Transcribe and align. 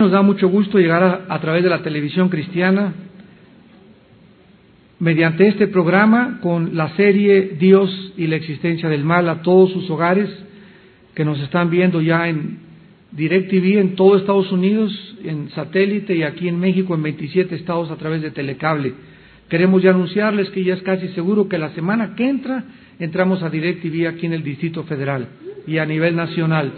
Nos 0.00 0.12
da 0.12 0.22
mucho 0.22 0.48
gusto 0.48 0.78
llegar 0.78 1.26
a, 1.28 1.40
través 1.40 1.62
de 1.62 1.68
la 1.68 1.82
televisión 1.82 2.30
cristiana, 2.30 2.94
mediante 4.98 5.46
este 5.46 5.66
programa, 5.66 6.38
con 6.40 6.74
la 6.74 6.96
serie 6.96 7.58
Dios 7.60 8.14
y 8.16 8.26
la 8.26 8.36
existencia 8.36 8.88
del 8.88 9.04
mal 9.04 9.28
a 9.28 9.42
todos 9.42 9.72
sus 9.72 9.90
hogares 9.90 10.30
que 11.14 11.22
nos 11.22 11.38
están 11.40 11.68
viendo 11.68 12.00
ya 12.00 12.30
en 12.30 12.60
DirecTV 13.12 13.78
en 13.78 13.94
todo 13.94 14.16
Estados 14.16 14.50
Unidos, 14.50 14.90
en 15.22 15.50
satélite 15.50 16.16
y 16.16 16.22
aquí 16.22 16.48
en 16.48 16.58
México 16.58 16.94
en 16.94 17.02
27 17.02 17.54
estados 17.54 17.90
a 17.90 17.96
través 17.96 18.22
de 18.22 18.30
telecable. 18.30 18.94
Queremos 19.50 19.82
ya 19.82 19.90
anunciarles 19.90 20.48
que 20.48 20.64
ya 20.64 20.72
es 20.72 20.82
casi 20.82 21.08
seguro 21.08 21.46
que 21.46 21.58
la 21.58 21.74
semana 21.74 22.14
que 22.14 22.26
entra 22.26 22.64
entramos 22.98 23.42
a 23.42 23.50
DirecTV 23.50 24.08
aquí 24.08 24.24
en 24.24 24.32
el 24.32 24.42
Distrito 24.42 24.82
Federal 24.84 25.28
y 25.66 25.76
a 25.76 25.84
nivel 25.84 26.16
nacional. 26.16 26.72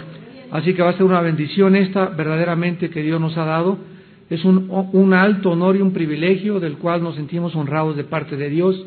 Así 0.52 0.74
que 0.74 0.82
va 0.82 0.90
a 0.90 0.92
ser 0.92 1.04
una 1.04 1.22
bendición 1.22 1.74
esta 1.74 2.10
verdaderamente 2.10 2.90
que 2.90 3.02
Dios 3.02 3.18
nos 3.18 3.38
ha 3.38 3.46
dado. 3.46 3.78
Es 4.28 4.44
un, 4.44 5.14
alto 5.14 5.52
honor 5.52 5.76
y 5.76 5.80
un 5.80 5.94
privilegio 5.94 6.60
del 6.60 6.76
cual 6.76 7.02
nos 7.02 7.16
sentimos 7.16 7.56
honrados 7.56 7.96
de 7.96 8.04
parte 8.04 8.36
de 8.36 8.50
Dios 8.50 8.86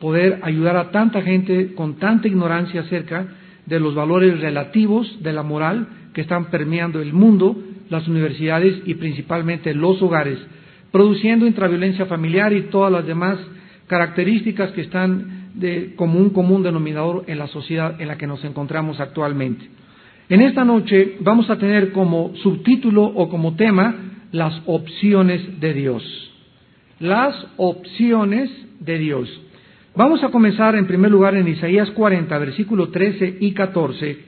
poder 0.00 0.40
ayudar 0.42 0.76
a 0.76 0.90
tanta 0.90 1.20
gente 1.20 1.74
con 1.74 1.96
tanta 1.96 2.28
ignorancia 2.28 2.80
acerca 2.80 3.26
de 3.66 3.78
los 3.78 3.94
valores 3.94 4.40
relativos 4.40 5.22
de 5.22 5.34
la 5.34 5.42
moral 5.42 5.86
que 6.14 6.22
están 6.22 6.46
permeando 6.46 7.02
el 7.02 7.12
mundo, 7.12 7.56
las 7.90 8.08
universidades 8.08 8.82
y 8.86 8.94
principalmente 8.94 9.74
los 9.74 10.00
hogares, 10.00 10.38
produciendo 10.90 11.46
intraviolencia 11.46 12.06
familiar 12.06 12.54
y 12.54 12.62
todas 12.62 12.90
las 12.90 13.06
demás 13.06 13.38
características 13.86 14.72
que 14.72 14.80
están 14.80 15.50
de, 15.54 15.94
como 15.94 16.18
un 16.18 16.30
común 16.30 16.62
denominador 16.62 17.24
en 17.26 17.38
la 17.38 17.48
sociedad 17.48 18.00
en 18.00 18.08
la 18.08 18.16
que 18.16 18.26
nos 18.26 18.42
encontramos 18.44 18.98
actualmente. 18.98 19.81
En 20.32 20.40
esta 20.40 20.64
noche 20.64 21.16
vamos 21.20 21.50
a 21.50 21.58
tener 21.58 21.92
como 21.92 22.34
subtítulo 22.36 23.04
o 23.04 23.28
como 23.28 23.54
tema 23.54 23.94
las 24.32 24.62
opciones 24.64 25.60
de 25.60 25.74
Dios. 25.74 26.32
Las 27.00 27.34
opciones 27.58 28.50
de 28.80 28.98
Dios. 28.98 29.28
Vamos 29.94 30.24
a 30.24 30.30
comenzar 30.30 30.74
en 30.74 30.86
primer 30.86 31.10
lugar 31.10 31.34
en 31.34 31.48
Isaías 31.48 31.90
40, 31.90 32.38
versículo 32.38 32.88
13 32.88 33.36
y 33.40 33.52
14, 33.52 34.20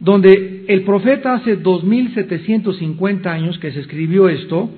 donde 0.00 0.66
el 0.68 0.82
profeta 0.82 1.32
hace 1.32 1.56
2750 1.56 3.32
años 3.32 3.58
que 3.58 3.72
se 3.72 3.80
escribió 3.80 4.28
esto, 4.28 4.68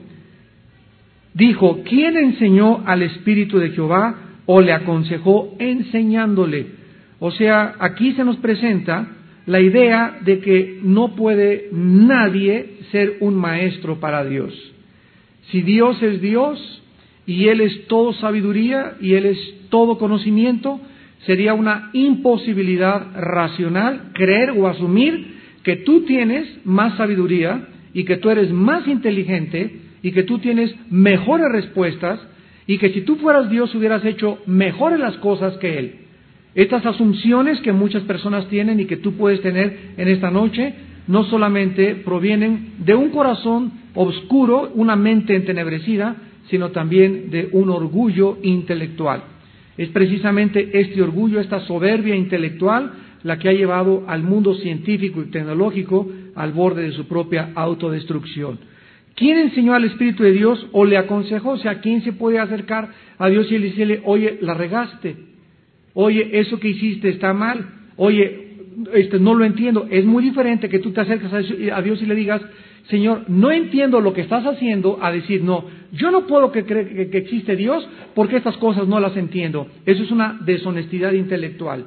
dijo, 1.33 1.81
¿quién 1.85 2.17
enseñó 2.17 2.85
al 2.87 3.03
Espíritu 3.03 3.59
de 3.59 3.71
Jehová 3.71 4.37
o 4.47 4.61
le 4.61 4.73
aconsejó 4.73 5.57
enseñándole? 5.59 6.67
O 7.19 7.33
sea, 7.33 7.75
aquí 7.81 8.13
se 8.13 8.25
nos 8.25 8.37
presenta 8.37 9.15
la 9.47 9.61
idea 9.61 10.19
de 10.25 10.41
que 10.41 10.81
no 10.83 11.15
puede 11.15 11.69
nadie 11.73 12.79
ser 12.91 13.19
un 13.21 13.35
maestro 13.35 14.01
para 14.01 14.25
Dios. 14.25 14.55
Si 15.51 15.63
Dios 15.63 16.03
es 16.03 16.21
Dios 16.21 16.83
y 17.27 17.49
Él 17.49 17.61
es 17.61 17.87
todo 17.87 18.15
sabiduría 18.15 18.95
y 19.01 19.15
Él 19.15 19.27
es 19.27 19.39
todo 19.69 19.99
conocimiento, 19.99 20.81
sería 21.27 21.55
una 21.55 21.91
imposibilidad 21.93 23.13
racional 23.15 24.11
creer 24.15 24.51
o 24.51 24.69
asumir 24.69 25.35
que 25.63 25.77
tú 25.77 26.03
tienes 26.03 26.47
más 26.65 26.97
sabiduría 26.97 27.69
y 27.93 28.05
que 28.05 28.17
tú 28.17 28.31
eres 28.31 28.51
más 28.51 28.87
inteligente 28.87 29.81
y 30.03 30.13
que 30.13 30.23
tú 30.23 30.39
tienes 30.39 30.75
mejores 30.91 31.51
respuestas 31.51 32.21
y 32.67 32.79
que 32.79 32.91
si 32.91 33.03
tú 33.03 33.17
fueras 33.17 33.51
Dios 33.51 33.75
hubieras 33.75 34.05
hecho 34.05 34.39
mejores 34.47 34.99
las 34.99 35.17
cosas 35.17 35.57
que 35.59 35.79
Él. 35.79 36.04
Estas 36.55 36.87
asunciones 36.87 37.61
que 37.61 37.73
muchas 37.73 38.05
personas 38.05 38.49
tienen 38.49 38.79
y 38.79 38.87
que 38.87 38.97
tú 38.97 39.15
puedes 39.15 39.41
tener 39.41 39.95
en 39.97 40.09
esta 40.09 40.31
noche 40.31 40.75
no 41.07 41.25
solamente 41.25 41.97
provienen 41.97 42.75
de 42.79 42.95
un 42.95 43.11
corazón 43.11 43.73
oscuro, 43.95 44.71
una 44.75 44.97
mente 44.97 45.35
entenebrecida, 45.35 46.17
sino 46.49 46.71
también 46.71 47.31
de 47.31 47.49
un 47.53 47.71
orgullo 47.71 48.39
intelectual. 48.43 49.25
Es 49.77 49.89
precisamente 49.89 50.71
este 50.81 51.03
orgullo, 51.03 51.41
esta 51.41 51.61
soberbia 51.61 52.15
intelectual, 52.15 52.93
la 53.25 53.39
que 53.39 53.49
ha 53.49 53.53
llevado 53.53 54.05
al 54.07 54.23
mundo 54.23 54.55
científico 54.55 55.23
y 55.23 55.31
tecnológico 55.31 56.09
al 56.37 56.53
borde 56.53 56.83
de 56.83 56.93
su 56.93 57.09
propia 57.09 57.51
autodestrucción. 57.55 58.59
¿Quién 59.17 59.39
enseñó 59.39 59.75
al 59.75 59.85
Espíritu 59.85 60.23
de 60.23 60.33
Dios 60.33 60.67
o 60.73 60.85
le 60.85 60.99
aconsejó? 60.99 61.51
O 61.51 61.59
sea, 61.59 61.81
¿quién 61.81 62.03
se 62.03 62.13
puede 62.13 62.39
acercar 62.39 62.91
a 63.19 63.29
Dios 63.29 63.51
y 63.51 63.59
decirle, 63.59 64.03
oye, 64.05 64.39
la 64.41 64.55
regaste? 64.55 65.34
Oye, 65.95 66.41
eso 66.41 66.59
que 66.59 66.69
hiciste 66.69 67.09
está 67.09 67.33
mal. 67.33 67.67
Oye, 67.97 68.45
este, 68.93 69.19
no 69.19 69.35
lo 69.35 69.45
entiendo. 69.45 69.87
Es 69.91 70.05
muy 70.05 70.23
diferente 70.25 70.69
que 70.69 70.81
tú 70.81 70.93
te 70.93 71.01
acerques 71.01 71.33
a 71.33 71.83
Dios 71.83 72.03
y 72.03 72.07
le 72.07 72.15
digas, 72.15 72.43
Señor, 72.89 73.25
no 73.29 73.51
entiendo 73.51 74.01
lo 74.01 74.13
que 74.13 74.21
estás 74.21 74.45
haciendo, 74.45 74.99
a 75.01 75.11
decir, 75.11 75.43
no, 75.43 75.65
yo 75.93 76.11
no 76.11 76.27
puedo 76.27 76.53
que 76.53 76.65
creer 76.65 77.09
que 77.11 77.19
existe 77.19 77.57
Dios 77.57 77.89
porque 78.15 78.37
estas 78.37 78.57
cosas 78.59 78.87
no 78.87 79.01
las 79.01 79.17
entiendo. 79.17 79.69
Eso 79.87 80.03
es 80.03 80.11
una 80.11 80.39
deshonestidad 80.45 81.13
intelectual. 81.13 81.87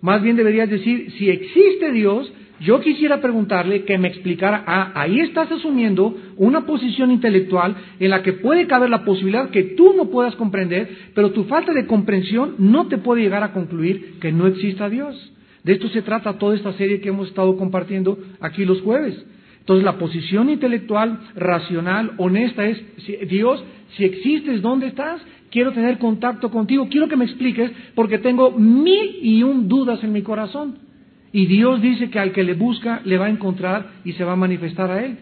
Más 0.00 0.22
bien 0.22 0.36
deberías 0.36 0.70
decir, 0.70 1.10
si 1.18 1.28
existe 1.28 1.90
Dios, 1.90 2.32
yo 2.60 2.80
quisiera 2.80 3.20
preguntarle 3.20 3.84
que 3.84 3.98
me 3.98 4.08
explicara, 4.08 4.64
ah, 4.66 4.92
ahí 4.94 5.20
estás 5.20 5.50
asumiendo 5.52 6.16
una 6.36 6.66
posición 6.66 7.12
intelectual 7.12 7.76
en 8.00 8.10
la 8.10 8.22
que 8.22 8.32
puede 8.32 8.66
caber 8.66 8.90
la 8.90 9.04
posibilidad 9.04 9.50
que 9.50 9.62
tú 9.62 9.94
no 9.96 10.06
puedas 10.06 10.34
comprender, 10.34 10.88
pero 11.14 11.30
tu 11.30 11.44
falta 11.44 11.72
de 11.72 11.86
comprensión 11.86 12.56
no 12.58 12.88
te 12.88 12.98
puede 12.98 13.22
llegar 13.22 13.44
a 13.44 13.52
concluir 13.52 14.18
que 14.20 14.32
no 14.32 14.46
exista 14.46 14.88
Dios. 14.88 15.32
De 15.62 15.74
esto 15.74 15.88
se 15.88 16.02
trata 16.02 16.38
toda 16.38 16.56
esta 16.56 16.72
serie 16.72 17.00
que 17.00 17.10
hemos 17.10 17.28
estado 17.28 17.56
compartiendo 17.56 18.18
aquí 18.40 18.64
los 18.64 18.80
jueves. 18.80 19.24
Entonces 19.60 19.84
la 19.84 19.98
posición 19.98 20.48
intelectual, 20.48 21.20
racional, 21.36 22.12
honesta 22.16 22.66
es, 22.66 22.82
Dios, 23.28 23.62
si 23.96 24.04
existes, 24.04 24.62
¿dónde 24.62 24.86
estás? 24.88 25.20
Quiero 25.50 25.72
tener 25.72 25.98
contacto 25.98 26.50
contigo, 26.50 26.88
quiero 26.90 27.06
que 27.08 27.16
me 27.16 27.24
expliques 27.26 27.70
porque 27.94 28.18
tengo 28.18 28.50
mil 28.50 29.18
y 29.22 29.42
un 29.42 29.68
dudas 29.68 30.02
en 30.02 30.12
mi 30.12 30.22
corazón. 30.22 30.87
Y 31.32 31.46
Dios 31.46 31.82
dice 31.82 32.10
que 32.10 32.18
al 32.18 32.32
que 32.32 32.44
le 32.44 32.54
busca 32.54 33.00
le 33.04 33.18
va 33.18 33.26
a 33.26 33.30
encontrar 33.30 33.86
y 34.04 34.12
se 34.12 34.24
va 34.24 34.32
a 34.32 34.36
manifestar 34.36 34.90
a 34.90 35.04
él. 35.04 35.18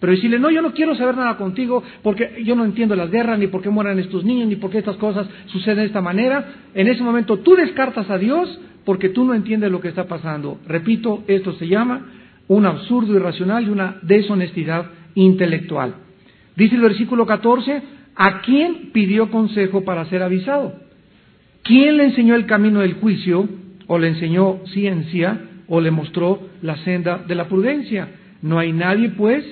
Pero 0.00 0.14
decirle, 0.14 0.40
no, 0.40 0.50
yo 0.50 0.62
no 0.62 0.72
quiero 0.72 0.96
saber 0.96 1.16
nada 1.16 1.36
contigo 1.36 1.82
porque 2.02 2.42
yo 2.44 2.56
no 2.56 2.64
entiendo 2.64 2.96
las 2.96 3.10
guerras, 3.10 3.38
ni 3.38 3.46
por 3.46 3.62
qué 3.62 3.70
mueran 3.70 4.00
estos 4.00 4.24
niños, 4.24 4.48
ni 4.48 4.56
por 4.56 4.70
qué 4.70 4.78
estas 4.78 4.96
cosas 4.96 5.28
suceden 5.46 5.78
de 5.78 5.84
esta 5.84 6.00
manera. 6.00 6.54
En 6.74 6.88
ese 6.88 7.04
momento 7.04 7.38
tú 7.38 7.54
descartas 7.54 8.10
a 8.10 8.18
Dios 8.18 8.60
porque 8.84 9.10
tú 9.10 9.24
no 9.24 9.34
entiendes 9.34 9.70
lo 9.70 9.80
que 9.80 9.88
está 9.88 10.08
pasando. 10.08 10.58
Repito, 10.66 11.22
esto 11.28 11.52
se 11.52 11.68
llama 11.68 12.06
un 12.48 12.66
absurdo 12.66 13.14
irracional 13.14 13.64
y 13.64 13.70
una 13.70 13.98
deshonestidad 14.02 14.86
intelectual. 15.14 15.94
Dice 16.56 16.74
el 16.74 16.82
versículo 16.82 17.24
14, 17.24 17.82
¿a 18.16 18.40
quién 18.40 18.90
pidió 18.92 19.30
consejo 19.30 19.84
para 19.84 20.04
ser 20.06 20.22
avisado? 20.22 20.74
¿Quién 21.62 21.96
le 21.96 22.06
enseñó 22.06 22.34
el 22.34 22.46
camino 22.46 22.80
del 22.80 22.94
juicio? 22.94 23.48
O 23.92 23.98
le 23.98 24.08
enseñó 24.08 24.60
ciencia 24.68 25.38
o 25.68 25.78
le 25.82 25.90
mostró 25.90 26.48
la 26.62 26.78
senda 26.78 27.18
de 27.28 27.34
la 27.34 27.46
prudencia. 27.46 28.08
No 28.40 28.58
hay 28.58 28.72
nadie, 28.72 29.10
pues, 29.10 29.44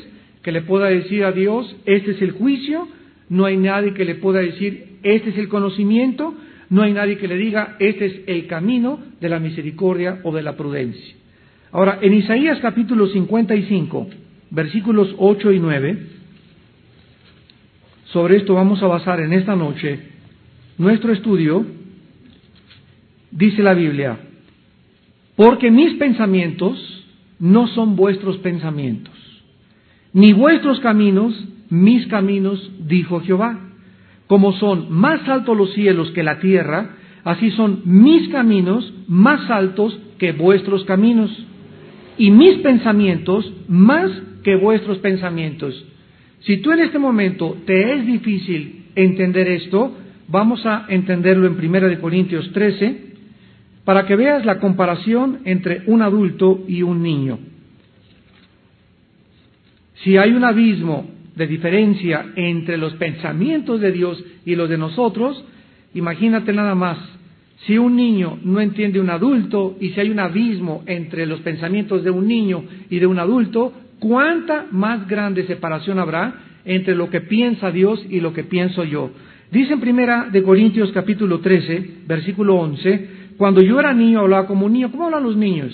que 0.42 0.50
le 0.50 0.62
pueda 0.62 0.86
decir 0.86 1.24
a 1.24 1.32
Dios, 1.32 1.76
este 1.84 2.12
es 2.12 2.22
el 2.22 2.30
juicio, 2.30 2.88
no 3.28 3.44
hay 3.44 3.58
nadie 3.58 3.92
que 3.92 4.06
le 4.06 4.14
pueda 4.14 4.40
decir, 4.40 4.96
este 5.02 5.28
es 5.28 5.36
el 5.36 5.50
conocimiento, 5.50 6.32
no 6.70 6.80
hay 6.80 6.94
nadie 6.94 7.18
que 7.18 7.28
le 7.28 7.36
diga, 7.36 7.76
este 7.80 8.06
es 8.06 8.20
el 8.28 8.46
camino 8.46 8.98
de 9.20 9.28
la 9.28 9.40
misericordia 9.40 10.20
o 10.24 10.34
de 10.34 10.40
la 10.40 10.56
prudencia. 10.56 11.16
Ahora, 11.70 11.98
en 12.00 12.14
Isaías 12.14 12.60
capítulo 12.62 13.08
55, 13.08 14.08
versículos 14.52 15.14
8 15.18 15.52
y 15.52 15.58
9, 15.58 15.98
sobre 18.04 18.38
esto 18.38 18.54
vamos 18.54 18.82
a 18.82 18.86
basar 18.86 19.20
en 19.20 19.34
esta 19.34 19.54
noche 19.54 20.00
nuestro 20.78 21.12
estudio 21.12 21.66
dice 23.30 23.62
la 23.62 23.74
Biblia, 23.74 24.29
porque 25.40 25.70
mis 25.70 25.94
pensamientos 25.94 26.76
no 27.38 27.66
son 27.68 27.96
vuestros 27.96 28.36
pensamientos, 28.40 29.14
ni 30.12 30.34
vuestros 30.34 30.80
caminos 30.80 31.32
mis 31.70 32.06
caminos, 32.08 32.70
dijo 32.86 33.20
Jehová. 33.20 33.58
Como 34.26 34.52
son 34.52 34.92
más 34.92 35.26
altos 35.26 35.56
los 35.56 35.72
cielos 35.72 36.10
que 36.10 36.22
la 36.22 36.40
tierra, 36.40 36.96
así 37.24 37.50
son 37.52 37.80
mis 37.86 38.28
caminos 38.28 38.92
más 39.08 39.50
altos 39.50 39.98
que 40.18 40.32
vuestros 40.32 40.84
caminos, 40.84 41.30
y 42.18 42.30
mis 42.30 42.58
pensamientos 42.58 43.50
más 43.66 44.10
que 44.44 44.56
vuestros 44.56 44.98
pensamientos. 44.98 45.86
Si 46.40 46.58
tú 46.58 46.70
en 46.72 46.80
este 46.80 46.98
momento 46.98 47.56
te 47.64 47.94
es 47.94 48.04
difícil 48.04 48.84
entender 48.94 49.48
esto, 49.48 49.96
vamos 50.28 50.66
a 50.66 50.84
entenderlo 50.90 51.46
en 51.46 51.54
1 51.54 51.98
Corintios 51.98 52.52
13, 52.52 53.09
para 53.90 54.06
que 54.06 54.14
veas 54.14 54.46
la 54.46 54.60
comparación 54.60 55.40
entre 55.44 55.82
un 55.86 56.00
adulto 56.00 56.62
y 56.68 56.82
un 56.82 57.02
niño. 57.02 57.40
Si 60.04 60.16
hay 60.16 60.30
un 60.30 60.44
abismo 60.44 61.10
de 61.34 61.48
diferencia 61.48 62.26
entre 62.36 62.76
los 62.76 62.94
pensamientos 62.94 63.80
de 63.80 63.90
Dios 63.90 64.24
y 64.44 64.54
los 64.54 64.68
de 64.68 64.78
nosotros, 64.78 65.44
imagínate 65.92 66.52
nada 66.52 66.76
más, 66.76 66.98
si 67.66 67.78
un 67.78 67.96
niño 67.96 68.38
no 68.44 68.60
entiende 68.60 69.00
un 69.00 69.10
adulto 69.10 69.76
y 69.80 69.88
si 69.88 69.98
hay 69.98 70.10
un 70.10 70.20
abismo 70.20 70.84
entre 70.86 71.26
los 71.26 71.40
pensamientos 71.40 72.04
de 72.04 72.12
un 72.12 72.28
niño 72.28 72.62
y 72.90 73.00
de 73.00 73.08
un 73.08 73.18
adulto, 73.18 73.72
¿cuánta 73.98 74.68
más 74.70 75.08
grande 75.08 75.48
separación 75.48 75.98
habrá 75.98 76.32
entre 76.64 76.94
lo 76.94 77.10
que 77.10 77.22
piensa 77.22 77.72
Dios 77.72 78.06
y 78.08 78.20
lo 78.20 78.32
que 78.32 78.44
pienso 78.44 78.84
yo? 78.84 79.10
Dice 79.50 79.72
en 79.72 79.80
primera 79.80 80.28
de 80.30 80.44
Corintios 80.44 80.92
capítulo 80.92 81.40
13, 81.40 82.02
versículo 82.06 82.54
11, 82.54 83.19
cuando 83.40 83.62
yo 83.62 83.80
era 83.80 83.94
niño 83.94 84.20
hablaba 84.20 84.46
como 84.46 84.66
un 84.66 84.74
niño. 84.74 84.90
¿Cómo 84.90 85.06
hablan 85.06 85.22
los 85.22 85.34
niños? 85.34 85.72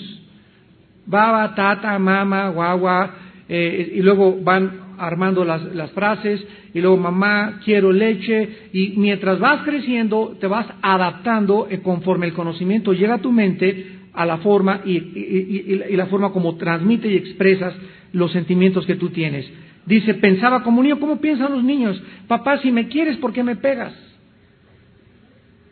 Baba, 1.05 1.53
tata, 1.53 1.99
mama, 1.99 2.47
guagua, 2.47 3.13
eh, 3.49 3.91
y 3.95 4.01
luego 4.01 4.37
van 4.41 4.95
armando 4.97 5.43
las, 5.43 5.75
las, 5.75 5.91
frases, 5.91 6.41
y 6.73 6.79
luego 6.79 6.95
mamá, 6.95 7.59
quiero 7.65 7.91
leche, 7.91 8.69
y 8.71 8.93
mientras 8.95 9.39
vas 9.39 9.63
creciendo, 9.65 10.37
te 10.39 10.47
vas 10.47 10.65
adaptando 10.81 11.67
eh, 11.69 11.81
conforme 11.81 12.27
el 12.27 12.33
conocimiento 12.33 12.93
llega 12.93 13.15
a 13.15 13.21
tu 13.21 13.33
mente 13.33 13.97
a 14.13 14.25
la 14.25 14.37
forma 14.37 14.83
y, 14.85 14.95
y, 14.95 15.95
la 15.97 16.05
forma 16.05 16.31
como 16.31 16.55
transmite 16.55 17.09
y 17.09 17.17
expresas 17.17 17.73
los 18.13 18.31
sentimientos 18.31 18.85
que 18.85 18.95
tú 18.95 19.09
tienes. 19.09 19.45
Dice, 19.85 20.13
pensaba 20.13 20.63
como 20.63 20.81
niño, 20.81 21.01
¿cómo 21.01 21.19
piensan 21.19 21.51
los 21.51 21.65
niños? 21.65 22.01
Papá, 22.29 22.59
si 22.59 22.71
me 22.71 22.87
quieres, 22.87 23.17
¿por 23.17 23.33
qué 23.33 23.43
me 23.43 23.57
pegas? 23.57 24.06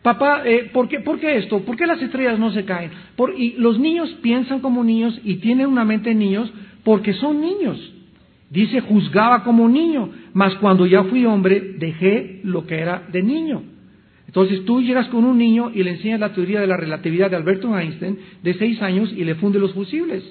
Papá, 0.06 0.42
eh, 0.44 0.70
¿por, 0.72 0.86
qué, 0.86 1.00
¿por, 1.00 1.18
qué, 1.18 1.36
esto? 1.36 1.64
¿Por 1.64 1.76
qué 1.76 1.84
las 1.84 2.00
estrellas 2.00 2.38
no 2.38 2.52
se 2.52 2.64
caen? 2.64 2.92
Por, 3.16 3.34
y 3.36 3.54
los 3.58 3.80
niños 3.80 4.08
piensan 4.22 4.60
como 4.60 4.84
niños 4.84 5.20
y 5.24 5.38
tienen 5.38 5.66
una 5.66 5.84
mente 5.84 6.10
de 6.10 6.14
niños 6.14 6.48
porque 6.84 7.12
son 7.14 7.40
niños. 7.40 7.76
Dice, 8.48 8.82
juzgaba 8.82 9.42
como 9.42 9.68
niño, 9.68 10.10
mas 10.32 10.54
cuando 10.58 10.86
ya 10.86 11.02
fui 11.02 11.26
hombre 11.26 11.74
dejé 11.80 12.38
lo 12.44 12.68
que 12.68 12.76
era 12.76 13.02
de 13.10 13.20
niño. 13.20 13.64
Entonces 14.28 14.64
tú 14.64 14.80
llegas 14.80 15.08
con 15.08 15.24
un 15.24 15.38
niño 15.38 15.72
y 15.74 15.82
le 15.82 15.90
enseñas 15.90 16.20
la 16.20 16.32
teoría 16.32 16.60
de 16.60 16.68
la 16.68 16.76
relatividad 16.76 17.28
de 17.28 17.38
Alberto 17.38 17.76
Einstein 17.76 18.16
de 18.44 18.54
seis 18.54 18.80
años 18.82 19.12
y 19.12 19.24
le 19.24 19.34
funde 19.34 19.58
los 19.58 19.74
fusibles. 19.74 20.22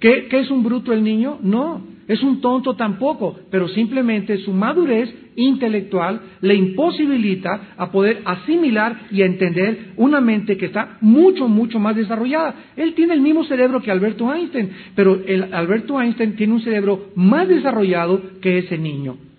¿Qué, 0.00 0.28
¿Qué, 0.28 0.40
es 0.40 0.50
un 0.50 0.62
bruto 0.62 0.92
el 0.92 1.04
niño? 1.04 1.38
No, 1.42 1.82
es 2.08 2.22
un 2.22 2.40
tonto 2.40 2.74
tampoco, 2.74 3.38
pero 3.50 3.68
simplemente 3.68 4.38
su 4.38 4.52
madurez 4.52 5.14
intelectual 5.36 6.20
le 6.40 6.54
imposibilita 6.54 7.74
a 7.76 7.92
poder 7.92 8.22
asimilar 8.24 9.02
y 9.10 9.22
entender 9.22 9.92
una 9.96 10.20
mente 10.20 10.56
que 10.56 10.66
está 10.66 10.98
mucho, 11.02 11.46
mucho 11.46 11.78
más 11.78 11.94
desarrollada. 11.94 12.54
Él 12.76 12.94
tiene 12.94 13.14
el 13.14 13.20
mismo 13.20 13.44
cerebro 13.44 13.80
que 13.80 13.90
Alberto 13.90 14.32
Einstein, 14.32 14.70
pero 14.96 15.20
el 15.24 15.54
Alberto 15.54 16.00
Einstein 16.00 16.34
tiene 16.34 16.54
un 16.54 16.62
cerebro 16.62 17.10
más 17.14 17.46
desarrollado 17.46 18.40
que 18.40 18.58
ese 18.58 18.76
niño. 18.76 19.29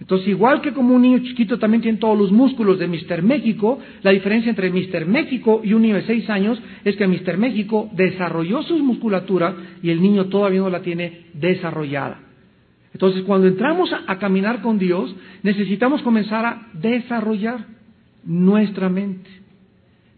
Entonces, 0.00 0.28
igual 0.28 0.60
que 0.60 0.72
como 0.72 0.94
un 0.94 1.02
niño 1.02 1.18
chiquito 1.20 1.58
también 1.58 1.82
tiene 1.82 1.98
todos 1.98 2.18
los 2.18 2.30
músculos 2.30 2.78
de 2.78 2.86
Mr. 2.86 3.22
México, 3.22 3.78
la 4.02 4.10
diferencia 4.10 4.50
entre 4.50 4.70
Mr. 4.70 5.06
México 5.06 5.62
y 5.64 5.72
un 5.72 5.82
niño 5.82 5.96
de 5.96 6.02
seis 6.02 6.28
años 6.28 6.60
es 6.84 6.96
que 6.96 7.06
Mr. 7.06 7.38
México 7.38 7.88
desarrolló 7.92 8.62
su 8.62 8.78
musculatura 8.78 9.54
y 9.82 9.90
el 9.90 10.02
niño 10.02 10.26
todavía 10.26 10.60
no 10.60 10.70
la 10.70 10.82
tiene 10.82 11.26
desarrollada. 11.32 12.20
Entonces, 12.92 13.22
cuando 13.24 13.46
entramos 13.46 13.92
a, 13.92 14.04
a 14.06 14.18
caminar 14.18 14.60
con 14.60 14.78
Dios, 14.78 15.14
necesitamos 15.42 16.02
comenzar 16.02 16.44
a 16.44 16.68
desarrollar 16.74 17.66
nuestra 18.24 18.88
mente 18.88 19.46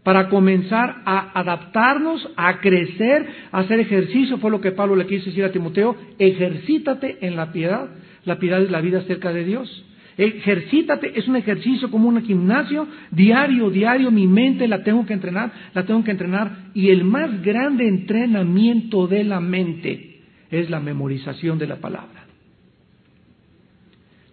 para 0.09 0.31
comenzar 0.31 1.03
a 1.05 1.39
adaptarnos, 1.39 2.31
a 2.35 2.61
crecer, 2.61 3.27
a 3.53 3.59
hacer 3.59 3.79
ejercicio, 3.79 4.39
fue 4.39 4.51
lo 4.51 4.59
que 4.59 4.73
Pablo 4.73 4.97
le 4.97 5.07
quiso 5.07 5.27
decir 5.27 5.45
a 5.45 5.53
Timoteo, 5.53 5.95
ejercítate 6.19 7.19
en 7.27 7.37
la 7.37 7.53
piedad. 7.53 7.91
La 8.25 8.39
piedad 8.39 8.63
es 8.63 8.71
la 8.71 8.81
vida 8.81 9.03
cerca 9.03 9.33
de 9.33 9.45
Dios. 9.45 9.85
Ejercítate, 10.17 11.17
es 11.17 11.29
un 11.29 11.37
ejercicio 11.37 11.91
como 11.93 12.09
un 12.09 12.21
gimnasio, 12.25 12.89
diario, 13.13 13.71
diario, 13.71 14.11
mi 14.11 14.27
mente 14.27 14.67
la 14.67 14.83
tengo 14.83 15.07
que 15.07 15.13
entrenar, 15.13 15.53
la 15.75 15.87
tengo 15.87 16.03
que 16.03 16.11
entrenar. 16.11 16.71
Y 16.75 16.89
el 16.91 17.05
más 17.05 17.41
grande 17.43 17.87
entrenamiento 17.87 19.07
de 19.07 19.23
la 19.23 19.39
mente 19.39 20.21
es 20.51 20.71
la 20.71 20.81
memorización 20.81 21.59
de 21.59 21.69
la 21.69 21.77
palabra. 21.77 22.27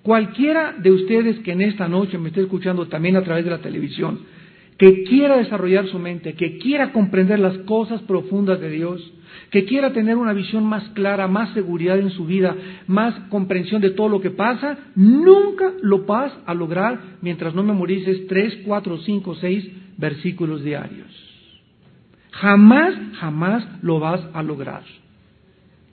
Cualquiera 0.01 0.73
de 0.77 0.91
ustedes 0.91 1.39
que 1.39 1.51
en 1.51 1.61
esta 1.61 1.88
noche 1.88 2.17
me 2.17 2.29
esté 2.29 2.41
escuchando 2.41 2.88
también 2.88 3.15
a 3.15 3.23
través 3.23 3.43
de 3.43 3.51
la 3.51 3.59
televisión, 3.59 4.19
que 4.77 5.03
quiera 5.03 5.38
desarrollar 5.38 5.88
su 5.88 5.99
mente, 5.99 6.33
que 6.33 6.57
quiera 6.57 6.91
comprender 6.91 7.39
las 7.39 7.57
cosas 7.59 8.01
profundas 8.01 8.59
de 8.59 8.69
Dios, 8.69 9.13
que 9.55 9.63
quiera 9.63 9.93
tener 9.93 10.17
una 10.17 10.33
visión 10.33 10.65
más 10.65 10.83
clara, 10.89 11.29
más 11.29 11.53
seguridad 11.53 11.97
en 11.97 12.09
su 12.09 12.25
vida, 12.25 12.53
más 12.87 13.15
comprensión 13.29 13.81
de 13.81 13.91
todo 13.91 14.09
lo 14.09 14.19
que 14.19 14.29
pasa, 14.29 14.77
nunca 14.95 15.71
lo 15.81 15.99
vas 15.99 16.33
a 16.45 16.53
lograr 16.53 16.99
mientras 17.21 17.55
no 17.55 17.63
memorices 17.63 18.27
tres, 18.27 18.53
cuatro, 18.65 18.97
cinco, 18.97 19.33
seis 19.35 19.65
versículos 19.95 20.61
diarios. 20.61 21.07
Jamás, 22.31 22.95
jamás 23.13 23.65
lo 23.81 24.01
vas 24.01 24.19
a 24.33 24.43
lograr. 24.43 24.83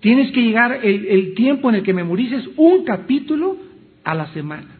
Tienes 0.00 0.32
que 0.32 0.42
llegar 0.42 0.80
el, 0.82 1.34
tiempo 1.34 1.68
en 1.68 1.76
el 1.76 1.82
que 1.84 1.94
memorices 1.94 2.44
un 2.56 2.84
capítulo 2.84 3.58
a 4.02 4.12
la 4.16 4.26
semana. 4.32 4.74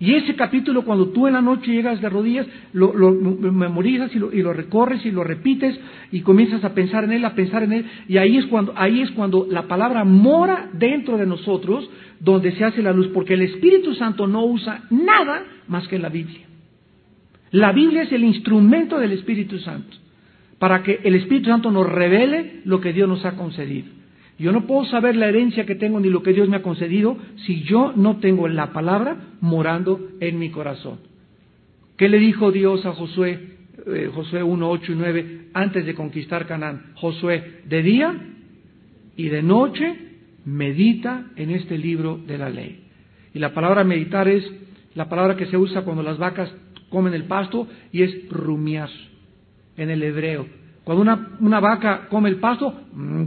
Y 0.00 0.14
ese 0.14 0.36
capítulo, 0.36 0.84
cuando 0.84 1.08
tú 1.08 1.26
en 1.26 1.32
la 1.32 1.42
noche 1.42 1.72
llegas 1.72 2.00
de 2.00 2.08
rodillas, 2.08 2.46
lo, 2.72 2.92
memorizas 2.92 4.14
y 4.14 4.18
lo, 4.18 4.52
recorres 4.52 5.04
y 5.04 5.10
lo 5.10 5.24
repites 5.24 5.78
y 6.12 6.20
comienzas 6.20 6.62
a 6.62 6.72
pensar 6.72 7.02
en 7.02 7.12
él, 7.12 7.24
a 7.24 7.34
pensar 7.34 7.64
en 7.64 7.72
él, 7.72 7.86
y 8.06 8.16
ahí 8.16 8.36
es 8.36 8.46
cuando, 8.46 8.72
ahí 8.76 9.00
es 9.00 9.10
cuando 9.10 9.46
la 9.50 9.66
palabra 9.66 10.04
mora 10.04 10.70
dentro 10.72 11.18
de 11.18 11.26
nosotros, 11.26 11.90
donde 12.20 12.52
se 12.52 12.64
hace 12.64 12.80
la 12.80 12.92
luz, 12.92 13.08
porque 13.08 13.34
el 13.34 13.42
Espíritu 13.42 13.92
Santo 13.94 14.28
no 14.28 14.44
usa 14.44 14.84
nada 14.90 15.42
más 15.66 15.88
que 15.88 15.98
la 15.98 16.10
Biblia. 16.10 16.46
La 17.50 17.72
Biblia 17.72 18.02
es 18.02 18.12
el 18.12 18.22
instrumento 18.22 19.00
del 19.00 19.12
Espíritu 19.12 19.58
Santo, 19.58 19.96
para 20.60 20.84
que 20.84 21.00
el 21.02 21.16
Espíritu 21.16 21.50
Santo 21.50 21.72
nos 21.72 21.88
revele 21.88 22.60
lo 22.64 22.80
que 22.80 22.92
Dios 22.92 23.08
nos 23.08 23.24
ha 23.24 23.32
concedido. 23.32 23.97
Yo 24.38 24.52
no 24.52 24.66
puedo 24.66 24.84
saber 24.84 25.16
la 25.16 25.28
herencia 25.28 25.66
que 25.66 25.74
tengo 25.74 25.98
ni 25.98 26.10
lo 26.10 26.22
que 26.22 26.32
Dios 26.32 26.48
me 26.48 26.56
ha 26.56 26.62
concedido 26.62 27.16
si 27.44 27.62
yo 27.62 27.92
no 27.96 28.18
tengo 28.18 28.46
la 28.46 28.72
palabra 28.72 29.34
morando 29.40 30.10
en 30.20 30.38
mi 30.38 30.50
corazón. 30.50 31.00
¿Qué 31.96 32.08
le 32.08 32.18
dijo 32.18 32.52
Dios 32.52 32.86
a 32.86 32.92
Josué, 32.92 33.56
eh, 33.86 34.10
Josué 34.14 34.44
1, 34.44 34.70
8 34.70 34.92
y 34.92 34.94
9, 34.94 35.40
antes 35.54 35.84
de 35.84 35.94
conquistar 35.94 36.46
Canaán? 36.46 36.92
Josué, 36.94 37.62
de 37.66 37.82
día 37.82 38.14
y 39.16 39.28
de 39.28 39.42
noche 39.42 39.96
medita 40.44 41.26
en 41.34 41.50
este 41.50 41.76
libro 41.76 42.20
de 42.24 42.38
la 42.38 42.48
ley. 42.48 42.84
Y 43.34 43.40
la 43.40 43.52
palabra 43.52 43.82
meditar 43.82 44.28
es 44.28 44.48
la 44.94 45.08
palabra 45.08 45.36
que 45.36 45.46
se 45.46 45.56
usa 45.56 45.82
cuando 45.82 46.04
las 46.04 46.18
vacas 46.18 46.54
comen 46.90 47.12
el 47.12 47.24
pasto 47.24 47.66
y 47.90 48.02
es 48.02 48.28
rumiar 48.30 48.88
en 49.76 49.90
el 49.90 50.02
hebreo. 50.04 50.57
Cuando 50.88 51.28
una, 51.40 51.60
vaca 51.60 52.06
come 52.08 52.30
el 52.30 52.36
pasto, 52.36 52.72
mm, 52.94 53.24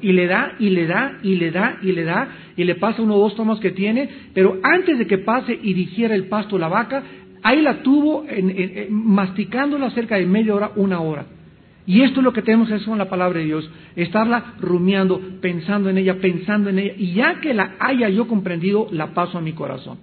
y 0.00 0.12
le 0.12 0.26
da, 0.26 0.54
y 0.58 0.70
le 0.70 0.86
da, 0.86 1.18
y 1.22 1.34
le 1.34 1.50
da, 1.50 1.76
y 1.82 1.92
le 1.92 2.04
da, 2.04 2.28
y 2.56 2.64
le 2.64 2.74
pasa 2.76 3.02
uno 3.02 3.16
o 3.16 3.20
dos 3.20 3.36
tomas 3.36 3.60
que 3.60 3.72
tiene, 3.72 4.08
pero 4.32 4.60
antes 4.62 4.96
de 4.96 5.06
que 5.06 5.18
pase 5.18 5.58
y 5.62 5.74
digiera 5.74 6.14
el 6.14 6.24
pasto 6.28 6.56
la 6.56 6.68
vaca, 6.68 7.02
ahí 7.42 7.60
la 7.60 7.82
tuvo 7.82 8.24
masticándola 8.88 9.90
cerca 9.90 10.16
de 10.16 10.24
media 10.24 10.54
hora, 10.54 10.70
una 10.74 11.00
hora. 11.00 11.26
Y 11.84 12.00
esto 12.00 12.20
es 12.20 12.24
lo 12.24 12.32
que 12.32 12.40
tenemos 12.40 12.72
hacer 12.72 12.86
con 12.86 12.96
la 12.96 13.10
palabra 13.10 13.38
de 13.38 13.44
Dios, 13.44 13.70
estarla 13.94 14.54
rumiando, 14.60 15.20
pensando 15.42 15.90
en 15.90 15.98
ella, 15.98 16.18
pensando 16.18 16.70
en 16.70 16.78
ella, 16.78 16.94
y 16.96 17.12
ya 17.12 17.42
que 17.42 17.52
la 17.52 17.76
haya 17.78 18.08
yo 18.08 18.26
comprendido, 18.26 18.88
la 18.90 19.12
paso 19.12 19.36
a 19.36 19.42
mi 19.42 19.52
corazón. 19.52 19.98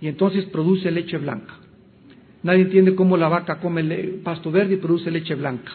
Y 0.00 0.08
entonces 0.08 0.46
produce 0.46 0.90
leche 0.90 1.18
blanca. 1.18 1.67
Nadie 2.48 2.62
entiende 2.62 2.94
cómo 2.94 3.18
la 3.18 3.28
vaca 3.28 3.56
come 3.56 3.84
pasto 4.24 4.50
verde 4.50 4.72
y 4.72 4.76
produce 4.78 5.10
leche 5.10 5.34
blanca. 5.34 5.70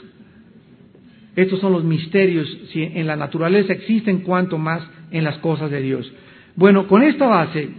Estos 1.36 1.60
son 1.60 1.72
los 1.72 1.84
misterios, 1.84 2.48
si 2.72 2.82
en 2.82 3.06
la 3.06 3.16
naturaleza 3.16 3.74
existen, 3.74 4.22
cuanto 4.22 4.58
más 4.58 4.82
en 5.12 5.24
las 5.24 5.38
cosas 5.38 5.70
de 5.70 5.82
Dios. 5.82 6.12
Bueno, 6.56 6.88
con 6.88 7.04
esta 7.04 7.28
base, 7.28 7.70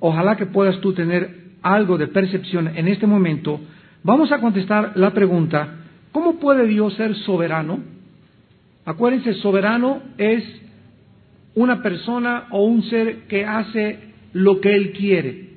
ojalá 0.00 0.36
que 0.36 0.46
puedas 0.46 0.80
tú 0.80 0.94
tener 0.94 1.42
algo 1.60 1.98
de 1.98 2.06
percepción 2.06 2.74
en 2.74 2.88
este 2.88 3.06
momento. 3.06 3.60
Vamos 4.02 4.32
a 4.32 4.40
contestar 4.40 4.92
la 4.94 5.10
pregunta, 5.10 5.80
¿cómo 6.10 6.40
puede 6.40 6.66
Dios 6.66 6.94
ser 6.94 7.14
soberano? 7.26 7.80
Acuérdense, 8.86 9.34
soberano 9.34 10.00
es 10.16 10.42
una 11.54 11.82
persona 11.82 12.46
o 12.50 12.64
un 12.64 12.82
ser 12.84 13.24
que 13.28 13.44
hace 13.44 13.98
lo 14.32 14.58
que 14.62 14.74
Él 14.74 14.92
quiere 14.92 15.51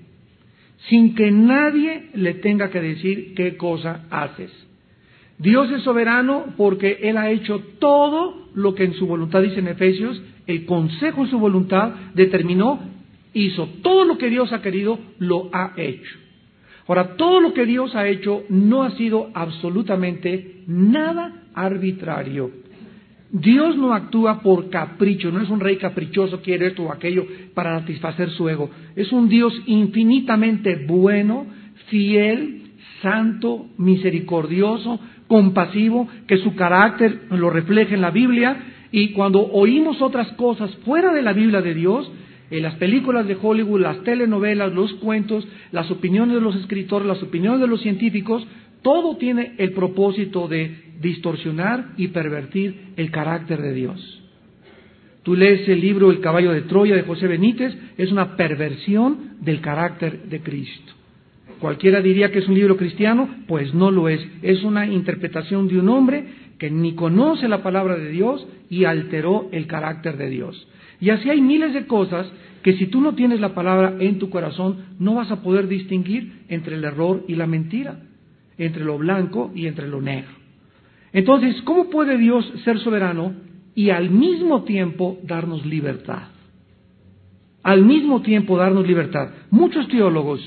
sin 0.89 1.15
que 1.15 1.31
nadie 1.31 2.09
le 2.13 2.35
tenga 2.35 2.69
que 2.69 2.81
decir 2.81 3.33
qué 3.35 3.57
cosa 3.57 4.05
haces. 4.09 4.51
Dios 5.37 5.69
es 5.71 5.83
soberano 5.83 6.45
porque 6.55 6.99
Él 7.03 7.17
ha 7.17 7.29
hecho 7.29 7.59
todo 7.79 8.49
lo 8.53 8.73
que 8.73 8.85
en 8.85 8.93
su 8.93 9.05
voluntad, 9.07 9.41
dice 9.41 9.59
en 9.59 9.67
Efesios, 9.67 10.21
el 10.47 10.65
consejo 10.65 11.25
de 11.25 11.31
su 11.31 11.39
voluntad 11.39 11.93
determinó, 12.13 12.79
hizo 13.33 13.67
todo 13.81 14.05
lo 14.05 14.17
que 14.17 14.29
Dios 14.29 14.53
ha 14.53 14.61
querido, 14.61 14.97
lo 15.19 15.49
ha 15.51 15.73
hecho. 15.75 16.19
Ahora, 16.87 17.15
todo 17.15 17.41
lo 17.41 17.53
que 17.53 17.65
Dios 17.65 17.95
ha 17.95 18.07
hecho 18.07 18.43
no 18.49 18.83
ha 18.83 18.91
sido 18.91 19.31
absolutamente 19.33 20.63
nada 20.67 21.43
arbitrario. 21.53 22.64
Dios 23.31 23.75
no 23.75 23.93
actúa 23.93 24.41
por 24.41 24.69
capricho, 24.69 25.31
no 25.31 25.41
es 25.41 25.49
un 25.49 25.59
rey 25.59 25.77
caprichoso, 25.77 26.41
quiere 26.41 26.67
esto 26.67 26.83
o 26.83 26.91
aquello 26.91 27.25
para 27.53 27.79
satisfacer 27.79 28.29
su 28.31 28.47
ego. 28.47 28.69
Es 28.95 29.11
un 29.11 29.27
Dios 29.27 29.53
infinitamente 29.65 30.85
bueno, 30.87 31.47
fiel, 31.87 32.61
santo, 33.01 33.67
misericordioso, 33.77 34.99
compasivo, 35.27 36.07
que 36.27 36.37
su 36.37 36.55
carácter 36.55 37.23
lo 37.31 37.49
refleja 37.49 37.95
en 37.95 38.01
la 38.01 38.11
Biblia 38.11 38.57
Y 38.91 39.09
cuando 39.09 39.41
oímos 39.41 40.01
otras 40.01 40.31
cosas 40.33 40.73
fuera 40.85 41.11
de 41.11 41.21
la 41.21 41.33
Biblia 41.33 41.61
de 41.61 41.73
Dios, 41.73 42.09
en 42.49 42.63
las 42.63 42.75
películas 42.75 43.27
de 43.27 43.35
Hollywood, 43.41 43.81
las 43.81 44.01
telenovelas, 44.03 44.71
los 44.71 44.93
cuentos, 44.93 45.45
las 45.73 45.91
opiniones 45.91 46.35
de 46.35 46.41
los 46.41 46.55
escritores, 46.55 47.05
las 47.05 47.21
opiniones 47.21 47.59
de 47.59 47.67
los 47.67 47.81
científicos, 47.81 48.47
todo 48.83 49.17
tiene 49.17 49.55
el 49.57 49.73
propósito 49.73 50.47
de 50.47 50.84
distorsionar 51.05 51.93
y 51.97 52.07
pervertir 52.07 52.93
el 52.97 53.11
carácter 53.11 53.61
de 53.61 53.73
Dios. 53.73 54.21
Tú 55.23 55.35
lees 55.35 55.67
el 55.69 55.79
libro 55.79 56.11
El 56.11 56.19
caballo 56.19 56.51
de 56.51 56.63
Troya 56.63 56.95
de 56.95 57.03
José 57.03 57.27
Benítez, 57.27 57.75
es 57.97 58.11
una 58.11 58.35
perversión 58.35 59.37
del 59.41 59.61
carácter 59.61 60.23
de 60.23 60.41
Cristo. 60.41 60.93
Cualquiera 61.59 62.01
diría 62.01 62.31
que 62.31 62.39
es 62.39 62.47
un 62.47 62.55
libro 62.55 62.75
cristiano, 62.75 63.29
pues 63.47 63.73
no 63.73 63.91
lo 63.91 64.09
es. 64.09 64.21
Es 64.41 64.63
una 64.63 64.85
interpretación 64.87 65.67
de 65.67 65.79
un 65.79 65.89
hombre 65.89 66.25
que 66.59 66.69
ni 66.69 66.93
conoce 66.93 67.47
la 67.47 67.63
palabra 67.63 67.95
de 67.95 68.09
Dios 68.09 68.45
y 68.69 68.85
alteró 68.85 69.49
el 69.51 69.67
carácter 69.67 70.17
de 70.17 70.29
Dios. 70.29 70.67
Y 70.99 71.09
así 71.11 71.29
hay 71.29 71.41
miles 71.41 71.73
de 71.73 71.85
cosas 71.85 72.31
que 72.61 72.73
si 72.73 72.87
tú 72.87 72.99
no 72.99 73.13
tienes 73.13 73.39
la 73.39 73.53
palabra 73.53 73.95
en 73.99 74.19
tu 74.19 74.29
corazón, 74.29 74.95
no 74.99 75.15
vas 75.15 75.31
a 75.31 75.41
poder 75.41 75.67
distinguir 75.67 76.41
entre 76.49 76.75
el 76.75 76.83
error 76.83 77.23
y 77.27 77.35
la 77.35 77.47
mentira, 77.47 77.99
entre 78.57 78.83
lo 78.83 78.97
blanco 78.97 79.51
y 79.55 79.67
entre 79.67 79.87
lo 79.87 80.01
negro. 80.01 80.44
Entonces, 81.15 81.59
¿cómo 81.63 81.89
puede 81.89 82.17
Dios 82.17 82.45
ser 82.63 82.77
soberano 82.77 83.33
y 83.75 83.89
al 83.89 84.09
mismo 84.09 84.63
tiempo 84.63 85.19
darnos 85.23 85.65
libertad. 85.65 86.29
Al 87.61 87.83
mismo 87.83 88.21
tiempo 88.21 88.57
darnos 88.57 88.87
libertad. 88.87 89.29
Muchos 89.51 89.87
teólogos 89.89 90.41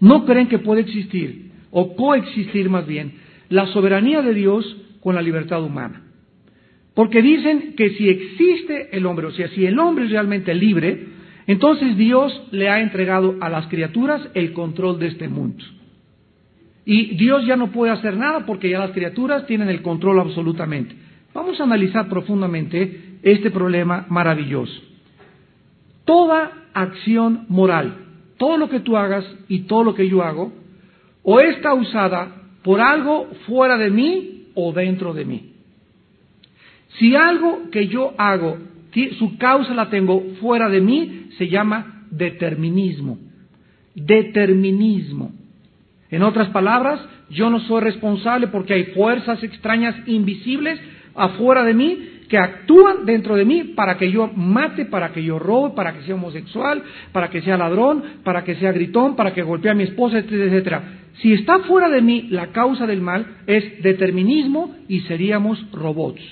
no 0.00 0.26
creen 0.26 0.48
que 0.48 0.58
puede 0.58 0.82
existir, 0.82 1.52
o 1.70 1.96
coexistir 1.96 2.68
más 2.68 2.86
bien, 2.86 3.14
la 3.48 3.66
soberanía 3.68 4.20
de 4.20 4.34
Dios 4.34 4.76
con 5.00 5.14
la 5.14 5.22
libertad 5.22 5.62
humana. 5.62 6.02
Porque 6.94 7.22
dicen 7.22 7.74
que 7.76 7.90
si 7.90 8.08
existe 8.08 8.96
el 8.96 9.06
hombre, 9.06 9.26
o 9.26 9.32
sea, 9.32 9.48
si 9.48 9.64
el 9.64 9.78
hombre 9.78 10.06
es 10.06 10.10
realmente 10.10 10.54
libre, 10.54 11.06
entonces 11.46 11.96
Dios 11.96 12.48
le 12.50 12.68
ha 12.68 12.80
entregado 12.80 13.36
a 13.40 13.48
las 13.48 13.66
criaturas 13.68 14.28
el 14.34 14.52
control 14.52 14.98
de 14.98 15.08
este 15.08 15.28
mundo. 15.28 15.64
Y 16.88 17.16
Dios 17.16 17.44
ya 17.44 17.56
no 17.56 17.72
puede 17.72 17.92
hacer 17.92 18.16
nada 18.16 18.46
porque 18.46 18.70
ya 18.70 18.78
las 18.78 18.92
criaturas 18.92 19.44
tienen 19.46 19.68
el 19.68 19.82
control 19.82 20.20
absolutamente. 20.20 20.94
Vamos 21.34 21.60
a 21.60 21.64
analizar 21.64 22.08
profundamente 22.08 23.18
este 23.22 23.50
problema 23.50 24.06
maravilloso. 24.08 24.80
Toda 26.04 26.52
acción 26.72 27.44
moral, 27.48 27.92
todo 28.38 28.56
lo 28.56 28.70
que 28.70 28.78
tú 28.78 28.96
hagas 28.96 29.24
y 29.48 29.62
todo 29.62 29.82
lo 29.82 29.94
que 29.96 30.08
yo 30.08 30.22
hago, 30.22 30.52
o 31.24 31.40
es 31.40 31.56
causada 31.56 32.42
por 32.62 32.80
algo 32.80 33.30
fuera 33.48 33.76
de 33.76 33.90
mí 33.90 34.44
o 34.54 34.72
dentro 34.72 35.12
de 35.12 35.24
mí. 35.24 35.52
Si 36.98 37.16
algo 37.16 37.68
que 37.72 37.88
yo 37.88 38.14
hago, 38.16 38.58
su 39.18 39.36
causa 39.38 39.74
la 39.74 39.90
tengo 39.90 40.22
fuera 40.40 40.68
de 40.68 40.80
mí, 40.80 41.30
se 41.36 41.48
llama 41.48 42.04
determinismo. 42.12 43.18
Determinismo. 43.96 45.32
En 46.10 46.22
otras 46.22 46.48
palabras, 46.50 47.00
yo 47.30 47.50
no 47.50 47.60
soy 47.60 47.80
responsable 47.80 48.48
porque 48.48 48.74
hay 48.74 48.84
fuerzas 48.86 49.42
extrañas 49.42 49.96
invisibles 50.06 50.80
afuera 51.14 51.64
de 51.64 51.74
mí 51.74 51.98
que 52.28 52.38
actúan 52.38 53.06
dentro 53.06 53.36
de 53.36 53.44
mí 53.44 53.64
para 53.76 53.96
que 53.96 54.10
yo 54.10 54.30
mate, 54.34 54.84
para 54.86 55.12
que 55.12 55.22
yo 55.22 55.38
robe, 55.38 55.74
para 55.74 55.92
que 55.94 56.02
sea 56.02 56.14
homosexual, 56.14 56.82
para 57.12 57.30
que 57.30 57.40
sea 57.42 57.56
ladrón, 57.56 58.02
para 58.24 58.44
que 58.44 58.56
sea 58.56 58.72
gritón, 58.72 59.16
para 59.16 59.32
que 59.32 59.42
golpee 59.42 59.70
a 59.70 59.74
mi 59.74 59.84
esposa, 59.84 60.18
etcétera. 60.18 60.82
Si 61.22 61.32
está 61.32 61.60
fuera 61.60 61.88
de 61.88 62.02
mí 62.02 62.28
la 62.30 62.48
causa 62.48 62.86
del 62.86 63.00
mal 63.00 63.26
es 63.46 63.82
determinismo 63.82 64.74
y 64.88 65.00
seríamos 65.00 65.64
robots. 65.72 66.22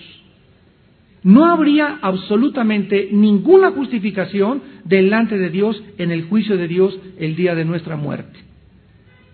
No 1.23 1.47
habría 1.47 2.01
absolutamente 2.03 3.09
ninguna 3.11 3.71
justificación 3.71 4.63
delante 4.85 5.39
de 5.39 5.49
Dios 5.49 5.83
en 5.97 6.11
el 6.11 6.25
juicio 6.25 6.59
de 6.59 6.69
Dios 6.69 6.99
el 7.19 7.35
día 7.35 7.55
de 7.55 7.65
nuestra 7.65 7.97
muerte. 7.97 8.54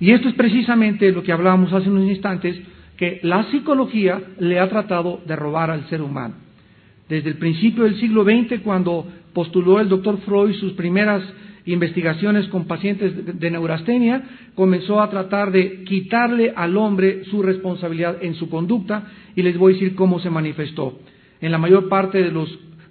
Y 0.00 0.12
esto 0.12 0.28
es 0.28 0.34
precisamente 0.34 1.12
lo 1.12 1.22
que 1.22 1.32
hablábamos 1.32 1.72
hace 1.72 1.90
unos 1.90 2.08
instantes 2.08 2.58
que 2.96 3.20
la 3.22 3.44
psicología 3.50 4.20
le 4.38 4.58
ha 4.58 4.68
tratado 4.68 5.20
de 5.26 5.36
robar 5.36 5.70
al 5.70 5.88
ser 5.88 6.02
humano. 6.02 6.34
Desde 7.08 7.30
el 7.30 7.36
principio 7.36 7.84
del 7.84 8.00
siglo 8.00 8.24
XX, 8.24 8.60
cuando 8.62 9.06
postuló 9.32 9.78
el 9.78 9.88
doctor 9.88 10.18
Freud 10.20 10.54
sus 10.54 10.72
primeras 10.72 11.22
investigaciones 11.66 12.48
con 12.48 12.66
pacientes 12.66 13.38
de 13.38 13.50
neurastenia, 13.50 14.22
comenzó 14.54 15.00
a 15.00 15.10
tratar 15.10 15.52
de 15.52 15.84
quitarle 15.84 16.52
al 16.56 16.76
hombre 16.76 17.24
su 17.24 17.42
responsabilidad 17.42 18.18
en 18.22 18.34
su 18.34 18.48
conducta 18.48 19.04
y 19.36 19.42
les 19.42 19.58
voy 19.58 19.72
a 19.72 19.76
decir 19.76 19.94
cómo 19.94 20.18
se 20.20 20.30
manifestó. 20.30 20.98
En 21.40 21.52
la 21.52 21.58
mayor 21.58 21.88
parte 21.88 22.22
de 22.22 22.30
los 22.30 22.48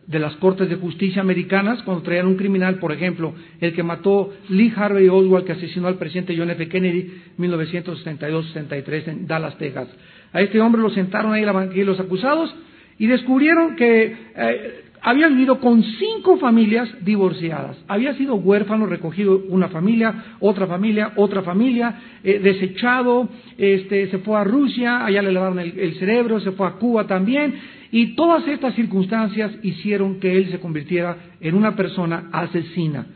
de 0.10 0.18
las 0.18 0.36
Cortes 0.38 0.68
de 0.68 0.76
Justicia 0.76 1.22
americanas 1.22 1.84
cuando 1.84 2.02
traían 2.02 2.26
un 2.26 2.36
criminal, 2.36 2.80
por 2.80 2.92
ejemplo, 2.92 3.36
el 3.62 3.74
que 3.74 3.84
mató 3.84 4.34
Lee 4.50 4.74
Harvey 4.76 5.08
Oswald, 5.08 5.46
que 5.46 5.52
asesinó 5.52 5.88
al 5.88 6.00
presidente 6.00 6.36
John 6.36 6.50
F. 6.50 6.68
Kennedy 6.68 7.12
en 7.38 7.52
1962-63 7.52 9.08
en 9.08 9.28
Dallas, 9.28 9.56
Texas. 9.60 9.88
A 10.34 10.42
este 10.42 10.60
hombre 10.60 10.82
lo 10.82 10.90
sentaron 10.90 11.34
ahí 11.34 11.46
los 11.84 12.00
acusados 12.00 12.54
y 12.98 13.06
descubrieron 13.06 13.76
que 13.76 14.16
eh, 14.36 14.84
había 15.02 15.28
vivido 15.28 15.60
con 15.60 15.84
cinco 15.84 16.38
familias 16.38 16.90
divorciadas. 17.06 17.78
Había 17.88 18.16
sido 18.16 18.34
huérfano, 18.34 18.88
recogido 18.88 19.44
una 19.48 19.70
familia, 19.70 20.38
otra 20.40 20.66
familia, 20.66 21.14
otra 21.18 21.44
familia, 21.44 22.00
eh, 22.24 22.40
desechado, 22.40 23.30
este, 23.60 24.10
se 24.10 24.18
fue 24.18 24.40
a 24.40 24.44
Rusia, 24.44 25.06
allá 25.06 25.22
le 25.22 25.32
lavaron 25.32 25.60
el 25.60 25.94
cerebro, 26.00 26.40
se 26.40 26.52
fue 26.54 26.66
a 26.66 26.72
Cuba 26.72 27.06
también, 27.06 27.54
y 27.92 28.16
todas 28.16 28.48
estas 28.48 28.76
circunstancias 28.76 29.52
hicieron 29.64 30.20
que 30.20 30.38
él 30.38 30.50
se 30.52 30.60
convirtiera 30.60 31.18
en 31.42 31.56
una 31.56 31.76
persona 31.76 32.30
asesina. 32.32 33.08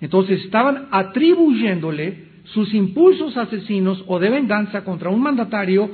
Entonces 0.00 0.42
estaban 0.44 0.88
atribuyéndole 0.90 2.32
sus 2.44 2.72
impulsos 2.74 3.36
asesinos 3.36 4.02
o 4.06 4.18
de 4.18 4.30
venganza 4.30 4.84
contra 4.84 5.10
un 5.10 5.22
mandatario 5.22 5.90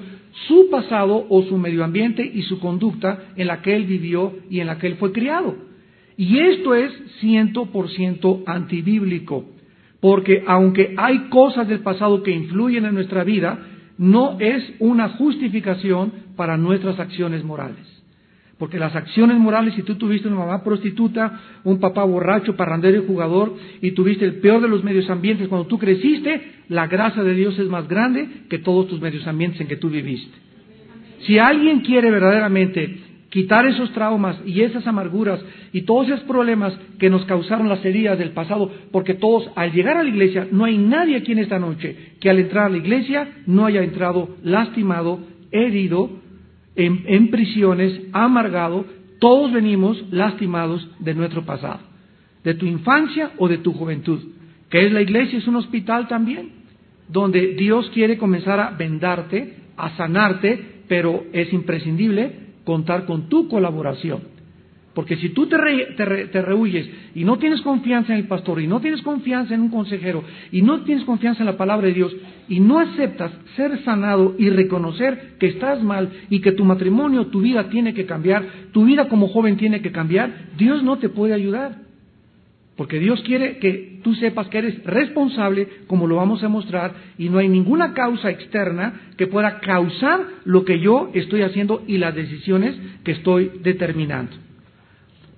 su 0.46 0.68
pasado 0.70 1.26
o 1.28 1.42
su 1.42 1.56
medio 1.58 1.84
ambiente 1.84 2.22
y 2.22 2.42
su 2.42 2.60
conducta 2.60 3.32
en 3.36 3.46
la 3.46 3.60
que 3.60 3.74
él 3.74 3.86
vivió 3.86 4.34
y 4.50 4.60
en 4.60 4.66
la 4.66 4.78
que 4.78 4.86
él 4.86 4.96
fue 4.96 5.12
criado. 5.12 5.56
Y 6.16 6.38
esto 6.38 6.74
es 6.74 6.92
ciento 7.20 7.66
por 7.66 7.90
ciento 7.90 8.42
antibíblico, 8.46 9.44
porque 10.00 10.42
aunque 10.46 10.94
hay 10.96 11.28
cosas 11.28 11.68
del 11.68 11.80
pasado 11.80 12.22
que 12.22 12.32
influyen 12.32 12.84
en 12.84 12.94
nuestra 12.94 13.24
vida, 13.24 13.58
no 13.98 14.38
es 14.40 14.74
una 14.78 15.10
justificación 15.10 16.12
para 16.36 16.56
nuestras 16.56 16.98
acciones 16.98 17.44
morales. 17.44 17.97
Porque 18.58 18.78
las 18.78 18.94
acciones 18.96 19.38
morales, 19.38 19.74
si 19.74 19.82
tú 19.82 19.94
tuviste 19.94 20.26
una 20.26 20.38
mamá 20.38 20.64
prostituta, 20.64 21.40
un 21.62 21.78
papá 21.78 22.02
borracho, 22.04 22.56
parrandero 22.56 23.02
y 23.02 23.06
jugador, 23.06 23.54
y 23.80 23.92
tuviste 23.92 24.24
el 24.24 24.36
peor 24.36 24.60
de 24.60 24.68
los 24.68 24.82
medios 24.82 25.08
ambientes 25.10 25.46
cuando 25.48 25.68
tú 25.68 25.78
creciste, 25.78 26.54
la 26.68 26.88
gracia 26.88 27.22
de 27.22 27.34
Dios 27.34 27.58
es 27.58 27.68
más 27.68 27.86
grande 27.86 28.28
que 28.50 28.58
todos 28.58 28.88
tus 28.88 29.00
medios 29.00 29.26
ambientes 29.26 29.60
en 29.60 29.68
que 29.68 29.76
tú 29.76 29.88
viviste. 29.88 30.36
Si 31.20 31.38
alguien 31.38 31.80
quiere 31.80 32.10
verdaderamente 32.10 33.00
quitar 33.30 33.66
esos 33.66 33.92
traumas 33.92 34.40
y 34.46 34.62
esas 34.62 34.86
amarguras 34.86 35.40
y 35.72 35.82
todos 35.82 36.08
esos 36.08 36.20
problemas 36.20 36.72
que 36.98 37.10
nos 37.10 37.24
causaron 37.26 37.68
las 37.68 37.84
heridas 37.84 38.18
del 38.18 38.30
pasado, 38.30 38.70
porque 38.90 39.14
todos 39.14 39.50
al 39.54 39.72
llegar 39.72 39.98
a 39.98 40.02
la 40.02 40.08
iglesia, 40.08 40.48
no 40.50 40.64
hay 40.64 40.78
nadie 40.78 41.16
aquí 41.16 41.32
en 41.32 41.38
esta 41.38 41.58
noche 41.58 42.14
que 42.20 42.30
al 42.30 42.38
entrar 42.38 42.66
a 42.66 42.70
la 42.70 42.78
iglesia 42.78 43.28
no 43.46 43.66
haya 43.66 43.82
entrado 43.82 44.36
lastimado, 44.42 45.20
herido, 45.50 46.10
en, 46.78 47.30
prisiones, 47.30 48.00
amargado, 48.12 48.84
todos 49.18 49.52
venimos 49.52 50.00
lastimados 50.12 50.88
de 51.00 51.12
nuestro 51.12 51.44
pasado, 51.44 51.80
de 52.44 52.54
tu 52.54 52.66
infancia 52.66 53.32
o 53.36 53.48
de 53.48 53.58
tu 53.58 53.72
juventud. 53.72 54.20
Que 54.70 54.86
es 54.86 54.92
la 54.92 55.02
iglesia? 55.02 55.38
Es 55.38 55.48
un 55.48 55.56
hospital 55.56 56.06
también, 56.06 56.50
donde 57.08 57.54
Dios 57.54 57.90
quiere 57.92 58.16
comenzar 58.16 58.60
a 58.60 58.70
vendarte, 58.70 59.56
a 59.76 59.96
sanarte, 59.96 60.82
pero 60.86 61.24
es 61.32 61.52
imprescindible 61.52 62.48
contar 62.64 63.06
con 63.06 63.28
tu 63.28 63.48
colaboración. 63.48 64.37
Porque 64.98 65.16
si 65.18 65.28
tú 65.28 65.46
te, 65.46 65.56
rehuyes 66.42 66.90
y 67.14 67.22
no 67.22 67.38
tienes 67.38 67.60
confianza 67.60 68.14
en 68.14 68.18
el 68.18 68.26
pastor 68.26 68.60
y 68.60 68.66
no 68.66 68.80
tienes 68.80 69.00
confianza 69.02 69.54
en 69.54 69.60
un 69.60 69.68
consejero 69.68 70.24
y 70.50 70.60
no 70.62 70.80
tienes 70.80 71.04
confianza 71.04 71.38
en 71.42 71.46
la 71.46 71.56
palabra 71.56 71.86
de 71.86 71.94
Dios 71.94 72.16
y 72.48 72.58
no 72.58 72.80
aceptas 72.80 73.30
ser 73.54 73.78
sanado 73.84 74.34
y 74.40 74.50
reconocer 74.50 75.36
que 75.38 75.46
estás 75.46 75.84
mal 75.84 76.10
y 76.30 76.40
que 76.40 76.50
tu 76.50 76.64
matrimonio, 76.64 77.28
tu 77.28 77.42
vida 77.42 77.68
tiene 77.68 77.94
que 77.94 78.06
cambiar, 78.06 78.44
tu 78.72 78.86
vida 78.86 79.08
como 79.08 79.28
joven 79.28 79.56
tiene 79.56 79.82
que 79.82 79.92
cambiar, 79.92 80.32
Dios 80.56 80.82
no 80.82 80.98
te 80.98 81.08
puede 81.08 81.32
ayudar. 81.32 81.76
Porque 82.74 82.98
Dios 82.98 83.22
quiere 83.22 83.58
que 83.58 84.00
tú 84.02 84.16
sepas 84.16 84.48
que 84.48 84.58
eres 84.58 84.82
responsable, 84.82 85.68
como 85.86 86.08
lo 86.08 86.16
vamos 86.16 86.42
a 86.42 86.48
mostrar, 86.48 86.94
y 87.18 87.28
no 87.28 87.38
hay 87.38 87.48
ninguna 87.48 87.94
causa 87.94 88.30
externa 88.30 89.12
que 89.16 89.28
pueda 89.28 89.60
causar 89.60 90.26
lo 90.44 90.64
que 90.64 90.80
yo 90.80 91.12
estoy 91.14 91.42
haciendo 91.42 91.84
y 91.86 91.98
las 91.98 92.16
decisiones 92.16 92.74
que 93.04 93.12
estoy 93.12 93.52
determinando. 93.62 94.47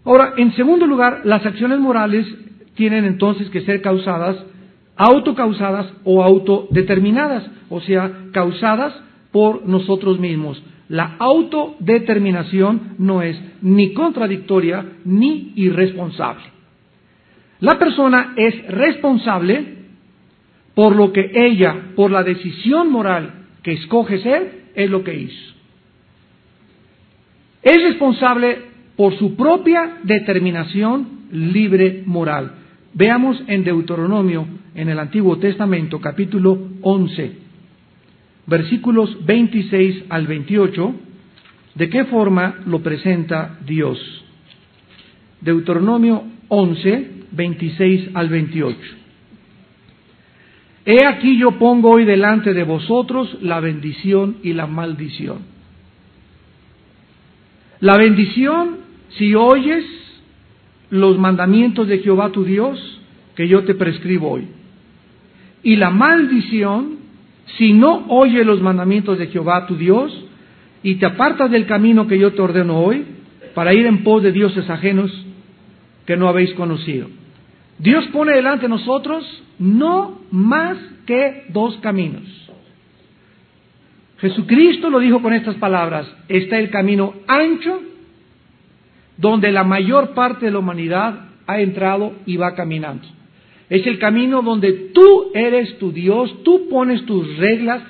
Ahora, 0.04 0.34
en 0.36 0.52
segundo 0.54 0.86
lugar, 0.86 1.22
las 1.24 1.44
acciones 1.44 1.78
morales 1.78 2.26
tienen 2.74 3.04
entonces 3.04 3.50
que 3.50 3.60
ser 3.62 3.82
causadas, 3.82 4.36
autocausadas 4.96 5.92
o 6.04 6.22
autodeterminadas, 6.22 7.48
o 7.68 7.80
sea, 7.80 8.10
causadas 8.32 8.94
por 9.32 9.66
nosotros 9.66 10.18
mismos. 10.18 10.62
La 10.88 11.16
autodeterminación 11.18 12.94
no 12.98 13.22
es 13.22 13.40
ni 13.62 13.92
contradictoria 13.92 14.84
ni 15.04 15.52
irresponsable. 15.56 16.44
La 17.60 17.78
persona 17.78 18.32
es 18.36 18.66
responsable 18.68 19.80
por 20.74 20.96
lo 20.96 21.12
que 21.12 21.30
ella, 21.34 21.92
por 21.94 22.10
la 22.10 22.24
decisión 22.24 22.90
moral 22.90 23.46
que 23.62 23.72
escoge 23.72 24.18
ser, 24.22 24.70
es 24.74 24.90
lo 24.90 25.04
que 25.04 25.14
hizo. 25.14 25.54
Es 27.62 27.82
responsable 27.82 28.69
por 29.00 29.16
su 29.16 29.34
propia 29.34 29.96
determinación 30.02 31.20
libre 31.32 32.02
moral. 32.04 32.52
Veamos 32.92 33.42
en 33.46 33.64
Deuteronomio, 33.64 34.46
en 34.74 34.90
el 34.90 34.98
Antiguo 34.98 35.38
Testamento, 35.38 36.02
capítulo 36.02 36.68
11, 36.82 37.32
versículos 38.46 39.24
26 39.24 40.04
al 40.10 40.26
28, 40.26 40.94
de 41.76 41.88
qué 41.88 42.04
forma 42.04 42.56
lo 42.66 42.82
presenta 42.82 43.58
Dios. 43.64 43.98
Deuteronomio 45.40 46.22
11, 46.48 47.10
26 47.32 48.10
al 48.12 48.28
28. 48.28 48.78
He 50.84 51.06
aquí 51.06 51.38
yo 51.38 51.52
pongo 51.52 51.92
hoy 51.92 52.04
delante 52.04 52.52
de 52.52 52.64
vosotros 52.64 53.38
la 53.40 53.60
bendición 53.60 54.36
y 54.42 54.52
la 54.52 54.66
maldición. 54.66 55.38
La 57.80 57.96
bendición, 57.96 58.79
si 59.16 59.34
oyes 59.34 59.84
los 60.90 61.18
mandamientos 61.18 61.88
de 61.88 61.98
Jehová 61.98 62.30
tu 62.30 62.44
Dios, 62.44 63.00
que 63.34 63.48
yo 63.48 63.64
te 63.64 63.74
prescribo 63.74 64.30
hoy. 64.30 64.48
Y 65.62 65.76
la 65.76 65.90
maldición, 65.90 66.98
si 67.58 67.72
no 67.72 68.06
oyes 68.08 68.44
los 68.46 68.60
mandamientos 68.60 69.18
de 69.18 69.28
Jehová 69.28 69.66
tu 69.66 69.76
Dios, 69.76 70.24
y 70.82 70.96
te 70.96 71.06
apartas 71.06 71.50
del 71.50 71.66
camino 71.66 72.06
que 72.06 72.18
yo 72.18 72.32
te 72.32 72.42
ordeno 72.42 72.80
hoy, 72.80 73.04
para 73.54 73.74
ir 73.74 73.86
en 73.86 74.02
pos 74.02 74.22
de 74.22 74.32
dioses 74.32 74.68
ajenos 74.70 75.10
que 76.06 76.16
no 76.16 76.28
habéis 76.28 76.52
conocido. 76.54 77.08
Dios 77.78 78.06
pone 78.08 78.32
delante 78.32 78.62
de 78.62 78.70
nosotros 78.70 79.24
no 79.58 80.20
más 80.30 80.76
que 81.06 81.44
dos 81.48 81.76
caminos. 81.78 82.24
Jesucristo 84.18 84.90
lo 84.90 84.98
dijo 84.98 85.22
con 85.22 85.32
estas 85.32 85.56
palabras, 85.56 86.06
está 86.28 86.58
el 86.58 86.70
camino 86.70 87.14
ancho, 87.26 87.80
donde 89.20 89.52
la 89.52 89.64
mayor 89.64 90.14
parte 90.14 90.46
de 90.46 90.52
la 90.52 90.58
humanidad 90.58 91.28
ha 91.46 91.60
entrado 91.60 92.14
y 92.26 92.36
va 92.36 92.54
caminando. 92.54 93.06
Es 93.68 93.86
el 93.86 93.98
camino 93.98 94.42
donde 94.42 94.72
tú 94.92 95.30
eres 95.34 95.78
tu 95.78 95.92
Dios, 95.92 96.42
tú 96.42 96.68
pones 96.68 97.04
tus 97.06 97.36
reglas, 97.36 97.82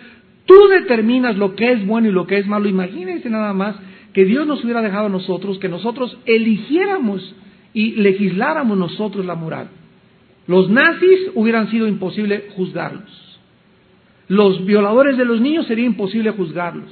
tú 0.45 0.55
determinas 0.69 1.37
lo 1.37 1.55
que 1.55 1.73
es 1.73 1.87
bueno 1.87 2.09
y 2.09 2.13
lo 2.13 2.27
que 2.27 2.39
es 2.39 2.47
malo. 2.47 2.69
Imagínense 2.69 3.31
nada 3.31 3.53
más 3.53 3.77
que 4.13 4.25
Dios 4.25 4.47
nos 4.47 4.63
hubiera 4.65 4.83
dejado 4.83 5.07
a 5.07 5.11
nosotros, 5.11 5.59
que 5.59 5.69
nosotros 5.69 6.19
eligiéramos 6.27 7.35
y 7.73 7.93
legisláramos 7.93 8.77
nosotros 8.77 9.25
la 9.25 9.37
moral. 9.37 9.69
Los 10.47 10.69
nazis 10.69 11.31
hubieran 11.35 11.71
sido 11.71 11.87
imposible 11.87 12.49
juzgarlos. 12.57 13.39
Los 14.27 14.65
violadores 14.65 15.17
de 15.17 15.25
los 15.25 15.41
niños 15.41 15.67
sería 15.67 15.87
imposible 15.87 16.31
juzgarlos. 16.33 16.91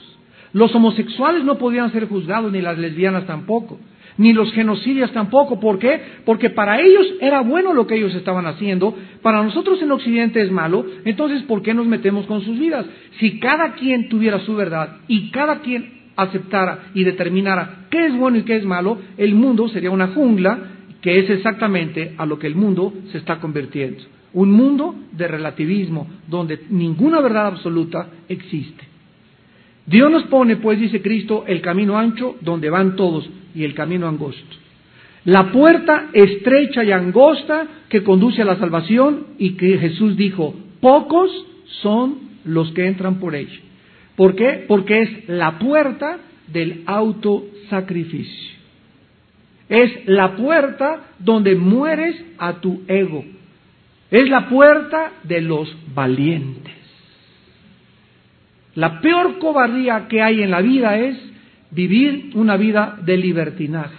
Los 0.53 0.75
homosexuales 0.75 1.45
no 1.45 1.59
podían 1.59 1.93
ser 1.93 2.09
juzgados, 2.09 2.53
ni 2.53 2.63
las 2.63 2.79
lesbianas 2.79 3.27
tampoco, 3.27 3.79
ni 4.19 4.33
los 4.33 4.53
genocidios 4.53 5.13
tampoco. 5.13 5.59
¿Por 5.59 5.79
qué? 5.79 6.01
Porque 6.27 6.51
para 6.51 6.81
ellos 6.81 7.07
era 7.21 7.41
bueno 7.41 7.73
lo 7.73 7.87
que 7.87 7.95
ellos 7.95 8.15
estaban 8.15 8.47
haciendo, 8.47 8.95
para 9.23 9.43
nosotros 9.43 9.81
en 9.81 9.91
Occidente 9.91 10.43
es 10.43 10.51
malo, 10.51 10.85
entonces 11.05 11.43
¿por 11.45 11.63
qué 11.63 11.73
nos 11.73 11.87
metemos 11.87 12.27
con 12.27 12.43
sus 12.43 12.59
vidas? 12.59 12.85
Si 13.19 13.39
cada 13.39 13.73
quien 13.75 14.09
tuviera 14.09 14.41
su 14.41 14.55
verdad 14.55 14.99
y 15.09 15.31
cada 15.31 15.61
quien 15.61 15.99
aceptara 16.17 16.91
y 16.95 17.05
determinara 17.05 17.87
qué 17.91 18.07
es 18.07 18.17
bueno 18.17 18.39
y 18.39 18.43
qué 18.43 18.57
es 18.57 18.65
malo, 18.65 18.99
el 19.17 19.35
mundo 19.35 19.69
sería 19.69 19.91
una 19.91 20.09
jungla 20.09 20.59
que 21.01 21.21
es 21.21 21.31
exactamente 21.31 22.15
a 22.19 22.27
lo 22.27 22.39
que 22.39 22.49
el 22.49 22.57
mundo 22.57 22.93
se 23.13 23.19
está 23.19 23.39
convirtiendo. 23.39 24.03
Un 24.35 24.51
mundo 24.51 24.95
de 25.13 25.29
relativismo, 25.29 26.07
donde 26.27 26.61
ninguna 26.69 27.21
verdad 27.21 27.47
absoluta 27.47 28.09
existe. 28.29 28.85
Dios 29.87 30.11
nos 30.11 30.25
pone, 30.25 30.57
pues, 30.57 30.79
dice 30.79 31.01
Cristo, 31.01 31.45
el 31.47 31.63
camino 31.63 31.97
ancho 31.97 32.37
donde 32.43 32.69
van 32.69 32.95
todos 32.95 33.31
y 33.55 33.65
el 33.65 33.75
camino 33.75 34.09
angosto. 34.09 34.57
La 35.25 35.53
puerta 35.53 36.09
estrecha 36.13 36.85
y 36.85 36.93
angosta 36.93 37.67
que 37.89 38.03
conduce 38.03 38.43
a 38.43 38.47
la 38.47 38.57
salvación 38.57 39.27
y 39.39 39.53
que 39.53 39.79
Jesús 39.79 40.17
dijo, 40.17 40.55
pocos 40.81 41.31
son 41.83 42.19
los 42.45 42.73
que 42.73 42.87
entran 42.87 43.19
por 43.19 43.35
ella. 43.35 43.61
¿Por 44.17 44.35
qué? 44.35 44.65
Porque 44.67 45.03
es 45.03 45.29
la 45.29 45.59
puerta 45.59 46.19
del 46.47 46.83
autosacrificio. 46.87 48.59
Es 49.69 50.07
la 50.07 50.35
puerta 50.35 51.09
donde 51.19 51.55
mueres 51.55 52.17
a 52.39 52.55
tu 52.55 52.83
ego. 52.89 53.25
Es 54.11 54.29
la 54.31 54.49
puerta 54.49 55.13
de 55.25 55.43
los 55.43 55.77
valientes. 55.95 56.75
La 58.75 59.01
peor 59.01 59.39
cobardía 59.39 60.09
que 60.09 60.23
hay 60.23 60.43
en 60.43 60.51
la 60.51 60.63
vida 60.63 60.97
es 60.99 61.19
vivir 61.71 62.33
una 62.35 62.57
vida 62.57 62.99
de 63.03 63.17
libertinaje. 63.17 63.97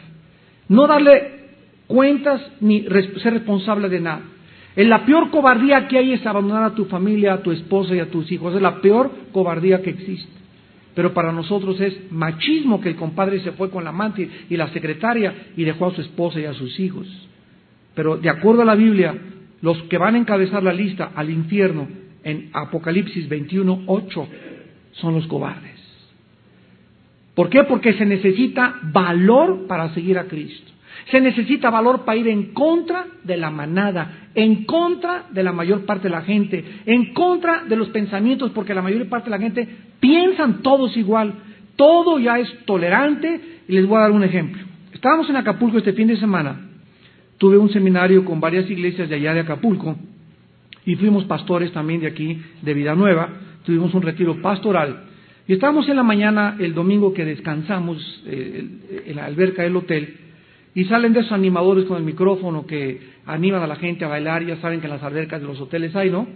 No 0.68 0.88
darle 0.88 1.40
cuentas 1.88 2.42
ni 2.62 2.82
ser 2.84 3.34
responsable 3.34 3.90
de 3.90 4.00
nada. 4.00 4.22
En 4.76 4.90
la 4.90 5.06
peor 5.06 5.30
cobardía 5.32 5.88
que 5.88 5.98
hay 5.98 6.14
es 6.14 6.26
abandonar 6.26 6.64
a 6.64 6.76
tu 6.76 6.86
familia, 6.86 7.34
a 7.34 7.42
tu 7.42 7.52
esposa 7.52 7.96
y 7.96 8.00
a 8.00 8.10
tus 8.10 8.32
hijos. 8.32 8.56
Es 8.56 8.62
la 8.62 8.82
peor 8.82 9.12
cobardía 9.32 9.82
que 9.82 9.90
existe 9.90 10.40
pero 11.00 11.14
para 11.14 11.32
nosotros 11.32 11.80
es 11.80 12.12
machismo 12.12 12.82
que 12.82 12.90
el 12.90 12.98
compadre 12.98 13.40
se 13.40 13.54
fue 13.54 13.70
con 13.70 13.86
la 13.86 13.92
amante 13.92 14.30
y 14.50 14.58
la 14.58 14.68
secretaria 14.74 15.34
y 15.56 15.64
dejó 15.64 15.88
a 15.88 15.96
su 15.96 16.02
esposa 16.02 16.42
y 16.42 16.44
a 16.44 16.54
sus 16.54 16.78
hijos. 16.78 17.08
Pero 17.96 18.18
de 18.18 18.30
acuerdo 18.30 18.64
a 18.64 18.66
la 18.66 18.76
Biblia, 18.76 19.16
los 19.62 19.82
que 19.84 19.98
van 19.98 20.16
a 20.16 20.18
encabezar 20.18 20.62
la 20.62 20.74
lista 20.74 21.12
al 21.16 21.30
infierno 21.30 21.88
en 22.22 22.50
Apocalipsis 22.52 23.30
21, 23.30 23.84
8 23.86 24.28
son 24.92 25.16
los 25.16 25.26
cobardes. 25.28 25.79
¿Por 27.40 27.50
qué? 27.50 27.64
Porque 27.64 27.94
se 27.94 28.06
necesita 28.06 28.76
valor 28.92 29.66
para 29.66 29.94
seguir 29.94 30.20
a 30.20 30.26
Cristo. 30.26 30.74
Se 31.10 31.22
necesita 31.22 31.70
valor 31.70 32.04
para 32.04 32.18
ir 32.18 32.28
en 32.28 32.52
contra 32.52 33.06
de 33.24 33.38
la 33.38 33.50
manada, 33.50 34.28
en 34.36 34.66
contra 34.66 35.24
de 35.32 35.42
la 35.42 35.54
mayor 35.54 35.86
parte 35.86 36.10
de 36.10 36.16
la 36.16 36.24
gente, 36.24 36.82
en 36.86 37.14
contra 37.14 37.64
de 37.64 37.78
los 37.78 37.88
pensamientos, 37.92 38.52
porque 38.52 38.74
la 38.74 38.82
mayor 38.82 39.08
parte 39.08 39.30
de 39.30 39.38
la 39.38 39.42
gente 39.42 39.66
piensan 40.02 40.62
todos 40.62 40.98
igual, 40.98 41.34
todo 41.78 42.20
ya 42.20 42.40
es 42.40 42.66
tolerante, 42.66 43.40
y 43.70 43.72
les 43.72 43.88
voy 43.88 44.00
a 44.00 44.02
dar 44.02 44.12
un 44.12 44.24
ejemplo. 44.26 44.62
Estábamos 44.92 45.30
en 45.30 45.38
Acapulco 45.38 45.78
este 45.78 45.94
fin 45.94 46.10
de 46.10 46.18
semana, 46.18 46.60
tuve 47.38 47.58
un 47.58 47.72
seminario 47.72 48.26
con 48.26 48.42
varias 48.42 48.70
iglesias 48.70 49.08
de 49.08 49.16
allá 49.16 49.34
de 49.34 49.40
Acapulco, 49.40 49.96
y 50.86 50.98
fuimos 50.98 51.24
pastores 51.24 51.72
también 51.72 52.02
de 52.02 52.08
aquí, 52.08 52.42
de 52.62 52.74
Vida 52.74 52.96
Nueva, 52.96 53.30
tuvimos 53.64 53.94
un 53.94 54.02
retiro 54.02 54.42
pastoral, 54.42 55.06
y 55.50 55.54
estábamos 55.54 55.90
en 55.90 55.96
la 55.96 56.04
mañana, 56.04 56.58
el 56.60 56.76
domingo 56.76 57.12
que 57.12 57.26
descansamos 57.26 57.98
eh, 58.28 58.68
en 59.08 59.16
la 59.16 59.26
alberca 59.26 59.64
del 59.64 59.76
hotel, 59.76 60.16
y 60.76 60.86
salen 60.86 61.12
de 61.12 61.22
esos 61.22 61.32
animadores 61.32 61.86
con 61.86 61.98
el 61.98 62.04
micrófono 62.04 62.68
que 62.68 63.02
animan 63.26 63.64
a 63.64 63.66
la 63.66 63.78
gente 63.78 64.06
a 64.06 64.10
bailar, 64.10 64.46
ya 64.46 64.58
saben 64.58 64.80
que 64.80 64.86
en 64.86 64.94
las 64.94 65.02
albercas 65.02 65.42
de 65.42 65.48
los 65.48 65.60
hoteles 65.60 65.96
hay, 65.96 66.12
¿no? 66.12 66.28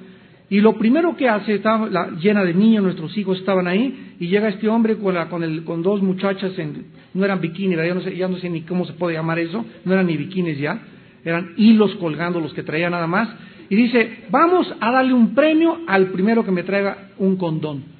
Y 0.50 0.62
lo 0.62 0.80
primero 0.80 1.16
que 1.16 1.30
hace, 1.30 1.54
estaba 1.54 1.88
la, 1.92 2.10
llena 2.20 2.44
de 2.44 2.56
niños, 2.56 2.84
nuestros 2.84 3.16
hijos 3.16 3.38
estaban 3.38 3.68
ahí, 3.68 4.16
y 4.20 4.30
llega 4.30 4.50
este 4.50 4.68
hombre 4.68 4.98
con, 4.98 5.16
con, 5.28 5.44
el, 5.44 5.64
con 5.64 5.84
dos 5.84 6.02
muchachas, 6.02 6.58
en, 6.58 6.86
no 7.14 7.24
eran 7.24 7.40
bikinis, 7.40 7.78
ya 8.18 8.28
no 8.28 8.38
sé 8.38 8.50
ni 8.50 8.62
cómo 8.62 8.84
se 8.84 8.94
puede 8.94 9.16
llamar 9.16 9.38
eso, 9.38 9.64
no 9.86 9.94
eran 9.94 10.08
ni 10.08 10.18
bikinis 10.18 10.58
ya, 10.58 10.82
eran 11.24 11.54
hilos 11.58 11.94
colgando 11.98 12.40
los 12.40 12.52
que 12.56 12.64
traía 12.64 12.90
nada 12.90 13.06
más, 13.06 13.30
y 13.70 13.76
dice, 13.76 14.24
vamos 14.32 14.74
a 14.80 14.92
darle 14.92 15.14
un 15.14 15.36
premio 15.36 15.82
al 15.86 16.08
primero 16.08 16.44
que 16.44 16.52
me 16.52 16.64
traiga 16.64 17.10
un 17.20 17.36
condón. 17.36 17.94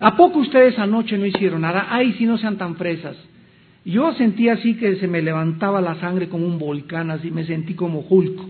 ¿A 0.00 0.16
poco 0.16 0.40
ustedes 0.40 0.78
anoche 0.78 1.16
no 1.16 1.26
hicieron 1.26 1.60
nada? 1.62 1.86
Ay, 1.90 2.14
si 2.14 2.26
no 2.26 2.36
sean 2.38 2.58
tan 2.58 2.76
fresas. 2.76 3.16
Yo 3.84 4.12
sentí 4.14 4.48
así 4.48 4.74
que 4.74 4.96
se 4.96 5.06
me 5.06 5.20
levantaba 5.20 5.80
la 5.80 5.96
sangre 5.96 6.28
como 6.28 6.46
un 6.46 6.58
volcán, 6.58 7.10
así 7.10 7.30
me 7.30 7.44
sentí 7.44 7.74
como 7.74 8.00
Hulk. 8.00 8.40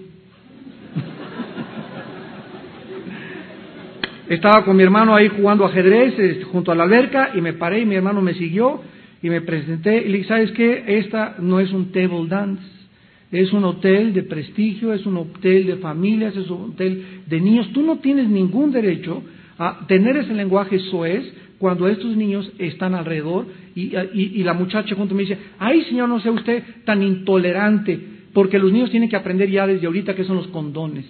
Estaba 4.29 4.65
con 4.65 4.77
mi 4.77 4.83
hermano 4.83 5.15
ahí 5.15 5.29
jugando 5.29 5.67
ajedrez 5.67 6.19
este, 6.19 6.45
junto 6.45 6.73
a 6.73 6.75
la 6.75 6.85
alberca 6.85 7.33
y 7.35 7.41
me 7.41 7.53
paré 7.53 7.81
y 7.81 7.85
mi 7.85 7.95
hermano 7.95 8.23
me 8.23 8.35
siguió 8.35 8.81
y 9.23 9.29
me 9.29 9.43
presenté 9.43 9.99
y 9.99 10.09
le 10.09 10.19
dije, 10.19 10.29
¿sabes 10.29 10.53
qué? 10.53 10.85
Esta 10.87 11.37
no 11.41 11.61
es 11.61 11.73
un 11.73 11.93
table 11.93 12.27
dance, 12.29 12.63
es 13.31 13.53
un 13.53 13.65
hotel 13.65 14.15
de 14.15 14.23
prestigio, 14.23 14.95
es 14.95 15.05
un 15.05 15.19
hotel 15.19 15.67
de 15.67 15.77
familias, 15.77 16.35
es 16.37 16.49
un 16.49 16.71
hotel 16.71 17.23
de 17.27 17.41
niños. 17.41 17.71
Tú 17.73 17.83
no 17.83 17.99
tienes 17.99 18.29
ningún 18.29 18.71
derecho 18.71 19.23
a 19.59 19.87
tener 19.87 20.17
ese 20.17 20.35
lenguaje 20.35 20.79
soez 20.79 21.25
cuando 21.59 21.89
estos 21.89 22.17
niños 22.17 22.51
están 22.59 22.95
alrededor 22.95 23.47
y, 23.75 24.43
la 24.43 24.55
muchacha 24.55 24.95
junto 24.95 25.15
me 25.15 25.23
dice, 25.23 25.39
ay 25.59 25.83
señor, 25.85 26.09
no 26.09 26.21
sea 26.21 26.33
usted 26.33 26.63
tan 26.85 27.03
intolerante, 27.03 27.99
porque 28.33 28.59
los 28.59 28.73
niños 28.73 28.91
tienen 28.91 29.09
que 29.09 29.17
aprender 29.17 29.51
ya 29.51 29.67
desde 29.67 29.87
ahorita 29.87 30.15
qué 30.15 30.25
son 30.25 30.37
los 30.37 30.49
condones. 30.49 31.07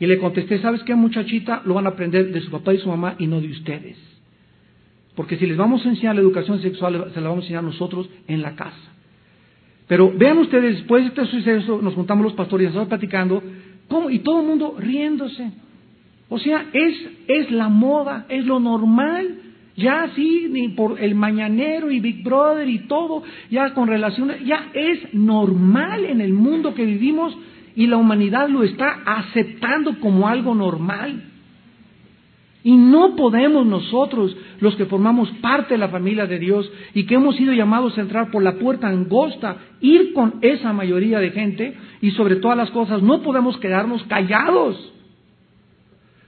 Y 0.00 0.06
le 0.06 0.18
contesté, 0.18 0.58
¿sabes 0.60 0.82
qué 0.82 0.94
muchachita? 0.94 1.62
Lo 1.64 1.74
van 1.74 1.86
a 1.86 1.90
aprender 1.90 2.32
de 2.32 2.40
su 2.40 2.50
papá 2.50 2.74
y 2.74 2.78
su 2.78 2.88
mamá 2.88 3.14
y 3.18 3.26
no 3.26 3.40
de 3.40 3.48
ustedes. 3.48 3.96
Porque 5.14 5.36
si 5.36 5.46
les 5.46 5.56
vamos 5.56 5.86
a 5.86 5.88
enseñar 5.88 6.16
la 6.16 6.20
educación 6.20 6.60
sexual, 6.60 7.10
se 7.14 7.20
la 7.20 7.28
vamos 7.28 7.44
a 7.44 7.46
enseñar 7.46 7.62
nosotros 7.62 8.08
en 8.26 8.42
la 8.42 8.56
casa. 8.56 8.94
Pero 9.86 10.12
vean 10.16 10.38
ustedes, 10.38 10.76
después 10.76 11.02
de 11.02 11.08
este 11.08 11.26
suceso, 11.26 11.80
nos 11.80 11.94
juntamos 11.94 12.24
los 12.24 12.32
pastores 12.34 12.64
y 12.64 12.68
estamos 12.68 12.88
platicando, 12.88 13.42
¿cómo? 13.88 14.10
y 14.10 14.20
todo 14.20 14.40
el 14.40 14.46
mundo 14.46 14.76
riéndose. 14.78 15.52
O 16.28 16.38
sea, 16.38 16.66
es, 16.72 16.94
es 17.28 17.50
la 17.50 17.68
moda, 17.68 18.26
es 18.28 18.46
lo 18.46 18.60
normal. 18.60 19.40
Ya 19.76 20.04
así, 20.04 20.46
ni 20.50 20.68
por 20.68 21.00
el 21.00 21.14
mañanero 21.14 21.90
y 21.90 21.98
Big 21.98 22.22
Brother 22.22 22.68
y 22.68 22.86
todo, 22.86 23.24
ya 23.50 23.74
con 23.74 23.88
relaciones, 23.88 24.44
ya 24.44 24.70
es 24.72 25.12
normal 25.12 26.04
en 26.04 26.20
el 26.20 26.32
mundo 26.32 26.74
que 26.74 26.84
vivimos 26.84 27.36
y 27.74 27.88
la 27.88 27.96
humanidad 27.96 28.48
lo 28.48 28.62
está 28.62 29.02
aceptando 29.04 29.98
como 29.98 30.28
algo 30.28 30.54
normal. 30.54 31.24
Y 32.62 32.76
no 32.76 33.14
podemos 33.14 33.66
nosotros, 33.66 34.34
los 34.60 34.74
que 34.76 34.86
formamos 34.86 35.28
parte 35.42 35.74
de 35.74 35.78
la 35.78 35.88
familia 35.88 36.26
de 36.26 36.38
Dios 36.38 36.70
y 36.94 37.04
que 37.04 37.16
hemos 37.16 37.36
sido 37.36 37.52
llamados 37.52 37.98
a 37.98 38.00
entrar 38.00 38.30
por 38.30 38.42
la 38.42 38.54
puerta 38.54 38.88
angosta, 38.88 39.58
ir 39.80 40.14
con 40.14 40.36
esa 40.40 40.72
mayoría 40.72 41.18
de 41.18 41.30
gente 41.30 41.74
y 42.00 42.12
sobre 42.12 42.36
todas 42.36 42.56
las 42.56 42.70
cosas, 42.70 43.02
no 43.02 43.22
podemos 43.22 43.58
quedarnos 43.58 44.02
callados. 44.04 44.93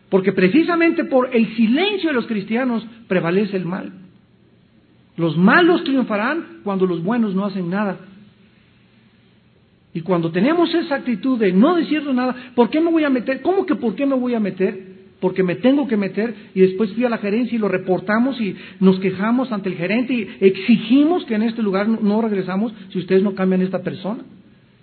Porque 0.09 0.33
precisamente 0.33 1.05
por 1.05 1.35
el 1.35 1.55
silencio 1.57 2.11
de 2.11 2.15
los 2.15 2.27
cristianos 2.27 2.87
prevalece 3.09 3.57
el 3.57 3.65
mal. 3.65 3.93
Los 5.17 5.37
malos 5.37 5.85
triunfarán 5.85 6.61
cuando 6.63 6.87
los 6.87 7.03
buenos 7.03 7.35
no 7.35 7.45
hacen 7.45 7.71
nada. 7.71 7.99
Y 9.95 10.03
cuando 10.03 10.31
tenemos 10.31 10.73
esa 10.75 10.97
actitud 10.97 11.39
de 11.39 11.53
no 11.53 11.75
decirle 11.75 12.13
nada, 12.13 12.53
¿por 12.55 12.69
qué 12.69 12.81
me 12.81 12.91
voy 12.91 13.05
a 13.05 13.11
meter? 13.11 13.41
¿Cómo 13.41 13.65
que 13.65 13.75
por 13.75 13.95
qué 13.95 14.05
me 14.05 14.15
voy 14.15 14.35
a 14.35 14.41
meter? 14.41 14.97
porque 15.21 15.43
me 15.43 15.57
tengo 15.57 15.89
que 15.89 15.97
meter 15.97 16.35
y 16.55 16.61
después 16.61 16.93
fui 16.93 17.05
a 17.05 17.09
la 17.09 17.19
gerencia 17.19 17.57
y 17.57 17.59
lo 17.59 17.69
reportamos 17.69 18.41
y 18.41 18.55
nos 18.81 19.01
quejamos 19.01 19.51
ante 19.51 19.71
el 19.71 19.77
gerente 19.77 20.13
y 20.13 20.29
exigimos 20.41 21.25
que 21.25 21.35
en 21.35 21.43
este 21.43 21.63
lugar 21.63 21.89
no, 21.89 22.21
regresamos 22.23 22.73
si 22.91 22.99
ustedes 22.99 23.23
no 23.23 23.35
cambian 23.35 23.63
esta 23.63 23.83
persona. 23.83 24.23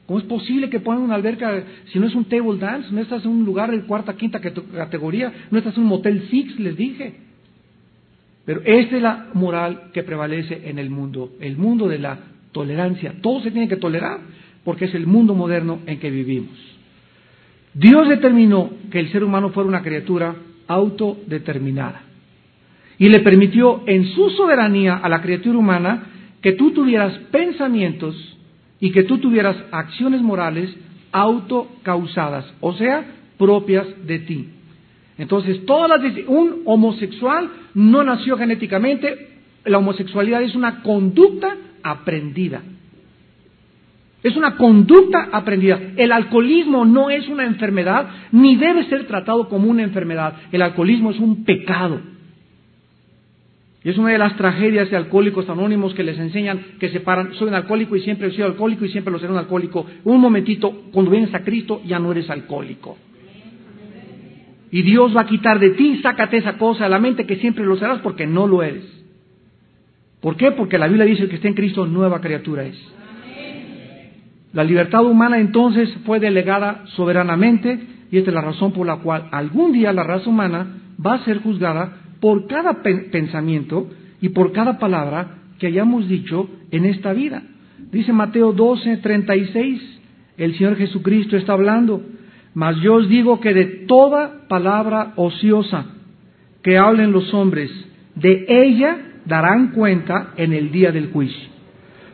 ¿Cómo 0.06 0.20
es 0.20 0.26
posible 0.26 0.70
que 0.70 0.80
pongan 0.80 1.04
una 1.04 1.16
alberca 1.16 1.63
si 1.92 2.00
no 2.00 2.08
es 2.08 2.16
un 2.16 2.26
table 2.26 2.60
dance? 2.60 2.92
No 2.92 3.02
estás 3.02 3.24
en 3.24 3.32
un 3.32 3.46
lugar 3.46 3.72
de 3.72 3.82
cuarta, 3.84 4.16
quinta 4.16 4.42
categoría, 4.42 5.32
no 5.50 5.58
estás 5.58 5.78
en 5.78 5.84
un 5.84 5.89
motel 5.89 6.28
six, 6.30 6.60
les 6.60 6.76
dije. 6.76 7.16
Pero 8.46 8.62
esta 8.66 8.98
es 8.98 9.02
la 9.02 9.30
moral 9.34 9.92
que 9.94 10.04
prevalece 10.04 10.70
en 10.70 10.78
el 10.78 10.89
mundo, 10.89 11.32
el 11.39 11.58
mundo 11.58 11.88
de 11.88 12.00
la 12.00 12.20
tolerancia. 12.52 13.16
Todo 13.22 13.42
se 13.42 13.52
tiene 13.52 13.70
que 13.70 13.78
tolerar 13.78 14.20
porque 14.66 14.86
es 14.86 14.96
el 14.96 15.08
mundo 15.08 15.36
moderno 15.36 15.80
en 15.86 16.00
que 16.00 16.12
vivimos. 16.12 16.58
Dios 17.74 18.10
determinó 18.10 18.72
que 18.92 19.00
el 19.00 19.12
ser 19.12 19.24
humano 19.24 19.50
fuera 19.50 19.70
una 19.70 19.82
criatura 19.82 20.36
autodeterminada. 20.68 22.04
Y 22.98 23.10
le 23.10 23.20
permitió 23.22 23.84
en 23.88 24.06
su 24.08 24.30
soberanía 24.32 24.98
a 24.98 25.10
la 25.10 25.22
criatura 25.22 25.58
humana 25.58 26.04
que 26.42 26.52
tú 26.52 26.72
tuvieras 26.72 27.18
pensamientos 27.32 28.33
y 28.84 28.91
que 28.91 29.04
tú 29.04 29.17
tuvieras 29.17 29.56
acciones 29.72 30.22
morales 30.22 30.69
autocausadas, 31.13 32.54
o 32.60 32.74
sea, 32.74 33.15
propias 33.38 33.88
de 34.06 34.19
ti. 34.19 34.50
Entonces, 35.17 35.65
todas 35.65 35.89
las 35.89 36.02
un 36.28 36.63
homosexual 36.65 37.50
no 37.76 38.04
nació 38.04 38.36
genéticamente, 38.38 39.39
la 39.63 39.78
homosexualidad 39.78 40.41
es 40.41 40.54
una 40.54 40.82
conducta 40.84 41.56
aprendida. 41.82 42.62
Es 44.22 44.36
una 44.36 44.58
conducta 44.58 45.30
aprendida. 45.32 45.80
El 45.96 46.12
alcoholismo 46.12 46.84
no 46.84 47.10
es 47.10 47.30
una 47.30 47.46
enfermedad, 47.46 48.10
ni 48.34 48.58
debe 48.58 48.84
ser 48.89 49.08
tratado 49.08 49.48
como 49.48 49.72
una 49.72 49.84
enfermedad. 49.84 50.34
El 50.52 50.62
alcoholismo 50.62 51.12
es 51.12 51.19
un 51.19 51.46
pecado. 51.46 52.02
Y 53.84 53.89
es 53.89 53.98
una 53.98 54.10
de 54.10 54.17
las 54.17 54.38
tragedias 54.38 54.89
de 54.89 54.96
alcohólicos 54.96 55.50
anónimos 55.50 55.93
que 55.93 56.04
les 56.04 56.17
enseñan 56.17 56.60
que 56.80 56.89
se 56.89 57.02
paran, 57.02 57.34
soy 57.34 57.50
un 57.50 57.56
alcohólico 57.56 57.96
y 57.98 58.02
siempre 58.02 58.28
he 58.28 58.32
sido 58.32 58.46
alcohólico 58.46 58.86
y 58.86 58.89
siempre 58.89 59.12
lo 59.12 59.19
seré 59.19 59.34
un 59.34 59.39
alcohólico. 59.39 59.86
Un 60.06 60.22
momentito, 60.22 60.72
cuando 60.93 61.12
vienes 61.12 61.34
a 61.34 61.43
Cristo 61.43 61.82
ya 61.86 62.00
no 62.00 62.12
eres 62.12 62.30
alcohólico. 62.30 62.98
Y 64.72 64.82
Dios 64.84 65.15
va 65.15 65.22
a 65.22 65.26
quitar 65.26 65.60
de 65.60 65.72
ti, 65.72 66.00
sácate 66.02 66.38
esa 66.38 66.58
cosa 66.58 66.86
a 66.86 66.89
la 66.89 66.98
mente 66.98 67.26
que 67.26 67.36
siempre 67.36 67.65
lo 67.65 67.76
serás 67.76 68.00
porque 68.00 68.26
no 68.26 68.48
lo 68.48 68.63
eres. 68.63 68.86
¿Por 70.22 70.38
qué? 70.38 70.52
Porque 70.52 70.78
la 70.78 70.88
Biblia 70.88 71.06
dice 71.06 71.28
que 71.28 71.36
está 71.36 71.50
en 71.50 71.54
Cristo 71.54 71.86
nueva 71.86 72.22
criatura 72.22 72.63
es. 72.63 72.78
La 74.54 74.63
libertad 74.63 75.04
humana 75.04 75.39
entonces 75.39 75.93
fue 76.06 76.19
delegada 76.19 76.86
soberanamente 76.96 77.80
y 78.10 78.17
esta 78.17 78.30
es 78.30 78.34
la 78.36 78.41
razón 78.41 78.72
por 78.72 78.88
la 78.88 78.98
cual 78.98 79.28
algún 79.32 79.74
día 79.74 79.91
la 79.91 80.04
raza 80.04 80.30
humana 80.30 80.78
va 81.06 81.15
a 81.15 81.26
ser 81.26 81.39
juzgada 81.39 82.03
por 82.24 82.48
cada 82.48 82.82
pensamiento 82.82 83.90
y 84.22 84.30
por 84.30 84.54
cada 84.54 84.80
palabra 84.80 85.40
que 85.60 85.68
hayamos 85.68 86.08
dicho 86.08 86.50
en 86.72 86.86
esta 86.86 87.12
vida. 87.12 87.44
Dice 87.92 88.14
Mateo 88.14 88.54
12, 88.54 88.96
36, 88.96 90.00
el 90.38 90.58
Señor 90.58 90.78
Jesucristo 90.78 91.36
está 91.36 91.52
hablando, 91.52 92.02
mas 92.54 92.78
yo 92.78 92.94
os 92.94 93.10
digo 93.10 93.42
que 93.42 93.54
de 93.54 93.66
toda 93.88 94.48
palabra 94.48 95.12
ociosa 95.18 95.88
que 96.62 96.78
hablen 96.78 97.12
los 97.12 97.34
hombres, 97.34 97.70
de 98.16 98.46
ella 98.48 99.00
darán 99.26 99.74
cuenta 99.74 100.32
en 100.38 100.54
el 100.54 100.72
día 100.72 100.94
del 100.94 101.12
juicio. 101.12 101.50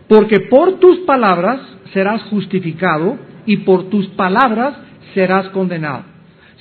Porque 0.07 0.39
por 0.49 0.79
tus 0.79 1.01
palabras 1.01 1.61
serás 1.93 2.23
justificado 2.23 3.19
y 3.45 3.57
por 3.57 3.91
tus 3.91 4.07
palabras 4.07 4.75
serás 5.13 5.49
condenado. 5.49 6.08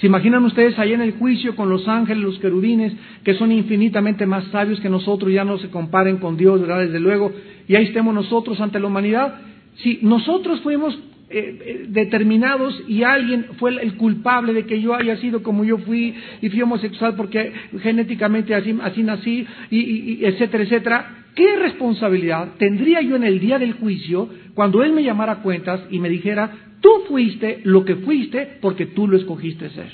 ¿Se 0.01 0.07
imaginan 0.07 0.45
ustedes 0.45 0.79
ahí 0.79 0.93
en 0.93 1.01
el 1.01 1.13
juicio 1.13 1.57
con 1.57 1.71
los 1.71 1.89
ángeles, 1.89 2.23
los 2.23 2.39
querubines, 2.39 2.93
que 3.25 3.35
son 3.35 3.51
infinitamente 3.51 4.27
más 4.27 4.45
sabios 4.47 4.79
que 4.81 4.89
nosotros, 4.89 5.33
ya 5.33 5.45
no 5.45 5.59
se 5.59 5.71
comparen 5.71 6.19
con 6.19 6.37
Dios, 6.37 6.61
¿verdad? 6.61 6.81
Desde 6.81 7.01
luego, 7.01 7.33
y 7.67 7.75
ahí 7.75 7.87
estemos 7.87 8.15
nosotros 8.15 8.61
ante 8.61 8.79
la 8.79 8.87
humanidad. 8.87 9.41
Si 9.83 9.99
nosotros 10.03 10.61
fuimos 10.61 10.97
eh, 11.31 11.59
eh, 11.61 11.87
determinados 11.89 12.81
y 12.87 13.03
alguien 13.03 13.49
fue 13.59 13.71
el 13.83 13.97
culpable 13.97 14.55
de 14.55 14.67
que 14.67 14.81
yo 14.81 14.95
haya 14.95 15.17
sido 15.17 15.43
como 15.43 15.63
yo 15.63 15.79
fui 15.79 16.15
y 16.41 16.49
fui 16.49 16.63
homosexual 16.63 17.17
porque 17.17 17.53
genéticamente 17.83 18.55
así, 18.55 18.75
así 18.81 19.03
nací, 19.03 19.47
y, 19.71 20.25
etcétera, 20.25 20.65
etcétera, 20.65 21.25
¿qué 21.35 21.57
responsabilidad 21.57 22.55
tendría 22.59 23.03
yo 23.03 23.17
en 23.17 23.25
el 23.25 23.41
día 23.41 23.59
del 23.59 23.75
juicio 23.75 24.31
cuando 24.55 24.83
Él 24.83 24.93
me 24.93 25.03
llamara 25.03 25.33
a 25.33 25.43
cuentas 25.43 25.83
y 25.91 25.99
me 25.99 26.09
dijera, 26.09 26.68
tú 26.81 26.91
fuiste 27.09 27.61
lo 27.64 27.85
que 27.85 27.97
fuiste 27.97 28.59
porque 28.61 28.87
tú 28.87 29.09
lo 29.09 29.17
escogiste 29.17 29.71
ser? 29.71 29.93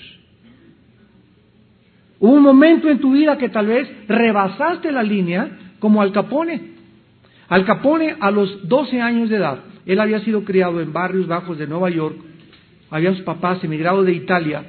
Hubo 2.21 2.33
un 2.33 2.43
momento 2.43 2.89
en 2.89 2.99
tu 3.01 3.13
vida 3.13 3.37
que 3.39 3.49
tal 3.49 3.67
vez 3.67 3.89
rebasaste 4.09 4.91
la 4.93 5.03
línea 5.03 5.75
como 5.79 6.01
Al 6.01 6.13
Capone. 6.13 6.75
Al 7.49 7.65
Capone 7.65 8.17
a 8.19 8.31
los 8.31 8.69
12 8.69 9.01
años 9.01 9.29
de 9.29 9.37
edad 9.37 9.59
él 9.87 10.01
había 10.01 10.21
sido 10.21 10.45
criado 10.45 10.81
en 10.81 10.93
barrios 10.93 11.27
bajos 11.27 11.59
de 11.59 11.67
Nueva 11.67 11.91
York, 11.91 12.17
había 12.91 13.13
sus 13.15 13.23
papás 13.23 13.63
emigrados 13.63 14.07
de 14.07 14.13
Italia, 14.13 14.65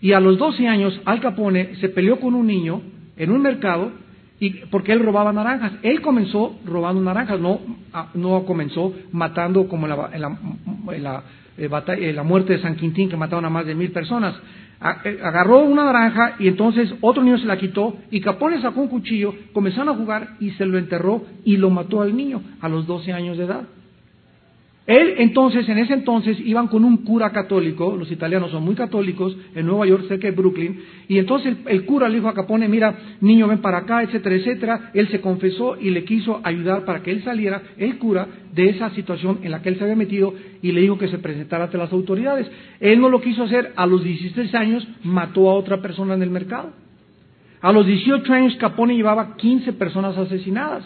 y 0.00 0.12
a 0.12 0.20
los 0.20 0.38
12 0.38 0.66
años 0.66 1.00
Al 1.04 1.20
Capone 1.20 1.76
se 1.76 1.88
peleó 1.88 2.20
con 2.20 2.34
un 2.34 2.46
niño 2.46 2.82
en 3.16 3.30
un 3.30 3.42
mercado 3.42 3.92
y 4.38 4.50
porque 4.70 4.92
él 4.92 5.00
robaba 5.00 5.32
naranjas. 5.32 5.72
Él 5.82 6.00
comenzó 6.00 6.58
robando 6.64 7.02
naranjas, 7.02 7.38
no, 7.38 7.60
ah, 7.92 8.08
no 8.14 8.44
comenzó 8.44 8.94
matando 9.12 9.68
como 9.68 9.86
en 9.86 9.90
la, 9.90 10.10
en 10.94 11.02
la, 11.02 11.22
eh, 11.60 12.12
la 12.12 12.22
muerte 12.22 12.54
de 12.54 12.62
San 12.62 12.76
Quintín 12.76 13.08
que 13.08 13.16
mataron 13.16 13.44
a 13.44 13.50
más 13.50 13.66
de 13.66 13.74
mil 13.74 13.92
personas. 13.92 14.34
Eh, 15.04 15.18
agarró 15.22 15.60
una 15.60 15.84
naranja 15.84 16.36
y 16.38 16.48
entonces 16.48 16.92
otro 17.02 17.22
niño 17.22 17.38
se 17.38 17.46
la 17.46 17.58
quitó 17.58 17.98
y 18.10 18.20
Capone 18.20 18.62
sacó 18.62 18.80
un 18.80 18.88
cuchillo, 18.88 19.34
comenzaron 19.52 19.90
a 19.90 19.98
jugar 19.98 20.36
y 20.40 20.50
se 20.52 20.64
lo 20.64 20.78
enterró 20.78 21.22
y 21.44 21.58
lo 21.58 21.68
mató 21.68 22.00
al 22.00 22.16
niño 22.16 22.42
a 22.60 22.68
los 22.68 22.86
12 22.86 23.12
años 23.12 23.36
de 23.36 23.44
edad. 23.44 23.64
Él 24.86 25.14
entonces, 25.18 25.68
en 25.68 25.78
ese 25.78 25.92
entonces, 25.92 26.38
iban 26.40 26.66
con 26.66 26.84
un 26.84 26.98
cura 26.98 27.30
católico, 27.30 27.94
los 27.96 28.10
italianos 28.10 28.50
son 28.50 28.64
muy 28.64 28.74
católicos, 28.74 29.36
en 29.54 29.66
Nueva 29.66 29.86
York, 29.86 30.06
cerca 30.08 30.26
de 30.26 30.34
Brooklyn, 30.34 30.80
y 31.06 31.18
entonces 31.18 31.56
el, 31.66 31.84
cura 31.84 32.08
le 32.08 32.16
dijo 32.16 32.28
a 32.28 32.34
Capone, 32.34 32.66
mira, 32.66 33.16
niño, 33.20 33.46
ven 33.46 33.60
para 33.60 33.78
acá, 33.78 34.02
etcétera, 34.02 34.34
etcétera. 34.34 34.90
Él 34.94 35.08
se 35.08 35.20
confesó 35.20 35.76
y 35.80 35.90
le 35.90 36.04
quiso 36.04 36.40
ayudar 36.42 36.84
para 36.84 37.02
que 37.02 37.12
él 37.12 37.22
saliera, 37.22 37.62
el 37.76 37.98
cura, 37.98 38.26
de 38.54 38.68
esa 38.70 38.90
situación 38.90 39.40
en 39.42 39.52
la 39.52 39.62
que 39.62 39.68
él 39.68 39.76
se 39.76 39.84
había 39.84 39.94
metido 39.94 40.34
y 40.60 40.72
le 40.72 40.80
dijo 40.80 40.98
que 40.98 41.08
se 41.08 41.18
presentara 41.18 41.64
ante 41.64 41.78
las 41.78 41.92
autoridades. 41.92 42.50
Él 42.80 43.00
no 43.00 43.08
lo 43.08 43.20
quiso 43.20 43.44
hacer, 43.44 43.72
a 43.76 43.86
los 43.86 44.02
16 44.02 44.54
años 44.54 44.88
mató 45.04 45.48
a 45.50 45.54
otra 45.54 45.80
persona 45.80 46.14
en 46.14 46.22
el 46.22 46.30
mercado. 46.30 46.72
A 47.60 47.72
los 47.72 47.86
18 47.86 48.32
años 48.32 48.56
Capone 48.56 48.96
llevaba 48.96 49.36
15 49.36 49.74
personas 49.74 50.16
asesinadas. 50.16 50.84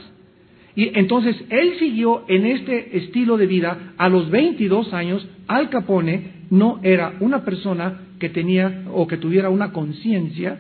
Y 0.77 0.99
entonces 0.99 1.37
él 1.51 1.75
siguió 1.79 2.25
en 2.29 2.47
este 2.47 2.99
estilo 2.99 3.37
de 3.37 3.47
vida 3.47 3.95
a 3.97 4.09
los 4.09 4.31
22 4.31 4.93
años. 4.93 5.27
Al 5.47 5.71
Capone 5.71 6.47
no 6.51 6.81
era 6.83 7.15
una 7.21 7.45
persona 7.45 8.01
que 8.19 8.29
tenía 8.29 8.85
o 8.93 9.07
que 9.07 9.17
tuviera 9.17 9.51
una 9.51 9.73
conciencia 9.73 10.59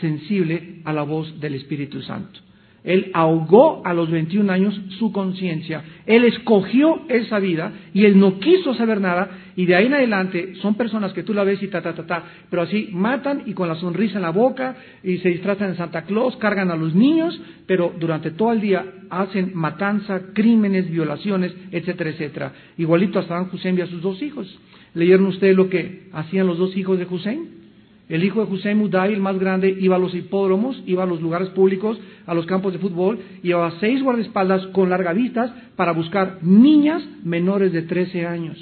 sensible 0.00 0.80
a 0.84 0.92
la 0.92 1.02
voz 1.02 1.40
del 1.40 1.54
Espíritu 1.54 2.02
Santo. 2.02 2.40
Él 2.84 3.10
ahogó 3.14 3.80
a 3.86 3.94
los 3.94 4.10
21 4.10 4.52
años 4.52 4.78
su 4.98 5.10
conciencia. 5.10 5.82
Él 6.04 6.24
escogió 6.26 7.00
esa 7.08 7.38
vida 7.38 7.72
y 7.94 8.04
él 8.04 8.20
no 8.20 8.38
quiso 8.38 8.74
saber 8.74 9.00
nada. 9.00 9.30
Y 9.56 9.64
de 9.64 9.74
ahí 9.74 9.86
en 9.86 9.94
adelante 9.94 10.54
son 10.56 10.74
personas 10.74 11.14
que 11.14 11.22
tú 11.22 11.32
la 11.32 11.44
ves 11.44 11.62
y 11.62 11.68
ta, 11.68 11.80
ta, 11.80 11.94
ta, 11.94 12.06
ta. 12.06 12.24
Pero 12.50 12.62
así 12.62 12.90
matan 12.92 13.44
y 13.46 13.54
con 13.54 13.68
la 13.68 13.76
sonrisa 13.76 14.16
en 14.16 14.22
la 14.22 14.30
boca 14.30 14.76
y 15.02 15.16
se 15.18 15.30
disfrazan 15.30 15.70
de 15.70 15.78
Santa 15.78 16.02
Claus, 16.02 16.36
cargan 16.36 16.70
a 16.70 16.76
los 16.76 16.94
niños, 16.94 17.40
pero 17.66 17.90
durante 17.98 18.32
todo 18.32 18.52
el 18.52 18.60
día 18.60 18.84
hacen 19.08 19.52
matanza, 19.54 20.20
crímenes, 20.34 20.90
violaciones, 20.90 21.54
etcétera, 21.72 22.10
etcétera. 22.10 22.52
Igualito 22.76 23.18
a 23.18 23.22
Saddam 23.22 23.48
Hussein 23.50 23.78
y 23.78 23.80
a 23.80 23.86
sus 23.86 24.02
dos 24.02 24.20
hijos. 24.20 24.58
¿Leyeron 24.92 25.26
ustedes 25.26 25.56
lo 25.56 25.70
que 25.70 26.10
hacían 26.12 26.46
los 26.46 26.58
dos 26.58 26.76
hijos 26.76 26.98
de 26.98 27.06
Hussein? 27.06 27.63
El 28.08 28.22
hijo 28.22 28.44
de 28.44 28.52
Hussein 28.52 28.76
Mudai, 28.76 29.14
el 29.14 29.20
más 29.20 29.38
grande, 29.38 29.74
iba 29.80 29.96
a 29.96 29.98
los 29.98 30.14
hipódromos, 30.14 30.82
iba 30.86 31.04
a 31.04 31.06
los 31.06 31.22
lugares 31.22 31.48
públicos, 31.50 31.98
a 32.26 32.34
los 32.34 32.44
campos 32.46 32.72
de 32.72 32.78
fútbol, 32.78 33.18
llevaba 33.42 33.78
seis 33.80 34.02
guardaespaldas 34.02 34.66
con 34.68 34.90
largas 34.90 35.14
vistas 35.14 35.50
para 35.76 35.92
buscar 35.92 36.38
niñas 36.42 37.02
menores 37.24 37.72
de 37.72 37.82
13 37.82 38.26
años. 38.26 38.58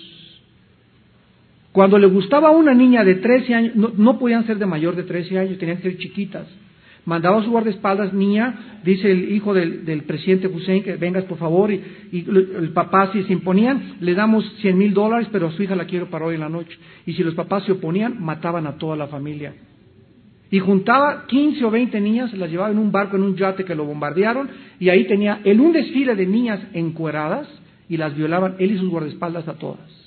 Cuando 1.72 1.98
le 1.98 2.06
gustaba 2.06 2.48
a 2.48 2.52
una 2.52 2.74
niña 2.74 3.02
de 3.02 3.16
13 3.16 3.54
años, 3.54 3.74
no, 3.74 3.92
no 3.96 4.18
podían 4.18 4.46
ser 4.46 4.58
de 4.58 4.66
mayor 4.66 4.94
de 4.94 5.02
13 5.02 5.38
años, 5.38 5.58
tenían 5.58 5.78
que 5.78 5.90
ser 5.90 5.98
chiquitas 5.98 6.46
mandaba 7.04 7.40
a 7.40 7.44
su 7.44 7.50
guardaespaldas, 7.50 8.12
niña, 8.12 8.80
dice 8.84 9.10
el 9.10 9.32
hijo 9.32 9.54
del, 9.54 10.04
presidente 10.06 10.46
Hussein, 10.46 10.82
que 10.82 10.96
vengas 10.96 11.24
por 11.24 11.38
favor, 11.38 11.72
y, 11.72 11.80
el 12.12 12.70
papá 12.72 13.12
si 13.12 13.22
se 13.24 13.32
imponían, 13.32 13.96
le 14.00 14.14
damos 14.14 14.44
cien 14.60 14.78
mil 14.78 14.94
dólares, 14.94 15.28
pero 15.32 15.48
a 15.48 15.52
su 15.52 15.62
hija 15.62 15.74
la 15.74 15.86
quiero 15.86 16.10
para 16.10 16.26
hoy 16.26 16.34
en 16.34 16.40
la 16.40 16.48
noche. 16.48 16.78
Y 17.06 17.14
si 17.14 17.22
los 17.22 17.34
papás 17.34 17.64
se 17.64 17.72
oponían, 17.72 18.22
mataban 18.22 18.66
a 18.66 18.76
toda 18.76 18.96
la 18.96 19.08
familia. 19.08 19.54
Y 20.50 20.58
juntaba 20.58 21.26
15 21.26 21.64
o 21.64 21.70
20 21.70 22.00
niñas, 22.00 22.32
las 22.34 22.50
llevaba 22.50 22.70
en 22.70 22.78
un 22.78 22.92
barco, 22.92 23.16
en 23.16 23.22
un 23.22 23.36
yate 23.36 23.64
que 23.64 23.74
lo 23.74 23.84
bombardearon, 23.84 24.50
y 24.78 24.90
ahí 24.90 25.06
tenía 25.06 25.40
en 25.44 25.60
un 25.60 25.72
desfile 25.72 26.14
de 26.14 26.26
niñas 26.26 26.60
encueradas, 26.74 27.48
y 27.88 27.96
las 27.96 28.14
violaban 28.14 28.56
él 28.58 28.72
y 28.72 28.78
sus 28.78 28.90
guardaespaldas 28.90 29.48
a 29.48 29.54
todas. 29.54 30.01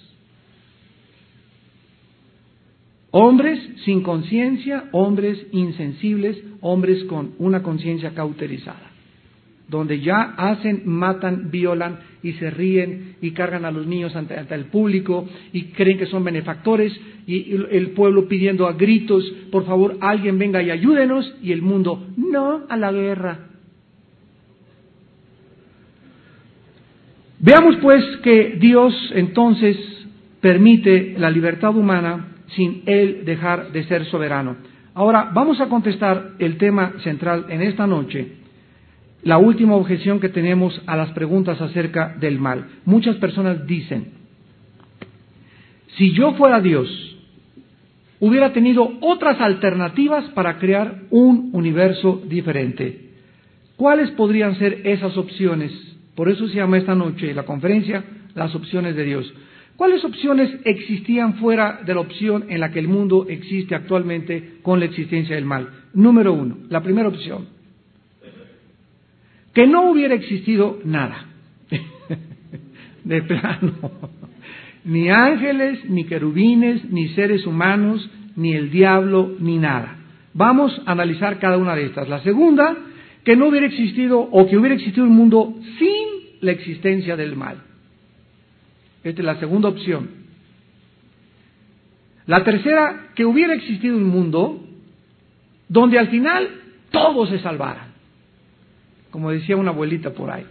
Hombres 3.17 3.58
sin 3.86 4.01
conciencia, 4.01 4.89
hombres 4.91 5.47
insensibles, 5.54 6.38
hombres 6.60 7.06
con 7.06 7.32
una 7.38 7.63
conciencia 7.63 8.13
cauterizada, 8.13 8.91
donde 9.69 10.01
ya 10.01 10.34
hacen, 10.36 10.82
matan, 10.84 11.49
violan 11.49 11.99
y 12.21 12.34
se 12.34 12.49
ríen 12.49 13.15
y 13.21 13.32
cargan 13.32 13.63
a 13.63 13.71
los 13.71 13.88
niños 13.88 14.13
ante, 14.17 14.36
el 14.36 14.65
público 14.65 15.30
y 15.54 15.67
creen 15.67 15.97
que 15.97 16.08
son 16.08 16.25
benefactores 16.25 16.91
y 17.25 17.54
el 17.54 17.91
pueblo 17.91 18.28
pidiendo 18.28 18.67
a 18.67 18.73
gritos, 18.73 19.23
por 19.49 19.65
favor, 19.65 19.95
alguien 20.01 20.38
venga 20.38 20.62
y 20.62 20.69
ayúdenos 20.69 21.38
y 21.41 21.54
el 21.54 21.62
mundo, 21.62 22.08
no 22.17 22.63
a 22.67 22.75
la 22.75 22.91
guerra. 22.91 23.39
Veamos 27.39 27.78
pues 27.78 28.04
que 28.23 28.58
Dios 28.60 28.93
entonces 29.15 29.78
permite 30.41 31.15
la 31.17 31.30
libertad 31.30 31.73
humana 31.78 32.34
sin 32.49 32.84
Él 32.86 33.23
dejar 33.25 33.71
de 33.71 33.84
ser 33.86 34.05
soberano. 34.05 34.58
Ahora, 34.93 35.31
vamos 35.34 35.60
a 35.60 35.67
contestar 35.67 36.31
el 36.39 36.58
tema 36.58 36.93
central 37.03 37.47
en 37.49 37.62
esta 37.62 37.86
noche, 37.86 38.34
la 39.23 39.38
última 39.38 39.75
objeción 39.75 40.19
que 40.19 40.29
tenemos 40.29 40.81
a 40.86 40.95
las 40.95 41.12
preguntas 41.12 41.60
acerca 41.60 42.15
del 42.19 42.39
mal. 42.39 42.65
Muchas 42.86 43.17
personas 43.17 43.65
dicen, 43.67 44.13
si 45.97 46.13
yo 46.13 46.34
fuera 46.34 46.62
Dios, 46.62 46.88
hubiera 48.19 48.53
tenido 48.53 48.93
otras 49.01 49.41
alternativas 49.41 50.25
para 50.29 50.58
crear 50.58 51.01
un 51.10 51.49
universo 51.53 52.21
diferente. 52.27 53.12
¿Cuáles 53.75 54.12
podrían 54.12 54.55
ser 54.58 54.81
esas 54.86 55.17
opciones? 55.17 55.71
Por 56.15 56.29
eso 56.29 56.47
se 56.47 56.55
llama 56.55 56.77
esta 56.77 56.95
noche 56.95 57.34
la 57.34 57.43
conferencia 57.43 58.03
las 58.36 58.53
opciones 58.53 58.95
de 58.95 59.03
Dios. 59.03 59.34
¿Cuáles 59.78 60.06
opciones 60.06 60.50
existían 60.64 61.36
fuera 61.36 61.82
de 61.86 61.94
la 61.94 62.00
opción 62.00 62.46
en 62.50 62.62
la 62.62 62.72
que 62.72 62.80
el 62.80 62.88
mundo 62.88 63.26
existe 63.28 63.76
actualmente 63.76 64.60
con 64.62 64.80
la 64.80 64.86
existencia 64.86 65.36
del 65.36 65.46
mal? 65.46 65.70
Número 65.94 66.34
uno, 66.34 66.58
la 66.70 66.82
primera 66.82 67.10
opción, 67.10 67.48
que 69.54 69.68
no 69.68 69.90
hubiera 69.90 70.14
existido 70.14 70.80
nada, 70.86 71.26
de 73.04 73.22
plano, 73.24 73.74
ni 74.86 75.10
ángeles, 75.10 75.90
ni 75.90 76.06
querubines, 76.06 76.90
ni 76.90 77.10
seres 77.10 77.46
humanos, 77.46 78.10
ni 78.36 78.54
el 78.54 78.72
diablo, 78.72 79.36
ni 79.40 79.58
nada. 79.58 79.98
Vamos 80.34 80.82
a 80.86 80.92
analizar 80.92 81.40
cada 81.40 81.58
una 81.58 81.76
de 81.76 81.86
estas. 81.86 82.08
La 82.08 82.22
segunda, 82.22 82.76
que 83.26 83.36
no 83.36 83.48
hubiera 83.48 83.66
existido 83.68 84.20
o 84.20 84.48
que 84.48 84.58
hubiera 84.58 84.76
existido 84.76 85.06
un 85.06 85.16
mundo 85.16 85.54
sin 85.80 86.38
la 86.42 86.52
existencia 86.52 87.16
del 87.16 87.36
mal. 87.36 87.64
Esta 89.06 89.22
es 89.22 89.26
la 89.26 89.39
segunda 89.39 89.70
opción. 89.70 90.10
La 92.26 92.44
tercera, 92.44 93.12
que 93.13 93.24
hubiera 93.24 93.54
existido 93.54 93.96
un 93.96 94.06
mundo 94.06 94.65
donde 95.70 96.00
al 96.00 96.08
final 96.08 96.50
todos 96.89 97.30
se 97.30 97.38
salvaran. 97.38 97.94
Como 99.12 99.30
decía 99.30 99.58
una 99.58 99.70
abuelita 99.70 100.10
por 100.10 100.32
ahí. 100.32 100.44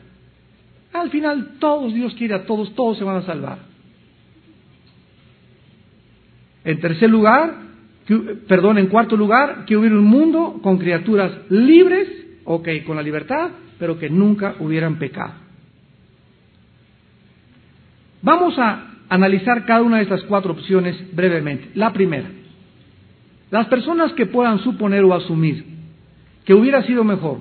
Al 0.92 1.10
final 1.10 1.56
todos, 1.58 1.92
Dios 1.92 2.14
quiere 2.14 2.34
a 2.34 2.46
todos, 2.46 2.72
todos 2.76 2.96
se 2.96 3.02
van 3.02 3.16
a 3.16 3.22
salvar. 3.22 3.58
En 6.62 6.80
tercer 6.80 7.10
lugar, 7.10 7.56
perdón, 8.46 8.78
en 8.78 8.86
cuarto 8.86 9.16
lugar, 9.16 9.64
que 9.66 9.76
hubiera 9.76 9.96
un 9.96 10.04
mundo 10.04 10.60
con 10.62 10.78
criaturas 10.78 11.32
libres, 11.50 12.08
ok, 12.44 12.68
con 12.86 12.94
la 12.94 13.02
libertad, 13.02 13.50
pero 13.80 13.98
que 13.98 14.08
nunca 14.08 14.54
hubieran 14.60 15.00
pecado. 15.00 15.43
Vamos 18.24 18.58
a 18.58 18.94
analizar 19.10 19.66
cada 19.66 19.82
una 19.82 19.98
de 19.98 20.04
estas 20.04 20.22
cuatro 20.22 20.52
opciones 20.52 20.96
brevemente. 21.14 21.68
La 21.74 21.92
primera, 21.92 22.30
las 23.50 23.66
personas 23.66 24.14
que 24.14 24.24
puedan 24.24 24.60
suponer 24.60 25.04
o 25.04 25.12
asumir 25.12 25.62
que 26.46 26.54
hubiera 26.54 26.82
sido 26.84 27.04
mejor 27.04 27.40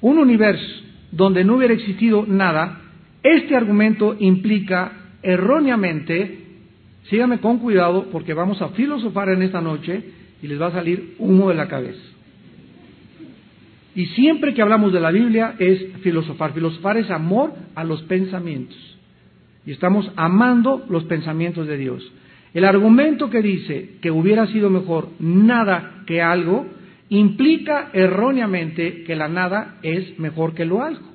un 0.00 0.18
universo 0.18 0.82
donde 1.10 1.44
no 1.44 1.56
hubiera 1.56 1.74
existido 1.74 2.24
nada, 2.26 2.80
este 3.22 3.54
argumento 3.54 4.16
implica 4.18 4.92
erróneamente, 5.22 6.38
síganme 7.10 7.40
con 7.40 7.58
cuidado 7.58 8.06
porque 8.10 8.32
vamos 8.32 8.62
a 8.62 8.70
filosofar 8.70 9.28
en 9.28 9.42
esta 9.42 9.60
noche 9.60 10.02
y 10.42 10.46
les 10.46 10.60
va 10.60 10.68
a 10.68 10.72
salir 10.72 11.16
humo 11.18 11.50
de 11.50 11.54
la 11.54 11.68
cabeza. 11.68 12.00
Y 13.94 14.06
siempre 14.06 14.54
que 14.54 14.62
hablamos 14.62 14.90
de 14.94 15.00
la 15.00 15.10
Biblia 15.10 15.54
es 15.58 16.00
filosofar. 16.00 16.54
Filosofar 16.54 16.96
es 16.96 17.10
amor 17.10 17.52
a 17.74 17.84
los 17.84 18.02
pensamientos 18.04 18.91
y 19.64 19.72
estamos 19.72 20.10
amando 20.16 20.84
los 20.88 21.04
pensamientos 21.04 21.66
de 21.66 21.76
Dios. 21.76 22.12
El 22.54 22.64
argumento 22.64 23.30
que 23.30 23.40
dice 23.40 23.96
que 24.02 24.10
hubiera 24.10 24.46
sido 24.48 24.68
mejor 24.68 25.08
nada 25.18 26.02
que 26.06 26.20
algo 26.20 26.66
implica 27.08 27.90
erróneamente 27.92 29.04
que 29.04 29.16
la 29.16 29.28
nada 29.28 29.76
es 29.82 30.18
mejor 30.18 30.54
que 30.54 30.64
lo 30.64 30.82
algo. 30.82 31.12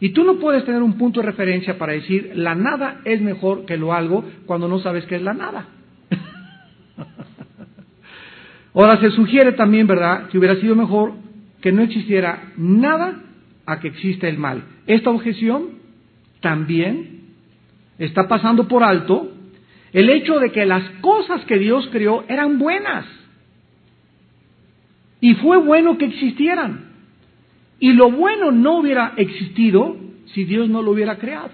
Y 0.00 0.10
tú 0.10 0.24
no 0.24 0.38
puedes 0.38 0.64
tener 0.64 0.82
un 0.82 0.94
punto 0.94 1.20
de 1.20 1.26
referencia 1.26 1.78
para 1.78 1.92
decir 1.92 2.32
la 2.34 2.54
nada 2.54 3.02
es 3.04 3.20
mejor 3.20 3.66
que 3.66 3.76
lo 3.76 3.92
algo 3.92 4.24
cuando 4.46 4.66
no 4.66 4.78
sabes 4.78 5.04
qué 5.04 5.16
es 5.16 5.22
la 5.22 5.34
nada. 5.34 5.66
Ahora 8.74 8.98
se 8.98 9.10
sugiere 9.10 9.52
también, 9.52 9.86
¿verdad?, 9.86 10.28
que 10.28 10.38
hubiera 10.38 10.56
sido 10.56 10.74
mejor 10.74 11.12
que 11.60 11.72
no 11.72 11.82
existiera 11.82 12.52
nada 12.56 13.20
a 13.66 13.80
que 13.80 13.88
exista 13.88 14.26
el 14.26 14.38
mal. 14.38 14.62
Esta 14.90 15.10
objeción 15.10 15.78
también 16.40 17.20
está 17.96 18.26
pasando 18.26 18.66
por 18.66 18.82
alto 18.82 19.30
el 19.92 20.10
hecho 20.10 20.40
de 20.40 20.50
que 20.50 20.66
las 20.66 20.82
cosas 21.00 21.44
que 21.44 21.58
Dios 21.58 21.88
creó 21.92 22.24
eran 22.26 22.58
buenas. 22.58 23.06
Y 25.20 25.34
fue 25.34 25.58
bueno 25.58 25.96
que 25.96 26.06
existieran. 26.06 26.90
Y 27.78 27.92
lo 27.92 28.10
bueno 28.10 28.50
no 28.50 28.78
hubiera 28.78 29.12
existido 29.16 29.96
si 30.34 30.42
Dios 30.42 30.68
no 30.68 30.82
lo 30.82 30.90
hubiera 30.90 31.18
creado. 31.18 31.50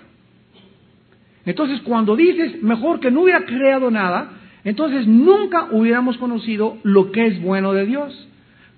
Entonces, 1.45 1.83
cuando 1.83 2.17
dices 2.17 2.63
mejor 2.63 3.01
que 3.01 3.11
no 3.11 3.21
hubiera 3.21 3.45
creado 3.45 3.91
nada, 3.91 4.31
entonces 4.65 5.07
nunca 5.07 5.69
hubiéramos 5.73 6.17
conocido 6.17 6.79
lo 6.85 7.13
que 7.13 7.27
es 7.27 7.43
bueno 7.43 7.75
de 7.75 7.85
Dios. 7.85 8.29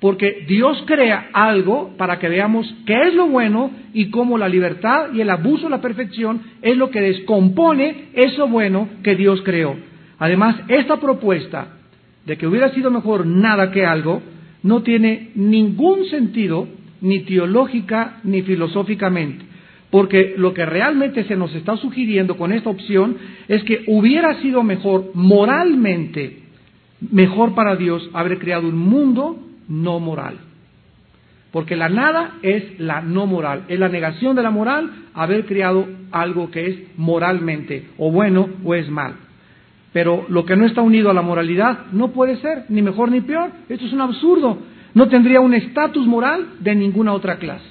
Porque 0.01 0.45
Dios 0.47 0.85
crea 0.87 1.31
algo 1.33 1.97
para 1.97 2.19
que 2.19 2.29
veamos 2.29 2.73
qué 2.87 3.09
es 3.09 3.15
lo 3.15 3.27
bueno 3.27 3.71
y 3.93 4.11
cómo 4.11 4.39
la 4.39 4.49
libertad 4.49 5.13
y 5.13 5.21
el 5.21 5.31
abuso 5.31 5.65
de 5.65 5.71
la 5.71 5.81
perfección 5.81 6.41
es 6.63 6.77
lo 6.77 6.91
que 6.91 7.01
descompone 7.01 8.11
eso 8.15 8.47
bueno 8.47 8.89
que 9.03 9.17
Dios 9.17 9.43
creó. 9.43 9.77
Además, 10.19 10.57
esta 10.69 10.99
propuesta 10.99 11.79
de 12.25 12.37
que 12.37 12.47
hubiera 12.47 12.73
sido 12.75 12.91
mejor 12.91 13.27
nada 13.27 13.73
que 13.73 13.87
algo 13.87 14.23
no 14.63 14.83
tiene 14.83 15.31
ningún 15.35 16.05
sentido 16.07 16.69
ni 17.01 17.21
teológica 17.21 18.21
ni 18.23 18.43
filosóficamente. 18.43 19.47
Porque 19.91 20.35
lo 20.37 20.53
que 20.53 20.67
realmente 20.67 21.25
se 21.25 21.35
nos 21.35 21.55
está 21.55 21.77
sugiriendo 21.77 22.37
con 22.37 22.53
esta 22.53 22.71
opción 22.71 23.17
es 23.49 23.65
que 23.65 23.85
hubiera 23.87 24.41
sido 24.43 24.63
mejor 24.63 25.13
moralmente, 25.15 26.41
mejor 27.11 27.55
para 27.55 27.75
Dios 27.75 28.09
haber 28.13 28.39
creado 28.39 28.69
un 28.69 28.77
mundo 28.77 29.48
no 29.69 30.01
moral. 30.01 30.39
Porque 31.53 31.77
la 31.77 31.89
nada 31.89 32.35
es 32.43 32.79
la 32.79 33.01
no 33.01 33.27
moral, 33.27 33.65
es 33.69 33.79
la 33.79 33.89
negación 33.89 34.37
de 34.37 34.43
la 34.43 34.51
moral, 34.51 34.91
haber 35.15 35.47
creado 35.47 35.87
algo 36.11 36.51
que 36.51 36.67
es 36.67 36.79
moralmente 36.97 37.89
o 37.97 38.11
bueno 38.11 38.49
o 38.65 38.75
es 38.75 38.89
mal. 38.91 39.15
Pero 39.93 40.27
lo 40.29 40.45
que 40.45 40.57
no 40.57 40.67
está 40.67 40.83
unido 40.83 41.11
a 41.11 41.15
la 41.15 41.23
moralidad 41.23 41.87
no 41.93 42.13
puede 42.13 42.37
ser, 42.37 42.65
ni 42.69 42.83
mejor 42.83 43.11
ni 43.11 43.23
peor. 43.23 43.51
Esto 43.69 43.87
es 43.87 43.93
un 43.93 44.03
absurdo. 44.03 44.59
No 44.95 45.09
tendría 45.09 45.41
un 45.41 45.55
estatus 45.55 46.07
moral 46.07 46.47
de 46.61 46.75
ninguna 46.75 47.13
otra 47.13 47.39
clase. 47.39 47.67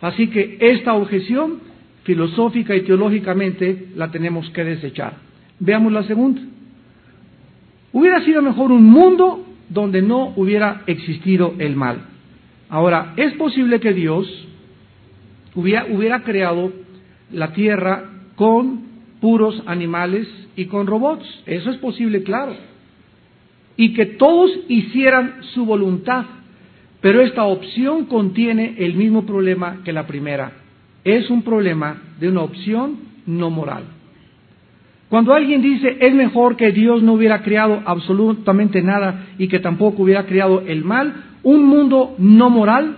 Así 0.00 0.28
que 0.28 0.56
esta 0.60 0.94
objeción, 0.94 1.60
filosófica 2.04 2.74
y 2.74 2.82
teológicamente, 2.82 3.88
la 3.94 4.10
tenemos 4.10 4.48
que 4.50 4.64
desechar. 4.64 5.14
Veamos 5.60 5.92
la 5.92 6.02
segunda. 6.04 6.40
Hubiera 7.92 8.24
sido 8.24 8.40
mejor 8.40 8.72
un 8.72 8.84
mundo 8.84 9.46
donde 9.72 10.02
no 10.02 10.32
hubiera 10.36 10.82
existido 10.86 11.54
el 11.58 11.76
mal. 11.76 12.06
Ahora, 12.68 13.14
es 13.16 13.32
posible 13.34 13.80
que 13.80 13.92
Dios 13.92 14.26
hubiera, 15.54 16.22
creado 16.22 16.72
la 17.30 17.52
tierra 17.52 18.10
con 18.34 18.80
puros 19.20 19.62
animales 19.66 20.28
y 20.56 20.66
con 20.66 20.86
robots. 20.86 21.26
Eso 21.46 21.70
es 21.70 21.76
posible, 21.78 22.22
claro. 22.22 22.54
Y 23.76 23.94
que 23.94 24.06
todos 24.06 24.50
hicieran 24.68 25.42
su 25.54 25.64
voluntad. 25.64 26.24
Pero 27.00 27.20
esta 27.20 27.44
opción 27.44 28.06
contiene 28.06 28.76
el 28.78 28.94
mismo 28.94 29.26
problema 29.26 29.80
que 29.84 29.92
la 29.92 30.06
primera. 30.06 30.52
Es 31.04 31.30
un 31.30 31.42
problema 31.42 32.00
de 32.20 32.28
una 32.28 32.42
opción 32.42 32.96
no 33.26 33.50
moral. 33.50 33.84
Cuando 35.12 35.34
alguien 35.34 35.60
dice 35.60 35.98
es 36.00 36.14
mejor 36.14 36.56
que 36.56 36.72
Dios 36.72 37.02
no 37.02 37.12
hubiera 37.12 37.42
creado 37.42 37.82
absolutamente 37.84 38.80
nada 38.80 39.26
y 39.36 39.46
que 39.46 39.58
tampoco 39.58 40.04
hubiera 40.04 40.24
creado 40.24 40.62
el 40.62 40.86
mal, 40.86 41.12
un 41.42 41.66
mundo 41.66 42.14
no 42.16 42.48
moral 42.48 42.96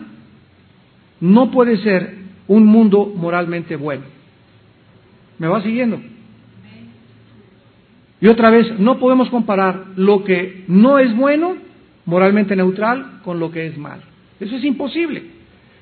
no 1.19 1.51
puede 1.51 1.77
ser 1.79 2.19
un 2.47 2.67
mundo 2.67 3.13
moralmente 3.17 3.75
bueno. 3.75 4.05
¿Me 5.41 5.49
va 5.49 5.61
siguiendo? 5.65 6.01
Y 8.21 8.29
otra 8.29 8.49
vez, 8.51 8.79
no 8.79 9.01
podemos 9.01 9.29
comparar 9.29 9.87
lo 9.97 10.23
que 10.23 10.63
no 10.69 11.01
es 11.01 11.17
bueno, 11.17 11.57
moralmente 12.05 12.55
neutral, 12.55 13.23
con 13.25 13.41
lo 13.41 13.51
que 13.51 13.67
es 13.67 13.77
mal. 13.77 13.99
Eso 14.39 14.55
es 14.55 14.63
imposible. 14.63 15.25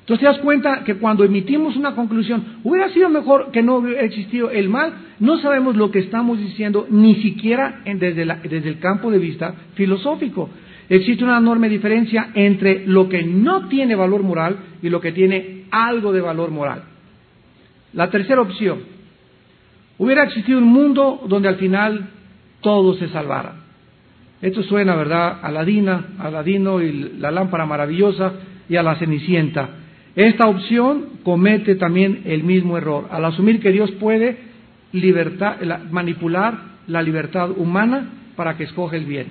Entonces 0.03 0.19
te 0.19 0.25
das 0.25 0.39
cuenta 0.39 0.83
que 0.83 0.95
cuando 0.95 1.23
emitimos 1.23 1.77
una 1.77 1.95
conclusión, 1.95 2.59
hubiera 2.65 2.89
sido 2.89 3.07
mejor 3.09 3.51
que 3.51 3.63
no 3.63 3.77
hubiera 3.77 4.01
existido 4.01 4.51
el 4.51 4.67
mal, 4.67 4.95
no 5.19 5.37
sabemos 5.37 5.77
lo 5.77 5.91
que 5.91 5.99
estamos 5.99 6.39
diciendo 6.39 6.85
ni 6.89 7.15
siquiera 7.21 7.81
desde, 7.85 8.25
desde 8.25 8.67
el 8.67 8.79
campo 8.79 9.09
de 9.11 9.17
vista 9.17 9.55
filosófico. 9.75 10.49
Existe 10.89 11.23
una 11.23 11.37
enorme 11.37 11.69
diferencia 11.69 12.31
entre 12.33 12.85
lo 12.85 13.07
que 13.07 13.23
no 13.23 13.69
tiene 13.69 13.95
valor 13.95 14.23
moral 14.23 14.57
y 14.81 14.89
lo 14.89 14.99
que 14.99 15.13
tiene 15.13 15.67
algo 15.71 16.11
de 16.11 16.19
valor 16.19 16.51
moral. 16.51 16.83
La 17.93 18.09
tercera 18.09 18.41
opción, 18.41 18.79
hubiera 19.99 20.23
existido 20.23 20.57
un 20.57 20.65
mundo 20.65 21.21
donde 21.29 21.47
al 21.47 21.55
final 21.55 22.09
todo 22.59 22.95
se 22.95 23.07
salvara. 23.07 23.55
Esto 24.41 24.63
suena, 24.63 24.97
¿verdad? 24.97 25.39
A 25.41 25.47
Aladina, 25.47 26.07
Aladino 26.19 26.81
y 26.81 27.13
la 27.19 27.31
lámpara 27.31 27.65
maravillosa 27.65 28.33
y 28.67 28.75
a 28.75 28.83
la 28.83 28.95
cenicienta. 28.95 29.69
Esta 30.15 30.47
opción 30.47 31.05
comete 31.23 31.75
también 31.75 32.21
el 32.25 32.43
mismo 32.43 32.77
error, 32.77 33.07
al 33.09 33.25
asumir 33.25 33.59
que 33.59 33.71
Dios 33.71 33.91
puede 33.93 34.37
manipular 35.89 36.73
la 36.87 37.01
libertad 37.01 37.49
humana 37.51 38.09
para 38.35 38.55
que 38.55 38.65
escoge 38.65 38.97
el 38.97 39.05
bien. 39.05 39.27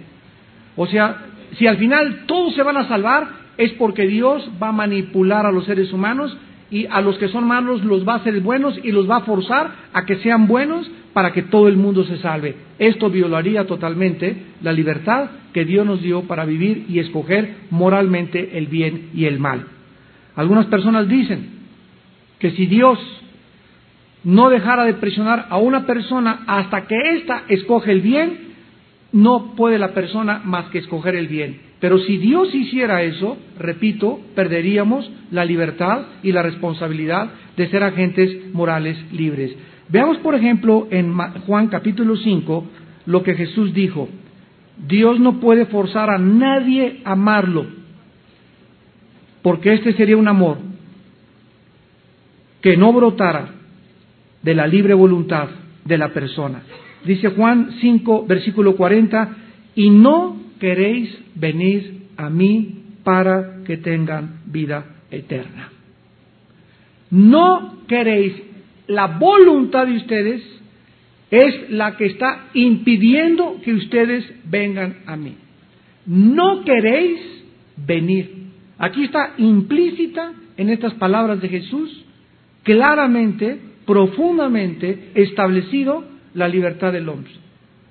O 0.77 0.87
sea, 0.87 1.27
si 1.59 1.67
al 1.67 1.77
final 1.77 2.25
todos 2.27 2.55
se 2.55 2.63
van 2.63 2.77
a 2.77 2.89
salvar, 2.89 3.29
es 3.59 3.73
porque 3.73 4.07
Dios 4.07 4.51
va 4.61 4.69
a 4.69 4.73
manipular 4.73 5.47
a 5.47 5.53
los 5.53 5.67
seres 5.67 5.93
humanos 5.93 6.37
y 6.71 6.87
a 6.87 7.01
los 7.01 7.19
que 7.19 7.29
son 7.29 7.47
malos 7.47 7.85
los 7.85 8.09
va 8.09 8.15
a 8.15 8.17
hacer 8.17 8.41
buenos 8.41 8.81
y 8.83 8.91
los 8.91 9.09
va 9.09 9.19
a 9.19 9.25
forzar 9.25 9.71
a 9.93 10.05
que 10.07 10.17
sean 10.17 10.49
buenos 10.49 10.91
para 11.13 11.33
que 11.33 11.43
todo 11.43 11.69
el 11.69 11.77
mundo 11.77 12.03
se 12.05 12.17
salve. 12.17 12.57
Esto 12.79 13.11
violaría 13.11 13.67
totalmente 13.67 14.35
la 14.63 14.73
libertad 14.73 15.31
que 15.53 15.67
Dios 15.67 15.85
nos 15.85 16.01
dio 16.03 16.23
para 16.23 16.47
vivir 16.47 16.87
y 16.89 16.99
escoger 16.99 17.57
moralmente 17.71 18.57
el 18.57 18.67
bien 18.67 19.11
y 19.15 19.27
el 19.27 19.39
mal. 19.39 19.67
Algunas 20.37 20.67
personas 20.67 21.09
dicen 21.09 21.49
que 22.39 22.51
si 22.53 22.67
Dios 22.67 22.99
no 24.25 24.51
dejara 24.51 24.85
de 24.85 24.95
presionar 24.95 25.47
a 25.51 25.59
una 25.59 25.87
persona 25.87 26.45
hasta 26.47 26.87
que 26.87 26.97
ésta 27.17 27.45
escoge 27.49 27.93
el 27.93 28.01
bien, 28.01 28.53
no 29.13 29.55
puede 29.57 29.79
la 29.79 29.93
persona 29.93 30.41
más 30.45 30.67
que 30.67 30.79
escoger 30.79 31.17
el 31.17 31.29
bien. 31.29 31.61
Pero 31.81 31.99
si 31.99 32.17
Dios 32.17 32.55
hiciera 32.55 33.03
eso, 33.03 33.37
repito, 33.59 34.21
perderíamos 34.35 35.11
la 35.31 35.45
libertad 35.45 36.07
y 36.23 36.33
la 36.33 36.43
responsabilidad 36.43 37.31
de 37.57 37.69
ser 37.69 37.83
agentes 37.83 38.55
morales 38.55 38.97
libres. 39.13 39.55
Veamos, 39.89 40.19
por 40.19 40.35
ejemplo, 40.35 40.87
en 40.91 41.13
Juan 41.47 41.69
capítulo 41.69 42.17
5 42.17 42.67
lo 43.07 43.23
que 43.23 43.35
Jesús 43.35 43.75
dijo. 43.75 44.09
Dios 44.87 45.21
no 45.21 45.41
puede 45.41 45.67
forzar 45.67 46.09
a 46.09 46.19
nadie 46.19 47.01
a 47.05 47.13
amarlo, 47.13 47.67
porque 49.43 49.75
este 49.75 49.93
sería 49.95 50.17
un 50.17 50.29
amor 50.29 50.59
que 52.61 52.77
no 52.77 52.93
brotara 52.93 53.51
de 54.43 54.55
la 54.55 54.67
libre 54.67 54.95
voluntad 54.95 55.49
de 55.85 55.99
la 55.99 56.13
persona. 56.13 56.63
Dice 57.05 57.31
Juan 57.31 57.73
5, 57.81 58.27
versículo 58.27 58.77
40, 58.77 59.37
y 59.75 59.91
no 59.91 60.37
queréis 60.61 61.19
venir 61.35 62.07
a 62.17 62.31
mí 62.31 62.83
para 63.03 63.65
que 63.65 63.79
tengan 63.79 64.43
vida 64.47 64.85
eterna. 65.11 65.71
No 67.11 67.79
queréis, 67.89 68.35
la 68.87 69.07
voluntad 69.19 69.87
de 69.87 69.97
ustedes 69.97 70.43
es 71.31 71.71
la 71.71 71.97
que 71.97 72.07
está 72.07 72.49
impidiendo 72.55 73.61
que 73.65 73.75
ustedes 73.75 74.25
vengan 74.45 74.99
a 75.07 75.17
mí. 75.17 75.35
No 76.07 76.65
queréis 76.65 77.21
venir. 77.77 78.42
Aquí 78.83 79.05
está 79.05 79.35
implícita 79.39 80.33
en 80.57 80.69
estas 80.69 80.95
palabras 80.95 81.41
de 81.41 81.49
Jesús, 81.49 82.05
claramente, 82.65 83.57
profundamente 83.87 85.13
establecido 85.15 86.05
la 86.35 86.49
libertad 86.49 86.93
del 86.93 87.09
hombre. 87.09 87.31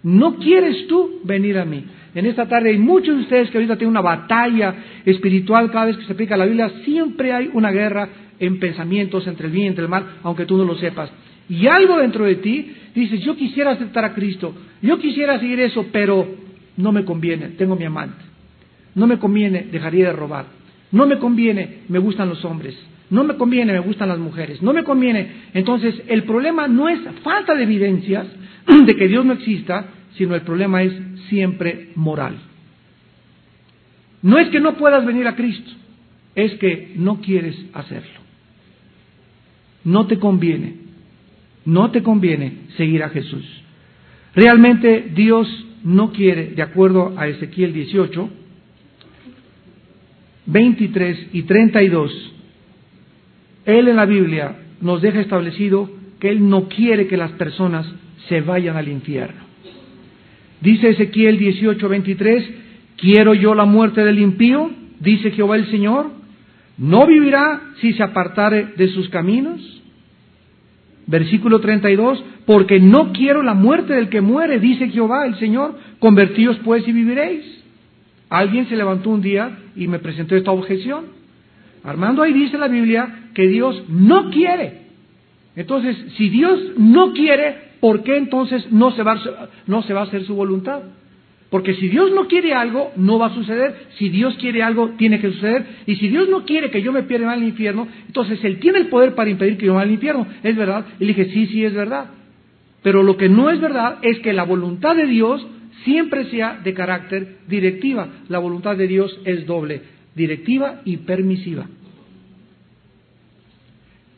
No 0.04 0.36
quieres 0.36 0.88
tú 0.88 1.21
venir 1.23 1.58
a 1.60 1.63
mí. 1.63 1.86
En 2.13 2.25
esta 2.25 2.45
tarde 2.45 2.71
hay 2.71 2.77
muchos 2.77 3.15
de 3.15 3.21
ustedes 3.21 3.49
que 3.49 3.58
ahorita 3.58 3.77
tienen 3.77 3.91
una 3.91 4.01
batalla 4.01 4.75
espiritual 5.06 5.71
cada 5.71 5.86
vez 5.86 5.95
que 5.95 6.04
se 6.04 6.12
aplica 6.12 6.36
la 6.36 6.43
Biblia. 6.43 6.69
Siempre 6.84 7.32
hay 7.32 7.49
una 7.54 7.71
guerra 7.71 8.10
en 8.38 8.60
pensamientos 8.60 9.25
entre 9.27 9.47
el 9.47 9.54
bien 9.54 9.67
y 9.67 9.69
entre 9.69 9.86
el 9.86 9.89
mal, 9.89 10.17
aunque 10.23 10.45
tú 10.45 10.58
no 10.58 10.65
lo 10.65 10.75
sepas. 10.75 11.10
Y 11.47 11.67
algo 11.67 11.99
dentro 11.99 12.25
de 12.25 12.36
ti 12.36 12.69
dices, 12.93 13.21
yo 13.21 13.38
quisiera 13.38 13.71
aceptar 13.71 14.04
a 14.04 14.13
Cristo, 14.13 14.54
yo 14.82 14.99
quisiera 14.99 15.39
seguir 15.39 15.62
eso, 15.62 15.86
pero 15.93 16.27
no 16.75 16.91
me 16.91 17.06
conviene, 17.06 17.51
tengo 17.51 17.77
mi 17.77 17.86
amante. 17.86 18.25
No 18.93 19.08
me 19.08 19.19
conviene, 19.19 19.67
dejaría 19.71 20.08
de 20.08 20.13
robar. 20.13 20.60
No 20.91 21.06
me 21.06 21.17
conviene, 21.17 21.80
me 21.88 21.99
gustan 21.99 22.30
los 22.30 22.43
hombres. 22.43 22.75
No 23.10 23.23
me 23.23 23.36
conviene, 23.36 23.73
me 23.73 23.80
gustan 23.80 24.10
las 24.10 24.19
mujeres. 24.19 24.62
No 24.62 24.73
me 24.73 24.84
conviene. 24.84 25.32
Entonces, 25.54 26.01
el 26.08 26.23
problema 26.23 26.67
no 26.67 26.88
es 26.88 26.99
falta 27.23 27.56
de 27.56 27.63
evidencias 27.63 28.27
de 28.86 28.95
que 28.95 29.08
Dios 29.08 29.25
no 29.25 29.34
exista, 29.34 29.88
sino 30.17 30.36
el 30.36 30.41
problema 30.41 30.84
es 30.84 30.93
siempre 31.30 31.89
moral. 31.95 32.38
No 34.21 34.38
es 34.38 34.49
que 34.49 34.60
no 34.60 34.75
puedas 34.75 35.06
venir 35.06 35.27
a 35.27 35.36
Cristo, 35.36 35.71
es 36.36 36.54
que 36.56 36.93
no 36.95 37.21
quieres 37.21 37.56
hacerlo. 37.73 38.21
No 39.84 40.06
te 40.06 40.19
conviene, 40.19 40.75
no 41.65 41.89
te 41.91 42.04
conviene 42.04 42.54
seguir 42.77 43.04
a 43.04 43.10
Jesús. 43.10 43.45
Realmente 44.36 45.12
Dios 45.15 45.47
no 45.84 46.12
quiere, 46.12 46.51
de 46.51 46.62
acuerdo 46.62 47.13
a 47.17 47.27
Ezequiel 47.27 47.73
18, 47.73 48.30
23 50.45 51.30
y 51.34 51.43
32, 51.43 52.32
él 53.65 53.88
en 53.88 53.95
la 53.95 54.06
Biblia 54.06 54.56
nos 54.82 55.01
deja 55.01 55.19
establecido 55.19 55.89
que 56.19 56.30
Él 56.30 56.47
no 56.49 56.67
quiere 56.67 57.08
que 57.08 57.17
las 57.17 57.32
personas 57.34 57.86
se 58.27 58.41
vayan 58.41 58.77
al 58.77 58.88
infierno. 58.88 59.41
Dice 60.62 60.89
Ezequiel 60.89 61.39
18:23, 61.39 62.43
¿quiero 62.97 63.34
yo 63.34 63.56
la 63.56 63.65
muerte 63.65 64.04
del 64.04 64.19
impío? 64.19 64.71
Dice 65.00 65.31
Jehová 65.31 65.56
el 65.56 65.69
Señor. 65.69 66.12
¿No 66.77 67.06
vivirá 67.06 67.62
si 67.79 67.94
se 67.94 68.02
apartare 68.02 68.73
de 68.77 68.87
sus 68.89 69.10
caminos? 69.10 69.62
Versículo 71.06 71.60
32, 71.60 72.23
porque 72.46 72.79
no 72.79 73.12
quiero 73.12 73.44
la 73.44 73.54
muerte 73.54 73.94
del 73.94 74.10
que 74.10 74.21
muere, 74.21 74.60
dice 74.60 74.89
Jehová 74.89 75.25
el 75.25 75.35
Señor, 75.35 75.77
convertíos 76.00 76.58
pues 76.63 76.87
y 76.87 76.92
viviréis. 76.92 77.60
Alguien 78.32 78.69
se 78.69 78.77
levantó 78.77 79.10
un 79.10 79.21
día 79.21 79.60
y 79.75 79.90
me 79.90 80.00
presentó 80.00 80.38
esta 80.38 80.52
objeción. 80.52 81.08
Armando 81.84 82.23
ahí 82.23 82.32
dice 82.32 82.58
la 82.58 82.69
Biblia 82.69 83.25
que 83.34 83.46
Dios 83.46 83.84
no 83.90 84.32
quiere. 84.32 84.84
Entonces, 85.58 85.98
si 86.15 86.29
Dios 86.29 86.58
no 86.77 87.12
quiere, 87.12 87.58
¿por 87.82 88.04
qué 88.04 88.15
entonces 88.15 88.71
no 88.71 88.92
se 88.92 89.04
va, 89.04 89.19
a 89.19 90.04
hacer 90.04 90.23
su 90.23 90.34
voluntad? 90.34 90.82
Porque 91.50 91.73
si 91.73 91.90
Dios 91.90 92.13
no 92.13 92.29
quiere 92.29 92.54
algo, 92.54 92.94
no 92.96 93.19
va 93.19 93.25
a 93.25 93.36
suceder. 93.36 93.88
Si 93.98 94.08
Dios 94.08 94.38
quiere 94.38 94.63
algo, 94.63 94.92
tiene 94.92 95.19
que 95.19 95.34
suceder. 95.34 95.65
Y 95.86 95.98
si 95.98 96.08
Dios 96.08 96.29
no 96.29 96.46
quiere 96.46 96.71
que 96.71 96.82
yo 96.82 96.94
me 96.94 97.04
pierda 97.04 97.34
al 97.34 97.44
infierno, 97.44 97.90
entonces 98.08 98.42
Él 98.46 98.62
tiene 98.62 98.79
el 98.79 98.88
poder 98.88 99.13
para 99.13 99.29
impedir 99.29 99.58
que 99.58 99.65
yo 99.65 99.73
vaya 99.73 99.88
al 99.88 99.92
infierno. 99.92 100.25
¿Es 100.42 100.56
verdad? 100.56 100.86
Y 101.02 101.04
le 101.04 101.13
dije, 101.13 101.34
sí, 101.34 101.48
sí, 101.48 101.65
es 101.65 101.73
verdad. 101.73 102.12
Pero 102.82 103.04
lo 103.04 103.17
que 103.17 103.27
no 103.27 103.50
es 103.50 103.60
verdad 103.60 103.98
es 104.04 104.19
que 104.19 104.32
la 104.32 104.46
voluntad 104.46 104.96
de 104.96 105.08
Dios 105.08 105.46
siempre 105.84 106.25
sea 106.29 106.60
de 106.63 106.73
carácter 106.73 107.38
directiva. 107.48 108.08
La 108.29 108.40
voluntad 108.40 108.75
de 108.77 108.88
Dios 108.88 109.19
es 109.25 109.46
doble, 109.46 109.82
directiva 110.15 110.82
y 110.86 110.98
permisiva. 110.98 111.67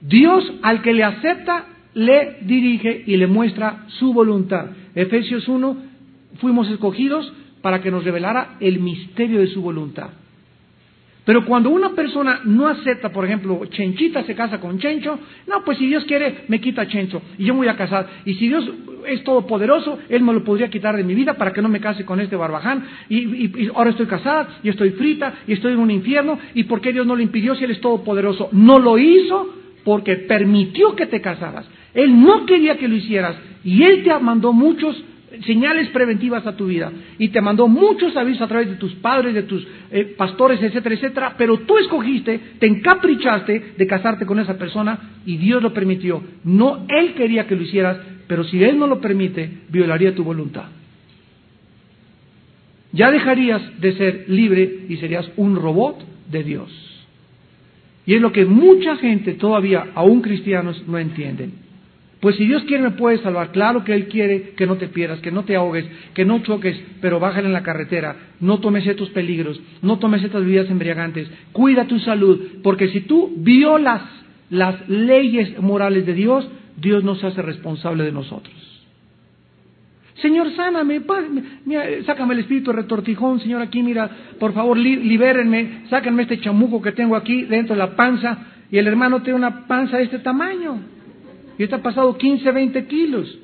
Dios 0.02 0.52
al 0.62 0.82
que 0.82 0.94
le 0.94 1.04
acepta, 1.04 1.66
le 1.94 2.38
dirige 2.42 3.04
y 3.06 3.18
le 3.18 3.28
muestra 3.28 3.86
su 3.88 4.14
voluntad. 4.14 4.68
Efesios 4.96 5.48
1, 5.48 5.78
fuimos 6.40 6.70
escogidos 6.70 7.32
para 7.62 7.82
que 7.82 7.92
nos 7.92 8.04
revelara 8.04 8.58
el 8.60 8.80
misterio 8.80 9.40
de 9.40 9.48
su 9.48 9.62
voluntad. 9.62 10.10
Pero 11.26 11.46
cuando 11.46 11.70
una 11.70 11.92
persona 11.92 12.42
no 12.44 12.68
acepta, 12.68 13.10
por 13.10 13.24
ejemplo, 13.24 13.66
Chenchita 13.68 14.24
se 14.24 14.36
casa 14.36 14.60
con 14.60 14.78
Chencho, 14.78 15.20
no, 15.48 15.64
pues 15.64 15.78
si 15.78 15.88
Dios 15.88 16.04
quiere, 16.04 16.44
me 16.50 16.60
quita 16.60 16.88
Chencho 16.88 17.22
y 17.38 17.46
yo 17.46 17.54
me 17.54 17.60
voy 17.60 17.68
a 17.70 17.78
casar. 17.78 18.08
Y 18.26 18.34
si 18.34 18.50
Dios 18.50 18.70
es 19.08 19.24
todopoderoso, 19.24 20.00
Él 20.10 20.22
me 20.22 20.34
lo 20.34 20.44
podría 20.44 20.70
quitar 20.70 20.98
de 20.98 21.04
mi 21.04 21.16
vida 21.16 21.36
para 21.36 21.54
que 21.54 21.62
no 21.62 21.70
me 21.70 21.80
case 21.80 22.04
con 22.04 22.20
este 22.20 22.36
barbaján. 22.36 22.86
Y, 23.10 23.70
ahora 23.74 23.92
estoy 23.92 24.06
casada 24.06 24.60
y 24.64 24.70
estoy 24.70 24.92
frita 24.92 25.34
y 25.48 25.54
estoy 25.54 25.74
en 25.74 25.80
un 25.80 25.92
infierno. 25.92 26.38
¿Y 26.54 26.64
por 26.64 26.82
qué 26.82 26.92
Dios 26.92 27.08
no 27.08 27.16
lo 27.16 27.22
impidió 27.22 27.56
si 27.56 27.64
Él 27.64 27.72
es 27.72 27.80
todopoderoso? 27.80 28.50
No 28.52 28.80
lo 28.80 28.98
hizo 28.98 29.56
porque 29.86 30.18
permitió 30.18 30.96
que 30.96 31.06
te 31.06 31.22
casaras. 31.22 31.66
Él 31.94 32.22
no 32.22 32.46
quería 32.46 32.78
que 32.78 32.88
lo 32.88 32.96
hicieras 32.96 33.36
y 33.64 33.84
Él 33.84 34.04
te 34.04 34.18
mandó 34.20 34.52
muchos 34.52 35.02
señales 35.46 35.90
preventivas 35.90 36.46
a 36.46 36.56
tu 36.56 36.68
vida 36.68 36.92
y 37.18 37.30
te 37.30 37.42
mandó 37.42 37.68
muchos 37.68 38.16
avisos 38.16 38.44
a 38.44 38.48
través 38.48 38.70
de 38.70 38.76
tus 38.76 38.94
padres, 38.96 39.34
de 39.34 39.44
tus 39.44 39.66
eh, 39.92 40.14
pastores, 40.18 40.62
etcétera, 40.62 40.96
etcétera, 40.96 41.36
pero 41.38 41.60
tú 41.60 41.78
escogiste, 41.78 42.40
te 42.60 42.68
encaprichaste 42.68 43.74
de 43.78 43.88
casarte 43.88 44.26
con 44.26 44.40
esa 44.40 44.58
persona 44.58 45.00
y 45.26 45.38
Dios 45.38 45.62
lo 45.62 45.74
permitió. 45.74 46.24
No 46.44 46.86
Él 46.88 47.14
quería 47.14 47.48
que 47.48 47.56
lo 47.56 47.64
hicieras, 47.64 47.98
pero 48.28 48.44
si 48.44 48.64
Él 48.64 48.78
no 48.78 48.88
lo 48.88 49.02
permite, 49.02 49.50
violaría 49.70 50.16
tu 50.16 50.24
voluntad. 50.24 50.66
Ya 52.92 53.10
dejarías 53.10 53.82
de 53.82 53.94
ser 53.94 54.26
libre 54.28 54.86
y 54.88 54.98
serías 54.98 55.30
un 55.36 55.56
robot 55.56 56.06
de 56.30 56.44
Dios. 56.44 56.70
Y 58.06 58.16
es 58.16 58.22
lo 58.22 58.32
que 58.32 58.46
mucha 58.46 58.98
gente 58.98 59.34
todavía, 59.34 59.88
aún 59.96 60.22
cristianos, 60.22 60.88
no 60.88 61.00
entienden. 61.00 61.63
Pues 62.24 62.38
si 62.38 62.46
Dios 62.46 62.64
quiere 62.64 62.84
me 62.84 62.92
puede 62.92 63.18
salvar, 63.18 63.52
claro 63.52 63.84
que 63.84 63.94
Él 63.94 64.08
quiere 64.08 64.52
que 64.52 64.66
no 64.66 64.78
te 64.78 64.88
pierdas, 64.88 65.20
que 65.20 65.30
no 65.30 65.44
te 65.44 65.58
ahogues, 65.58 65.84
que 66.14 66.24
no 66.24 66.40
choques, 66.40 66.82
pero 67.02 67.20
bájale 67.20 67.48
en 67.48 67.54
la 67.54 67.64
carretera, 67.64 68.16
no 68.40 68.62
tomes 68.62 68.88
estos 68.88 69.10
peligros, 69.10 69.60
no 69.82 70.00
tomes 70.00 70.24
estas 70.24 70.46
vidas 70.46 70.70
embriagantes, 70.70 71.30
cuida 71.52 71.86
tu 71.86 72.00
salud, 72.00 72.40
porque 72.64 72.88
si 72.88 73.02
tú 73.02 73.34
violas 73.36 74.04
las 74.50 74.88
leyes 74.88 75.62
morales 75.62 76.06
de 76.06 76.14
Dios, 76.14 76.48
Dios 76.78 77.04
no 77.04 77.16
se 77.16 77.28
hace 77.28 77.42
responsable 77.42 78.06
de 78.06 78.14
nosotros. 78.14 78.56
Señor, 80.22 80.50
sáname, 80.56 81.02
sácame 82.06 82.36
el 82.36 82.40
espíritu 82.40 82.72
de 82.72 82.78
retortijón, 82.78 83.42
Señor, 83.42 83.62
aquí 83.62 83.84
mira, 83.84 84.10
por 84.40 84.54
favor, 84.54 84.78
libérenme, 84.78 85.88
sáquenme 85.90 86.24
este 86.24 86.40
chamuco 86.40 86.82
que 86.82 86.94
tengo 86.94 87.18
aquí 87.18 87.44
dentro 87.44 87.76
de 87.76 87.80
la 87.80 87.98
panza, 87.98 88.46
y 88.72 88.78
el 88.78 88.88
hermano 88.88 89.24
tiene 89.24 89.36
una 89.36 89.68
panza 89.68 89.98
de 89.98 90.04
este 90.04 90.20
tamaño 90.20 90.94
y 91.58 91.64
está 91.64 91.82
pasado 91.82 92.18
15, 92.18 92.52
20 92.52 92.86
kilos. 92.88 93.40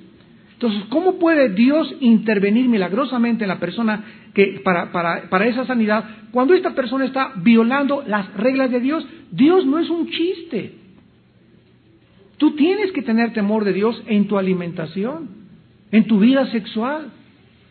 Entonces, 0.54 0.84
¿cómo 0.90 1.20
puede 1.20 1.50
Dios 1.50 1.96
intervenir 2.02 2.68
milagrosamente 2.68 3.46
en 3.46 3.48
la 3.48 3.60
persona 3.60 4.04
que, 4.34 4.60
para, 4.62 4.92
para, 4.92 5.30
para 5.30 5.48
esa 5.48 5.66
sanidad 5.66 6.04
cuando 6.32 6.54
esta 6.54 6.76
persona 6.76 7.06
está 7.06 7.32
violando 7.38 8.04
las 8.06 8.34
reglas 8.34 8.70
de 8.70 8.82
Dios? 8.82 9.08
Dios 9.32 9.66
no 9.66 9.80
es 9.80 9.90
un 9.90 10.10
chiste. 10.10 10.74
Tú 12.38 12.56
tienes 12.56 12.92
que 12.92 13.02
tener 13.02 13.32
temor 13.32 13.64
de 13.64 13.72
Dios 13.72 14.04
en 14.08 14.28
tu 14.28 14.38
alimentación, 14.38 15.30
en 15.92 16.08
tu 16.08 16.20
vida 16.20 16.46
sexual, 16.48 17.12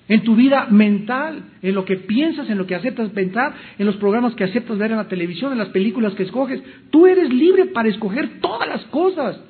en 0.08 0.22
tu 0.22 0.34
vida 0.34 0.68
mental, 0.70 1.42
en 1.60 1.74
lo 1.74 1.84
que 1.84 1.96
piensas, 1.96 2.48
en 2.48 2.56
lo 2.56 2.66
que 2.66 2.74
aceptas 2.74 3.10
pensar, 3.10 3.52
en 3.78 3.84
los 3.84 3.96
programas 3.96 4.34
que 4.34 4.44
aceptas 4.44 4.78
ver 4.78 4.92
en 4.92 4.96
la 4.96 5.08
televisión, 5.08 5.52
en 5.52 5.58
las 5.58 5.68
películas 5.68 6.14
que 6.14 6.22
escoges. 6.22 6.62
Tú 6.88 7.06
eres 7.06 7.30
libre 7.30 7.66
para 7.66 7.90
escoger 7.90 8.40
todas 8.40 8.66
las 8.66 8.84
cosas 8.86 9.40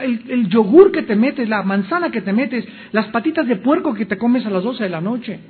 el, 0.00 0.48
yogur 0.48 0.90
que 0.92 1.02
te 1.02 1.14
metes, 1.14 1.48
la 1.48 1.62
manzana 1.62 2.10
que 2.10 2.20
te 2.20 2.32
metes, 2.32 2.64
las 2.92 3.06
patitas 3.08 3.46
de 3.46 3.56
puerco 3.56 3.94
que 3.94 4.06
te 4.06 4.18
comes 4.18 4.44
a 4.46 4.50
las 4.50 4.62
12 4.62 4.82
de 4.82 4.90
la 4.90 5.00
noche. 5.00 5.40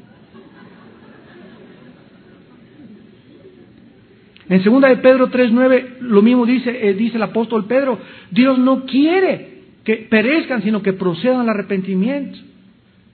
En 4.49 4.63
segunda 4.63 4.89
de 4.89 4.99
Pedro 4.99 5.31
3.9 5.31 6.01
lo 6.01 6.21
mismo 6.21 6.45
dice, 6.45 6.89
eh, 6.89 6.95
dice 6.95 7.17
el 7.17 7.23
apóstol 7.23 7.67
Pedro, 7.67 7.99
Dios 8.31 8.59
no 8.59 8.85
quiere 8.85 9.55
que 9.85 9.97
perezcan, 10.11 10.63
sino 10.63 10.83
que 10.83 10.93
procedan 10.93 11.41
al 11.41 11.49
arrepentimiento. 11.49 12.39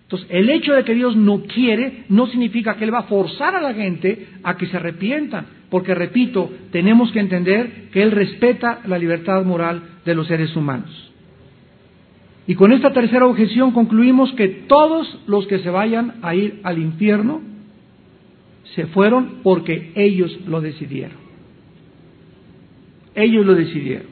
Entonces, 0.03 0.29
el 0.29 0.51
hecho 0.51 0.73
de 0.73 0.83
que 0.83 0.95
Dios 0.95 1.15
no 1.15 1.43
quiere 1.43 2.05
no 2.09 2.27
significa 2.27 2.75
que 2.75 2.85
Él 2.85 2.93
va 2.93 3.01
a 3.01 3.05
forzar 3.05 3.55
a 3.55 3.61
la 3.61 3.75
gente 3.75 4.27
a 4.43 4.57
que 4.57 4.67
se 4.67 4.77
arrepientan, 4.77 5.47
porque, 5.71 5.95
repito, 5.95 6.51
tenemos 6.73 7.13
que 7.13 7.21
entender 7.21 7.91
que 7.93 8.03
Él 8.03 8.11
respeta 8.11 8.81
la 8.87 8.99
libertad 8.99 9.45
moral 9.45 9.83
de 10.05 10.15
los 10.17 10.27
seres 10.27 10.57
humanos. 10.57 11.10
Y 12.51 12.57
con 12.57 12.73
esta 12.73 12.93
tercera 12.93 13.27
objeción 13.27 13.71
concluimos 13.71 14.33
que 14.33 14.49
todos 14.49 15.21
los 15.29 15.47
que 15.47 15.61
se 15.61 15.71
vayan 15.71 16.15
a 16.21 16.35
ir 16.35 16.59
al 16.65 16.81
infierno 16.81 17.43
se 18.75 18.87
fueron 18.87 19.37
porque 19.45 19.93
ellos 19.95 20.37
lo 20.49 20.61
decidieron. 20.61 21.17
Ellos 23.15 23.47
lo 23.47 23.55
decidieron. 23.55 24.09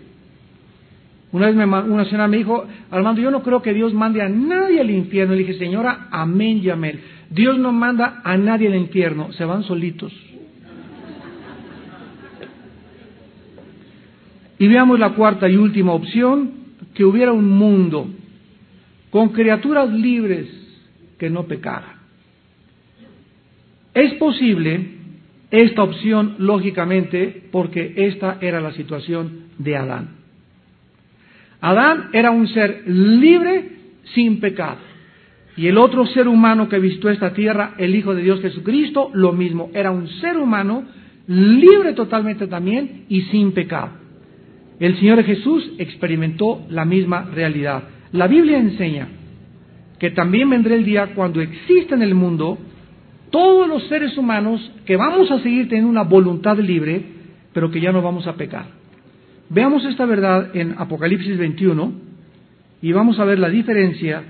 Una 1.32 1.46
vez 1.48 1.56
me, 1.56 1.64
una 1.64 2.04
señora 2.04 2.28
me 2.28 2.36
dijo, 2.36 2.64
Armando, 2.92 3.20
yo 3.20 3.32
no 3.32 3.42
creo 3.42 3.60
que 3.60 3.74
Dios 3.74 3.92
mande 3.92 4.22
a 4.22 4.28
nadie 4.28 4.82
al 4.82 4.90
infierno. 4.92 5.34
Le 5.34 5.40
dije, 5.40 5.58
señora, 5.58 6.06
amén 6.12 6.60
y 6.62 6.70
amén. 6.70 7.00
Dios 7.30 7.58
no 7.58 7.72
manda 7.72 8.20
a 8.22 8.36
nadie 8.36 8.68
al 8.68 8.76
infierno, 8.76 9.32
se 9.32 9.44
van 9.44 9.64
solitos. 9.64 10.12
Y 14.60 14.68
veamos 14.68 14.96
la 15.00 15.14
cuarta 15.14 15.48
y 15.48 15.56
última 15.56 15.90
opción, 15.90 16.52
que 16.94 17.04
hubiera 17.04 17.32
un 17.32 17.50
mundo 17.50 18.08
con 19.10 19.30
criaturas 19.30 19.90
libres 19.92 20.48
que 21.18 21.30
no 21.30 21.44
pecaran. 21.44 21.98
Es 23.94 24.14
posible 24.14 24.98
esta 25.50 25.82
opción, 25.82 26.36
lógicamente, 26.38 27.44
porque 27.50 27.94
esta 27.96 28.38
era 28.40 28.60
la 28.60 28.72
situación 28.72 29.48
de 29.58 29.76
Adán. 29.76 30.08
Adán 31.60 32.10
era 32.12 32.30
un 32.30 32.46
ser 32.48 32.84
libre 32.86 33.72
sin 34.14 34.40
pecado. 34.40 34.78
Y 35.56 35.66
el 35.66 35.78
otro 35.78 36.06
ser 36.06 36.28
humano 36.28 36.68
que 36.68 36.78
vistió 36.78 37.10
esta 37.10 37.32
tierra, 37.32 37.74
el 37.78 37.94
Hijo 37.94 38.14
de 38.14 38.22
Dios 38.22 38.40
Jesucristo, 38.40 39.10
lo 39.12 39.32
mismo. 39.32 39.70
Era 39.74 39.90
un 39.90 40.06
ser 40.20 40.36
humano 40.36 40.84
libre 41.26 41.94
totalmente 41.94 42.46
también 42.46 43.06
y 43.08 43.22
sin 43.22 43.52
pecado. 43.52 43.90
El 44.78 44.96
Señor 44.98 45.24
Jesús 45.24 45.72
experimentó 45.78 46.64
la 46.70 46.84
misma 46.84 47.28
realidad. 47.34 47.82
La 48.12 48.26
Biblia 48.26 48.58
enseña 48.58 49.08
que 49.98 50.10
también 50.10 50.48
vendrá 50.48 50.74
el 50.74 50.84
día 50.84 51.14
cuando 51.14 51.40
exista 51.40 51.94
en 51.94 52.02
el 52.02 52.14
mundo 52.14 52.58
todos 53.30 53.68
los 53.68 53.86
seres 53.88 54.16
humanos 54.16 54.72
que 54.86 54.96
vamos 54.96 55.30
a 55.30 55.40
seguir 55.40 55.68
teniendo 55.68 55.90
una 55.90 56.04
voluntad 56.04 56.58
libre, 56.58 57.02
pero 57.52 57.70
que 57.70 57.80
ya 57.80 57.92
no 57.92 58.00
vamos 58.00 58.26
a 58.26 58.36
pecar. 58.36 58.66
Veamos 59.50 59.84
esta 59.84 60.06
verdad 60.06 60.54
en 60.54 60.74
Apocalipsis 60.78 61.36
21 61.36 61.92
y 62.80 62.92
vamos 62.92 63.18
a 63.18 63.24
ver 63.24 63.38
la 63.38 63.48
diferencia 63.48 64.22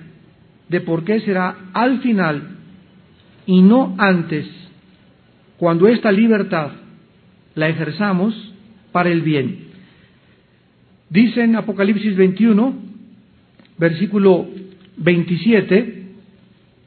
de 0.68 0.80
por 0.80 1.04
qué 1.04 1.20
será 1.20 1.56
al 1.72 2.00
final 2.00 2.56
y 3.46 3.62
no 3.62 3.94
antes 3.98 4.46
cuando 5.58 5.88
esta 5.88 6.12
libertad 6.12 6.70
la 7.54 7.68
ejerzamos 7.68 8.54
para 8.92 9.10
el 9.10 9.22
bien. 9.22 9.68
Dice 11.10 11.42
en 11.42 11.56
Apocalipsis 11.56 12.16
21, 12.16 12.87
versículo 13.78 14.46
27, 14.96 16.02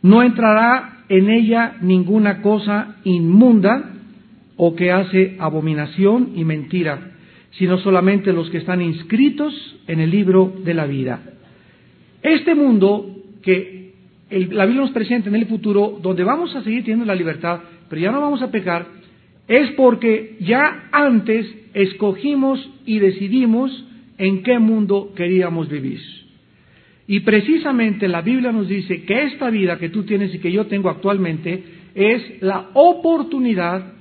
no 0.03 0.23
entrará 0.23 1.03
en 1.09 1.29
ella 1.29 1.77
ninguna 1.81 2.41
cosa 2.41 2.97
inmunda 3.03 3.91
o 4.57 4.75
que 4.75 4.91
hace 4.91 5.35
abominación 5.39 6.33
y 6.35 6.45
mentira, 6.45 7.11
sino 7.51 7.77
solamente 7.79 8.33
los 8.33 8.49
que 8.49 8.59
están 8.59 8.81
inscritos 8.81 9.53
en 9.87 9.99
el 9.99 10.11
libro 10.11 10.53
de 10.63 10.73
la 10.73 10.85
vida. 10.85 11.21
Este 12.21 12.55
mundo 12.55 13.17
que 13.41 13.93
la 14.29 14.65
Biblia 14.65 14.83
nos 14.83 14.91
presenta 14.91 15.29
en 15.29 15.35
el 15.35 15.47
futuro, 15.47 15.99
donde 16.01 16.23
vamos 16.23 16.55
a 16.55 16.63
seguir 16.63 16.81
teniendo 16.83 17.05
la 17.05 17.15
libertad, 17.15 17.61
pero 17.89 18.01
ya 18.01 18.11
no 18.11 18.21
vamos 18.21 18.41
a 18.41 18.51
pecar, 18.51 18.85
es 19.47 19.71
porque 19.71 20.37
ya 20.39 20.89
antes 20.91 21.45
escogimos 21.73 22.69
y 22.85 22.99
decidimos 22.99 23.85
en 24.17 24.43
qué 24.43 24.59
mundo 24.59 25.11
queríamos 25.15 25.67
vivir. 25.67 25.99
Y 27.07 27.21
precisamente 27.21 28.07
la 28.07 28.21
Biblia 28.21 28.51
nos 28.51 28.67
dice 28.67 29.03
que 29.03 29.23
esta 29.23 29.49
vida 29.49 29.77
que 29.77 29.89
tú 29.89 30.03
tienes 30.03 30.33
y 30.33 30.39
que 30.39 30.51
yo 30.51 30.67
tengo 30.67 30.89
actualmente 30.89 31.63
es 31.95 32.41
la 32.41 32.69
oportunidad 32.73 33.93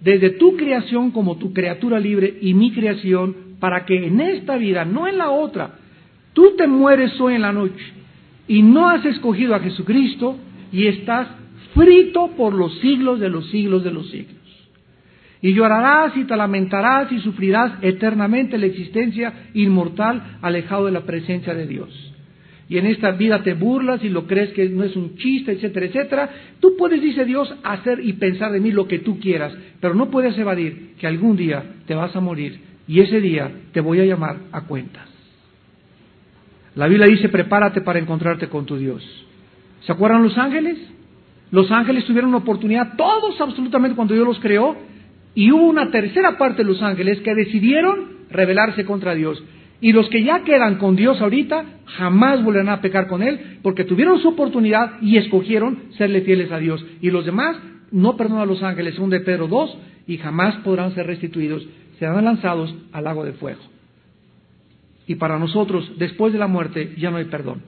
desde 0.00 0.30
tu 0.30 0.56
creación 0.56 1.10
como 1.10 1.36
tu 1.36 1.52
criatura 1.52 1.98
libre 1.98 2.38
y 2.40 2.54
mi 2.54 2.72
creación 2.72 3.56
para 3.58 3.84
que 3.84 4.06
en 4.06 4.20
esta 4.20 4.56
vida, 4.56 4.84
no 4.84 5.08
en 5.08 5.18
la 5.18 5.30
otra, 5.30 5.78
tú 6.32 6.54
te 6.56 6.66
mueres 6.66 7.18
hoy 7.20 7.34
en 7.34 7.42
la 7.42 7.52
noche 7.52 7.84
y 8.46 8.62
no 8.62 8.88
has 8.88 9.04
escogido 9.04 9.54
a 9.54 9.60
Jesucristo 9.60 10.36
y 10.72 10.86
estás 10.86 11.28
frito 11.74 12.30
por 12.36 12.54
los 12.54 12.78
siglos 12.80 13.18
de 13.20 13.30
los 13.30 13.50
siglos 13.50 13.82
de 13.82 13.90
los 13.90 14.10
siglos. 14.10 14.34
Y 15.40 15.52
llorarás 15.52 16.16
y 16.16 16.24
te 16.24 16.36
lamentarás 16.36 17.12
y 17.12 17.18
sufrirás 17.20 17.72
eternamente 17.82 18.56
la 18.56 18.66
existencia 18.66 19.48
inmortal 19.54 20.38
alejado 20.40 20.86
de 20.86 20.92
la 20.92 21.02
presencia 21.02 21.54
de 21.54 21.66
Dios 21.66 22.13
y 22.74 22.78
en 22.78 22.86
esta 22.86 23.12
vida 23.12 23.40
te 23.44 23.54
burlas 23.54 24.02
y 24.02 24.08
lo 24.08 24.26
crees 24.26 24.50
que 24.50 24.68
no 24.68 24.82
es 24.82 24.96
un 24.96 25.14
chiste, 25.14 25.52
etcétera, 25.52 25.86
etcétera, 25.86 26.30
tú 26.58 26.76
puedes, 26.76 27.00
dice 27.00 27.24
Dios, 27.24 27.54
hacer 27.62 28.00
y 28.00 28.14
pensar 28.14 28.50
de 28.50 28.58
mí 28.58 28.72
lo 28.72 28.88
que 28.88 28.98
tú 28.98 29.20
quieras, 29.20 29.56
pero 29.78 29.94
no 29.94 30.10
puedes 30.10 30.36
evadir 30.36 30.94
que 30.98 31.06
algún 31.06 31.36
día 31.36 31.62
te 31.86 31.94
vas 31.94 32.16
a 32.16 32.20
morir 32.20 32.58
y 32.88 32.98
ese 32.98 33.20
día 33.20 33.48
te 33.72 33.80
voy 33.80 34.00
a 34.00 34.04
llamar 34.04 34.38
a 34.50 34.62
cuentas. 34.62 35.06
La 36.74 36.88
Biblia 36.88 37.06
dice, 37.06 37.28
prepárate 37.28 37.80
para 37.80 38.00
encontrarte 38.00 38.48
con 38.48 38.66
tu 38.66 38.76
Dios. 38.76 39.04
¿Se 39.86 39.92
acuerdan 39.92 40.24
los 40.24 40.36
ángeles? 40.36 40.76
Los 41.52 41.70
ángeles 41.70 42.04
tuvieron 42.06 42.30
una 42.30 42.38
oportunidad, 42.38 42.96
todos 42.96 43.40
absolutamente 43.40 43.94
cuando 43.94 44.14
Dios 44.14 44.26
los 44.26 44.40
creó, 44.40 44.76
y 45.36 45.52
hubo 45.52 45.68
una 45.68 45.92
tercera 45.92 46.36
parte 46.36 46.64
de 46.64 46.68
los 46.70 46.82
ángeles 46.82 47.20
que 47.20 47.36
decidieron 47.36 48.26
rebelarse 48.30 48.84
contra 48.84 49.14
Dios. 49.14 49.40
Y 49.84 49.92
los 49.92 50.08
que 50.08 50.24
ya 50.24 50.44
quedan 50.44 50.76
con 50.76 50.96
Dios 50.96 51.20
ahorita 51.20 51.62
jamás 51.84 52.42
volverán 52.42 52.70
a 52.70 52.80
pecar 52.80 53.06
con 53.06 53.22
Él 53.22 53.58
porque 53.60 53.84
tuvieron 53.84 54.18
su 54.18 54.28
oportunidad 54.28 54.92
y 55.02 55.18
escogieron 55.18 55.90
serle 55.98 56.22
fieles 56.22 56.50
a 56.52 56.58
Dios. 56.58 56.82
Y 57.02 57.10
los 57.10 57.26
demás 57.26 57.58
no 57.90 58.16
perdonan 58.16 58.44
a 58.44 58.46
los 58.46 58.62
ángeles, 58.62 58.94
según 58.94 59.10
de 59.10 59.20
Pedro 59.20 59.46
2, 59.46 59.76
y 60.06 60.16
jamás 60.16 60.54
podrán 60.64 60.94
ser 60.94 61.06
restituidos. 61.06 61.66
Serán 61.98 62.24
lanzados 62.24 62.74
al 62.92 63.04
lago 63.04 63.26
de 63.26 63.34
fuego. 63.34 63.60
Y 65.06 65.16
para 65.16 65.38
nosotros, 65.38 65.92
después 65.98 66.32
de 66.32 66.38
la 66.38 66.46
muerte, 66.46 66.94
ya 66.96 67.10
no 67.10 67.18
hay 67.18 67.26
perdón. 67.26 67.60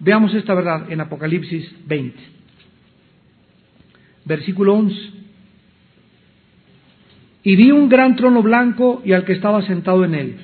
Veamos 0.00 0.34
esta 0.34 0.52
verdad 0.52 0.90
en 0.90 1.00
Apocalipsis 1.00 1.76
20. 1.86 2.18
Versículo 4.24 4.74
11. 4.74 4.96
Y 7.44 7.54
vi 7.54 7.70
un 7.70 7.88
gran 7.88 8.16
trono 8.16 8.42
blanco 8.42 9.00
y 9.04 9.12
al 9.12 9.24
que 9.24 9.34
estaba 9.34 9.62
sentado 9.62 10.04
en 10.04 10.14
él 10.16 10.36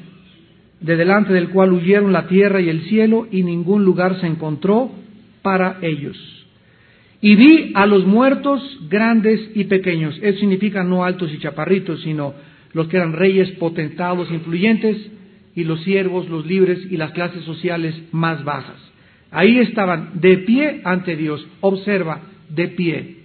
de 0.81 0.97
delante 0.97 1.33
del 1.33 1.51
cual 1.51 1.73
huyeron 1.73 2.13
la 2.13 2.27
tierra 2.27 2.61
y 2.61 2.69
el 2.69 2.83
cielo, 2.83 3.29
y 3.31 3.43
ningún 3.43 3.85
lugar 3.85 4.21
se 4.21 4.27
encontró 4.27 4.91
para 5.43 5.79
ellos. 5.83 6.17
Y 7.21 7.35
vi 7.35 7.73
a 7.75 7.87
los 7.87 8.07
muertos 8.07 8.63
grandes 8.89 9.51
y 9.55 9.65
pequeños. 9.65 10.19
Eso 10.23 10.41
significa 10.41 10.83
no 10.83 11.05
altos 11.05 11.33
y 11.33 11.39
chaparritos, 11.39 12.03
sino 12.03 12.35
los 12.73 12.89
que 12.89 12.97
eran 12.97 13.13
reyes, 13.13 13.51
potentados, 13.53 14.31
influyentes, 14.31 14.97
y 15.55 15.65
los 15.65 15.83
siervos, 15.83 16.29
los 16.29 16.47
libres 16.47 16.79
y 16.91 16.97
las 16.97 17.13
clases 17.13 17.45
sociales 17.45 17.95
más 18.13 18.45
bajas. 18.45 18.77
Ahí 19.31 19.59
estaban 19.59 20.21
de 20.21 20.39
pie 20.39 20.81
ante 20.85 21.17
Dios. 21.17 21.47
Observa, 21.61 22.23
de 22.49 22.69
pie. 22.69 23.17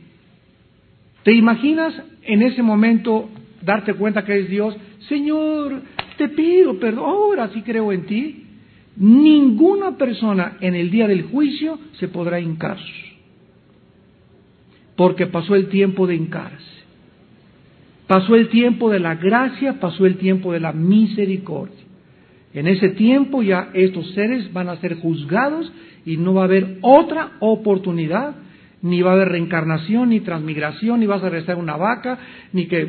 ¿Te 1.24 1.34
imaginas 1.34 1.93
en 2.24 2.43
ese 2.43 2.62
momento 2.62 3.30
darte 3.62 3.93
cuenta 3.93 4.26
que 4.26 4.39
es 4.39 4.49
Dios? 4.49 4.76
Señor, 5.08 5.82
te 6.18 6.30
pido 6.30 6.80
perdón, 6.80 7.05
ahora 7.05 7.49
sí 7.53 7.61
creo 7.61 7.91
en 7.91 8.05
ti. 8.05 8.41
Ninguna 8.97 9.97
persona 9.97 10.57
en 10.61 10.74
el 10.74 10.89
día 10.89 11.07
del 11.07 11.24
juicio 11.24 11.78
se 11.99 12.07
podrá 12.07 12.39
hincar, 12.39 12.78
porque 14.95 15.28
pasó 15.28 15.55
el 15.55 15.68
tiempo 15.68 16.07
de 16.07 16.16
hincarse. 16.16 16.76
Pasó 18.07 18.36
el 18.36 18.49
tiempo 18.49 18.89
de 18.91 18.99
la 18.99 19.16
gracia, 19.16 19.80
pasó 19.80 20.05
el 20.05 20.18
tiempo 20.18 20.53
de 20.53 20.59
la 20.59 20.72
misericordia. 20.72 21.76
En 22.53 22.68
ese 22.68 22.89
tiempo 22.89 23.43
ya 23.43 23.70
estos 23.74 24.11
seres 24.11 24.53
van 24.53 24.70
a 24.70 24.78
ser 24.78 24.95
juzgados 24.95 25.72
y 26.05 26.18
no 26.18 26.36
va 26.36 26.43
a 26.43 26.45
haber 26.45 26.78
otra 26.82 27.34
oportunidad 27.39 28.36
ni 28.86 29.01
va 29.01 29.11
a 29.11 29.13
haber 29.15 29.29
reencarnación, 29.29 30.09
ni 30.09 30.19
transmigración, 30.19 30.99
ni 30.99 31.07
vas 31.07 31.23
a 31.23 31.29
regresar 31.29 31.57
una 31.57 31.75
vaca, 31.75 32.19
ni 32.53 32.67
que 32.67 32.86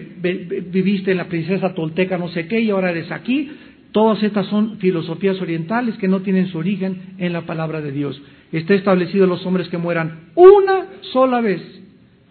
viviste 0.70 1.12
en 1.12 1.16
la 1.16 1.24
princesa 1.24 1.72
tolteca 1.72 2.18
no 2.18 2.28
sé 2.28 2.46
qué 2.46 2.60
y 2.60 2.68
ahora 2.68 2.90
eres 2.90 3.10
aquí. 3.10 3.50
Todas 3.92 4.22
estas 4.22 4.46
son 4.48 4.76
filosofías 4.76 5.40
orientales 5.40 5.96
que 5.96 6.06
no 6.06 6.20
tienen 6.20 6.48
su 6.48 6.58
origen 6.58 7.14
en 7.16 7.32
la 7.32 7.46
palabra 7.46 7.80
de 7.80 7.92
Dios. 7.92 8.20
Está 8.52 8.74
establecido 8.74 9.26
los 9.26 9.46
hombres 9.46 9.68
que 9.68 9.78
mueran 9.78 10.32
una 10.34 10.86
sola 11.14 11.40
vez 11.40 11.62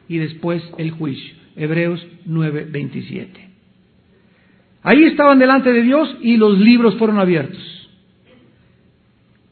y 0.08 0.20
después 0.20 0.62
el 0.78 0.92
juicio. 0.92 1.34
Hebreos 1.56 2.06
9:27. 2.28 3.30
Ahí 4.84 5.06
estaban 5.06 5.40
delante 5.40 5.74
de 5.74 5.82
Dios 5.82 6.16
y 6.22 6.38
los 6.38 6.60
libros 6.60 6.98
fueron 6.98 7.18
abiertos. 7.18 7.85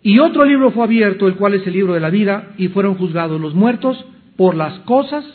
Y 0.03 0.19
otro 0.19 0.43
libro 0.43 0.71
fue 0.71 0.83
abierto, 0.83 1.27
el 1.27 1.35
cual 1.35 1.53
es 1.53 1.65
el 1.65 1.73
libro 1.73 1.93
de 1.93 2.01
la 2.01 2.09
vida, 2.09 2.53
y 2.57 2.67
fueron 2.67 2.95
juzgados 2.95 3.39
los 3.39 3.55
muertos 3.55 4.05
por 4.35 4.53
las 4.53 4.79
cosas 4.79 5.25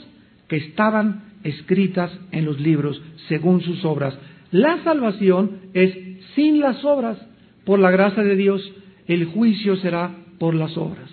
que 0.46 0.56
estaban 0.56 1.24
escritas 1.42 2.12
en 2.32 2.44
los 2.44 2.60
libros, 2.60 3.02
según 3.28 3.62
sus 3.62 3.82
obras. 3.86 4.18
La 4.50 4.82
salvación 4.84 5.58
es 5.72 5.96
sin 6.34 6.60
las 6.60 6.84
obras, 6.84 7.18
por 7.64 7.78
la 7.78 7.90
gracia 7.90 8.22
de 8.22 8.36
Dios, 8.36 8.72
el 9.06 9.24
juicio 9.26 9.76
será 9.76 10.10
por 10.38 10.54
las 10.54 10.76
obras. 10.76 11.10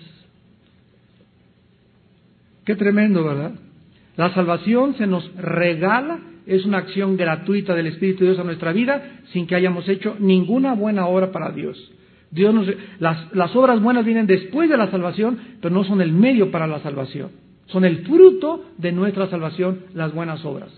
Qué 2.64 2.76
tremendo, 2.76 3.24
¿verdad? 3.24 3.52
La 4.16 4.34
salvación 4.34 4.94
se 4.96 5.06
nos 5.06 5.34
regala, 5.36 6.20
es 6.46 6.64
una 6.64 6.78
acción 6.78 7.16
gratuita 7.16 7.74
del 7.74 7.86
Espíritu 7.86 8.20
de 8.20 8.30
Dios 8.30 8.40
a 8.40 8.44
nuestra 8.44 8.72
vida, 8.72 9.20
sin 9.32 9.46
que 9.46 9.54
hayamos 9.54 9.88
hecho 9.88 10.16
ninguna 10.18 10.74
buena 10.74 11.06
obra 11.06 11.32
para 11.32 11.52
Dios. 11.52 11.92
Dios 12.36 12.54
las, 12.98 13.34
las 13.34 13.56
obras 13.56 13.80
buenas 13.80 14.04
vienen 14.04 14.26
después 14.26 14.68
de 14.68 14.76
la 14.76 14.90
salvación, 14.90 15.38
pero 15.60 15.74
no 15.74 15.84
son 15.84 16.02
el 16.02 16.12
medio 16.12 16.50
para 16.50 16.66
la 16.66 16.80
salvación. 16.80 17.30
Son 17.66 17.84
el 17.86 18.04
fruto 18.04 18.66
de 18.76 18.92
nuestra 18.92 19.28
salvación, 19.28 19.80
las 19.94 20.12
buenas 20.12 20.44
obras. 20.44 20.70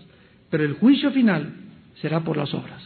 Pero 0.49 0.63
el 0.63 0.73
juicio 0.73 1.11
final 1.11 1.53
será 2.01 2.21
por 2.21 2.37
las 2.37 2.53
obras. 2.53 2.81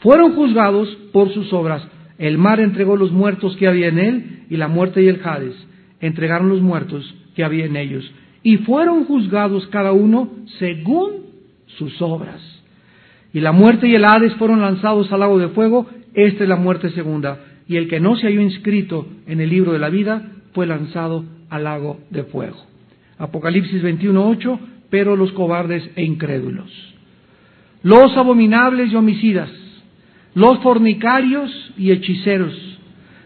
Fueron 0.00 0.34
juzgados 0.34 0.88
por 1.12 1.32
sus 1.32 1.50
obras. 1.54 1.82
El 2.18 2.36
mar 2.36 2.60
entregó 2.60 2.94
los 2.96 3.10
muertos 3.10 3.56
que 3.56 3.66
había 3.66 3.88
en 3.88 3.98
él, 3.98 4.44
y 4.50 4.58
la 4.58 4.68
muerte 4.68 5.02
y 5.02 5.08
el 5.08 5.20
Hades 5.24 5.56
entregaron 6.00 6.50
los 6.50 6.60
muertos 6.60 7.14
que 7.34 7.42
había 7.42 7.64
en 7.64 7.76
ellos. 7.76 8.04
Y 8.42 8.58
fueron 8.58 9.06
juzgados 9.06 9.66
cada 9.68 9.92
uno 9.92 10.30
según 10.58 11.24
sus 11.78 12.00
obras. 12.02 12.40
Y 13.32 13.40
la 13.40 13.52
muerte 13.52 13.88
y 13.88 13.94
el 13.94 14.04
Hades 14.04 14.34
fueron 14.34 14.60
lanzados 14.60 15.10
al 15.10 15.20
lago 15.20 15.38
de 15.38 15.48
fuego. 15.48 15.86
Esta 16.14 16.42
es 16.42 16.48
la 16.48 16.56
muerte 16.56 16.90
segunda. 16.90 17.38
Y 17.66 17.76
el 17.76 17.88
que 17.88 18.00
no 18.00 18.16
se 18.16 18.26
halló 18.26 18.40
inscrito 18.40 19.06
en 19.26 19.40
el 19.40 19.50
libro 19.50 19.72
de 19.72 19.78
la 19.78 19.90
vida 19.90 20.32
fue 20.52 20.66
lanzado 20.66 21.24
al 21.48 21.64
lago 21.64 22.00
de 22.10 22.24
fuego. 22.24 22.56
Apocalipsis 23.18 23.82
21.8, 23.82 24.58
pero 24.88 25.14
los 25.14 25.32
cobardes 25.32 25.88
e 25.94 26.02
incrédulos. 26.04 26.70
Los 27.82 28.16
abominables 28.16 28.92
y 28.92 28.96
homicidas, 28.96 29.50
los 30.34 30.58
fornicarios 30.58 31.50
y 31.78 31.92
hechiceros, 31.92 32.54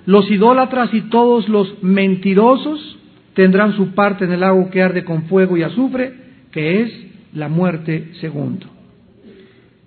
los 0.06 0.30
idólatras 0.30 0.92
y 0.92 1.02
todos 1.02 1.48
los 1.48 1.82
mentirosos 1.82 2.98
tendrán 3.34 3.74
su 3.76 3.94
parte 3.94 4.26
en 4.26 4.32
el 4.32 4.40
lago 4.40 4.70
que 4.70 4.82
arde 4.82 5.04
con 5.04 5.24
fuego 5.24 5.56
y 5.56 5.62
azufre, 5.62 6.12
que 6.52 6.82
es 6.82 6.92
la 7.32 7.48
muerte 7.48 8.12
segunda. 8.20 8.73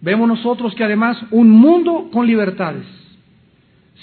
Vemos 0.01 0.27
nosotros 0.27 0.75
que 0.75 0.83
además 0.83 1.17
un 1.31 1.49
mundo 1.49 2.09
con 2.11 2.27
libertades, 2.27 2.85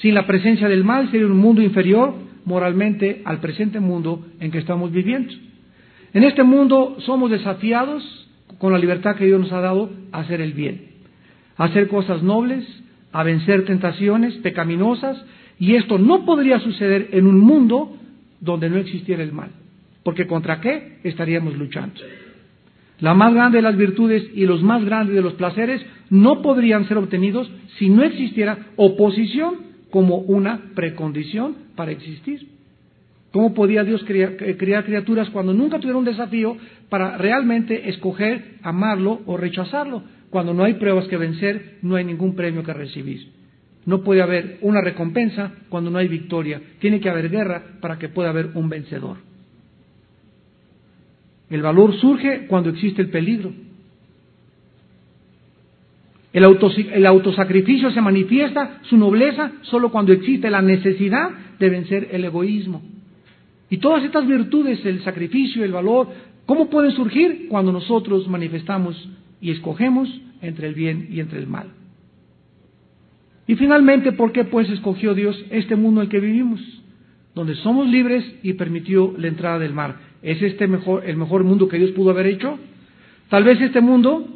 sin 0.01 0.15
la 0.15 0.27
presencia 0.27 0.69
del 0.69 0.85
mal, 0.85 1.11
sería 1.11 1.27
un 1.27 1.39
mundo 1.39 1.63
inferior 1.63 2.15
moralmente 2.45 3.23
al 3.25 3.41
presente 3.41 3.81
mundo 3.81 4.27
en 4.41 4.51
que 4.51 4.59
estamos 4.59 4.91
viviendo. 4.93 5.33
En 6.13 6.25
este 6.25 6.43
mundo 6.43 6.97
somos 7.01 7.31
desafiados 7.31 8.29
con 8.59 8.73
la 8.73 8.79
libertad 8.79 9.17
que 9.17 9.27
Dios 9.27 9.41
nos 9.41 9.53
ha 9.53 9.61
dado 9.61 9.91
a 10.13 10.21
hacer 10.21 10.41
el 10.41 10.53
bien, 10.53 10.91
a 11.57 11.65
hacer 11.65 11.89
cosas 11.89 12.23
nobles, 12.23 12.65
a 13.13 13.23
vencer 13.23 13.65
tentaciones 13.65 14.35
pecaminosas, 14.35 15.25
y 15.59 15.77
esto 15.77 15.99
no 15.99 16.25
podría 16.25 16.59
suceder 16.59 17.11
en 17.13 17.27
un 17.27 17.39
mundo 17.39 17.97
donde 18.41 18.69
no 18.69 18.77
existiera 18.77 19.23
el 19.23 19.33
mal, 19.33 19.51
porque 20.03 20.27
contra 20.27 20.61
qué 20.61 20.99
estaríamos 21.05 21.57
luchando. 21.57 22.01
La 23.01 23.15
más 23.15 23.35
grande 23.35 23.59
de 23.59 23.63
las 23.63 23.77
virtudes 23.77 24.25
y 24.35 24.47
los 24.47 24.63
más 24.63 24.85
grandes 24.85 25.15
de 25.15 25.23
los 25.23 25.35
placeres 25.35 25.85
no 26.11 26.43
podrían 26.43 26.87
ser 26.87 26.99
obtenidos 26.99 27.51
si 27.79 27.89
no 27.89 28.03
existiera 28.05 28.59
oposición 28.77 29.57
como 29.91 30.19
una 30.19 30.61
precondición 30.75 31.57
para 31.77 31.91
existir. 31.91 32.49
¿Cómo 33.33 33.53
podía 33.53 33.83
Dios 33.83 34.05
crear, 34.05 34.85
criaturas 34.85 35.29
cuando 35.31 35.53
nunca 35.53 35.81
tuvieron 35.81 36.01
un 36.01 36.05
desafío 36.05 36.57
para 36.89 37.19
realmente 37.19 37.89
escoger 37.89 38.59
amarlo 38.63 39.23
o 39.27 39.37
rechazarlo? 39.37 40.05
Cuando 40.31 40.55
no 40.55 40.63
hay 40.63 40.75
pruebas 40.75 41.09
que 41.09 41.17
vencer, 41.17 41.79
no 41.83 41.97
hay 41.97 42.05
ningún 42.05 42.37
premio 42.37 42.63
que 42.63 42.73
recibir. 42.73 43.33
No 43.87 44.03
puede 44.03 44.23
haber 44.23 44.59
una 44.61 44.81
recompensa 44.81 45.53
cuando 45.69 45.91
no 45.91 45.99
hay 45.99 46.07
victoria. 46.07 46.61
Tiene 46.79 47.01
que 47.01 47.11
haber 47.11 47.29
guerra 47.29 47.63
para 47.81 47.99
que 47.99 48.09
pueda 48.09 48.31
haber 48.31 48.51
un 48.55 48.69
vencedor. 48.69 49.17
El 51.55 51.63
valor 51.63 51.95
surge 52.01 52.49
cuando 52.49 52.71
existe 52.71 53.01
el 53.01 53.11
peligro. 53.11 53.53
El, 56.33 57.07
autosacrificio 57.07 57.93
se 57.93 58.01
manifiesta 58.01 58.81
su 58.83 58.97
nobleza 58.97 59.53
solo 59.63 59.93
cuando 59.93 60.13
existe 60.13 60.51
la 60.51 60.61
necesidad 60.61 61.31
de 61.61 61.71
vencer 61.71 62.09
el 62.11 62.25
egoísmo. 62.25 62.83
Y 63.71 63.77
todas 63.77 64.03
estas 64.03 64.27
virtudes, 64.27 64.85
el 64.85 65.05
sacrificio, 65.05 65.65
el 65.65 65.71
valor, 65.71 66.09
¿cómo 66.45 66.69
pueden 66.69 66.91
surgir? 66.91 67.47
Cuando 67.49 67.71
nosotros 67.71 68.27
manifestamos 68.27 69.09
y 69.41 69.53
escogemos 69.53 70.09
entre 70.43 70.67
el 70.67 70.75
bien 70.75 71.07
y 71.09 71.21
entre 71.21 71.39
el 71.39 71.47
mal. 71.47 71.69
Y 73.47 73.55
finalmente, 73.55 74.11
¿por 74.11 74.33
qué 74.33 74.43
pues 74.43 74.69
escogió 74.71 75.15
Dios 75.15 75.41
este 75.51 75.77
mundo 75.77 76.01
en 76.01 76.07
el 76.07 76.11
que 76.11 76.19
vivimos? 76.19 76.61
Donde 77.33 77.55
somos 77.55 77.87
libres 77.87 78.25
y 78.43 78.55
permitió 78.55 79.15
la 79.17 79.29
entrada 79.29 79.61
del 79.61 79.73
mar. 79.73 80.14
¿Es 80.25 80.41
este 80.41 80.67
mejor, 80.67 81.05
el 81.05 81.19
mejor 81.19 81.45
mundo 81.45 81.69
que 81.69 81.77
Dios 81.77 81.91
pudo 81.91 82.11
haber 82.11 82.27
hecho? 82.27 82.59
Tal 83.29 83.45
vez 83.45 83.61
este 83.61 83.83
mundo, 83.83 84.27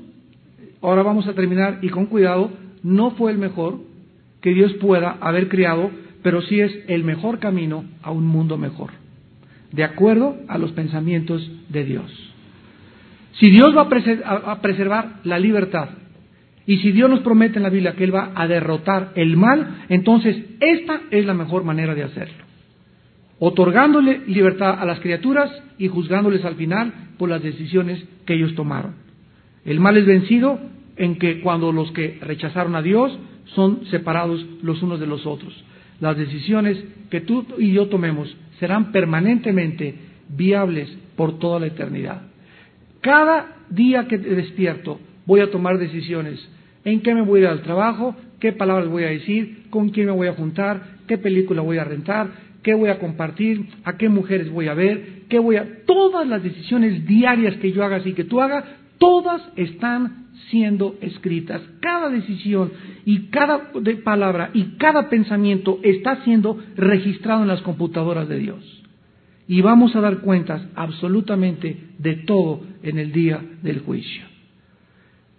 ahora 0.83 1.03
vamos 1.03 1.27
a 1.27 1.33
terminar 1.33 1.79
y 1.81 1.89
con 1.89 2.07
cuidado, 2.07 2.51
no 2.83 3.13
fue 3.13 3.33
el 3.33 3.39
mejor 3.39 3.79
que 4.43 4.53
Dios 4.53 4.75
pueda 4.75 5.17
haber 5.21 5.49
creado, 5.49 5.91
pero 6.23 6.43
sí 6.43 6.61
es 6.61 6.73
el 6.89 7.05
mejor 7.05 7.39
camino 7.39 7.87
a 8.03 8.11
un 8.11 8.27
mundo 8.27 8.59
mejor, 8.59 8.91
de 9.73 9.83
acuerdo 9.83 10.37
a 10.49 10.59
los 10.59 10.73
pensamientos 10.73 11.51
de 11.71 11.85
Dios. 11.85 12.35
Si 13.41 13.51
Dios 13.51 13.75
va 13.75 13.89
a 13.89 14.61
preservar 14.61 15.21
la 15.25 15.39
libertad 15.39 15.89
y 16.67 16.79
si 16.79 16.93
Dios 16.93 17.09
nos 17.09 17.21
promete 17.21 17.57
en 17.57 17.63
la 17.63 17.71
Biblia 17.71 17.95
que 17.95 18.05
Él 18.05 18.15
va 18.15 18.33
a 18.35 18.47
derrotar 18.47 19.13
el 19.15 19.39
mal, 19.39 19.85
entonces 19.89 20.37
esta 20.61 21.01
es 21.11 21.25
la 21.25 21.33
mejor 21.33 21.65
manera 21.65 21.95
de 21.95 22.03
hacerlo. 22.03 22.48
Otorgándole 23.41 24.23
libertad 24.27 24.81
a 24.81 24.85
las 24.85 25.01
criaturas 25.01 25.51
y 25.79 25.89
juzgándoles 25.89 26.45
al 26.45 26.57
final 26.57 26.93
por 27.19 27.29
las 27.29 27.43
decisiones 27.43 28.03
que 28.27 28.35
ellos 28.35 28.55
tomaron. 28.55 28.95
El 29.65 29.81
mal 29.81 29.97
es 29.97 30.07
vencido 30.07 30.59
en 30.97 31.17
que 31.19 31.41
cuando 31.41 31.73
los 31.73 31.93
que 31.93 32.19
rechazaron 32.21 32.75
a 32.75 32.83
Dios 32.83 33.17
son 33.55 33.87
separados 33.87 34.45
los 34.63 34.83
unos 34.83 34.99
de 34.99 35.07
los 35.07 35.25
otros. 35.27 35.65
Las 36.01 36.17
decisiones 36.17 36.83
que 37.11 37.21
tú 37.21 37.47
y 37.59 37.73
yo 37.73 37.89
tomemos 37.89 38.37
serán 38.59 38.93
permanentemente 38.93 39.95
viables 40.29 40.89
por 41.17 41.39
toda 41.39 41.61
la 41.61 41.67
eternidad. 41.67 42.23
Cada 43.01 43.57
día 43.71 44.07
que 44.09 44.19
despierto 44.19 45.01
voy 45.27 45.41
a 45.41 45.51
tomar 45.51 45.79
decisiones 45.79 46.49
en 46.85 47.01
qué 47.01 47.15
me 47.15 47.23
voy 47.23 47.41
a 47.41 47.43
ir 47.45 47.49
al 47.49 47.63
trabajo, 47.63 48.17
qué 48.41 48.53
palabras 48.53 48.89
voy 48.89 49.05
a 49.05 49.09
decir, 49.09 49.67
con 49.71 49.91
quién 49.91 50.07
me 50.07 50.13
voy 50.13 50.29
a 50.29 50.35
juntar, 50.35 50.99
qué 51.07 51.19
película 51.19 51.63
voy 51.63 51.79
a 51.79 51.85
rentar, 51.85 52.29
qué 52.69 52.75
voy 52.75 52.91
a 52.91 52.99
compartir, 52.99 53.67
a 53.83 53.97
qué 53.97 54.11
mujeres 54.11 54.51
voy 54.51 54.69
a 54.69 54.75
ver, 54.75 55.23
qué 55.31 55.39
voy 55.39 55.57
a... 55.57 55.87
Todas 55.87 56.29
las 56.29 56.43
decisiones 56.43 57.07
diarias 57.07 57.57
que 57.57 57.73
yo 57.73 57.83
haga 57.83 58.07
y 58.07 58.13
que 58.13 58.25
tú 58.25 58.43
hagas, 58.43 58.63
todas 58.99 59.41
están 59.57 60.27
siendo 60.51 60.99
escritas. 61.01 61.63
Cada 61.81 62.11
decisión 62.11 62.71
y 63.07 63.29
cada 63.29 63.73
palabra 64.05 64.51
y 64.53 64.77
cada 64.77 65.09
pensamiento 65.09 65.81
está 65.83 66.23
siendo 66.25 66.59
registrado 66.77 67.41
en 67.41 67.49
las 67.49 67.63
computadoras 67.63 68.29
de 68.29 68.39
Dios. 68.39 68.85
Y 69.47 69.63
vamos 69.63 69.97
a 69.97 70.03
dar 70.03 70.19
cuentas 70.19 70.61
absolutamente 70.75 71.75
de 71.97 72.17
todo 72.17 72.61
en 72.83 72.99
el 72.99 73.13
día 73.13 73.41
del 73.63 73.79
juicio. 73.79 74.28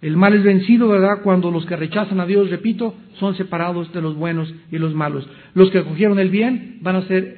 El 0.02 0.16
mal 0.16 0.32
es 0.34 0.42
vencido, 0.42 0.88
¿verdad? 0.88 1.20
Cuando 1.22 1.50
los 1.50 1.66
que 1.66 1.76
rechazan 1.76 2.20
a 2.20 2.26
Dios, 2.26 2.48
repito, 2.48 2.94
son 3.18 3.36
separados 3.36 3.92
de 3.92 4.00
los 4.00 4.16
buenos 4.16 4.52
y 4.70 4.78
los 4.78 4.94
malos. 4.94 5.28
Los 5.54 5.70
que 5.70 5.84
cogieron 5.84 6.18
el 6.18 6.30
bien 6.30 6.78
van 6.80 6.96
a 6.96 7.06
ser 7.06 7.36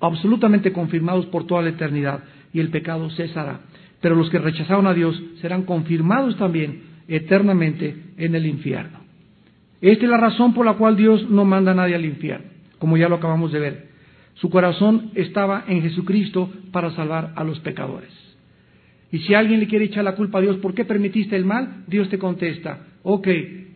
absolutamente 0.00 0.72
confirmados 0.72 1.26
por 1.26 1.46
toda 1.46 1.62
la 1.62 1.70
eternidad 1.70 2.22
y 2.52 2.60
el 2.60 2.68
pecado 2.68 3.10
cesará. 3.10 3.60
Pero 4.00 4.14
los 4.14 4.30
que 4.30 4.38
rechazaron 4.38 4.86
a 4.86 4.94
Dios 4.94 5.20
serán 5.40 5.64
confirmados 5.64 6.36
también 6.36 6.82
eternamente 7.08 7.96
en 8.16 8.34
el 8.36 8.46
infierno. 8.46 9.00
Esta 9.80 10.04
es 10.04 10.10
la 10.10 10.18
razón 10.18 10.54
por 10.54 10.66
la 10.66 10.74
cual 10.74 10.96
Dios 10.96 11.28
no 11.28 11.44
manda 11.44 11.72
a 11.72 11.74
nadie 11.74 11.96
al 11.96 12.04
infierno, 12.04 12.46
como 12.78 12.96
ya 12.96 13.08
lo 13.08 13.16
acabamos 13.16 13.50
de 13.50 13.60
ver. 13.60 13.88
Su 14.34 14.50
corazón 14.50 15.10
estaba 15.14 15.64
en 15.66 15.82
Jesucristo 15.82 16.50
para 16.70 16.92
salvar 16.92 17.32
a 17.34 17.42
los 17.42 17.58
pecadores. 17.60 18.27
Y 19.10 19.18
si 19.20 19.34
alguien 19.34 19.60
le 19.60 19.66
quiere 19.66 19.86
echar 19.86 20.04
la 20.04 20.14
culpa 20.14 20.38
a 20.38 20.42
Dios, 20.42 20.58
¿por 20.58 20.74
qué 20.74 20.84
permitiste 20.84 21.34
el 21.34 21.44
mal? 21.44 21.84
Dios 21.86 22.08
te 22.10 22.18
contesta, 22.18 22.86
ok, 23.02 23.28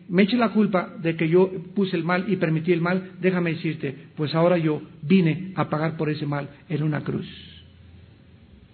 me 0.09 0.23
eche 0.23 0.37
la 0.37 0.49
culpa 0.49 0.93
de 1.01 1.15
que 1.15 1.27
yo 1.27 1.49
puse 1.73 1.95
el 1.95 2.03
mal 2.03 2.25
y 2.31 2.35
permití 2.35 2.71
el 2.71 2.81
mal, 2.81 3.13
déjame 3.19 3.53
decirte, 3.53 3.95
pues 4.15 4.35
ahora 4.35 4.57
yo 4.57 4.81
vine 5.01 5.53
a 5.55 5.69
pagar 5.69 5.97
por 5.97 6.09
ese 6.09 6.25
mal 6.25 6.49
en 6.69 6.83
una 6.83 7.01
cruz. 7.03 7.27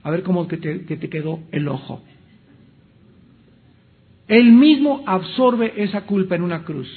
A 0.03 0.11
ver 0.11 0.23
cómo 0.23 0.47
te, 0.47 0.59
que 0.59 0.97
te 0.97 1.09
quedó 1.09 1.39
el 1.51 1.67
ojo. 1.67 2.01
Él 4.27 4.51
mismo 4.51 5.03
absorbe 5.05 5.73
esa 5.77 6.01
culpa 6.01 6.35
en 6.35 6.43
una 6.43 6.63
cruz 6.63 6.89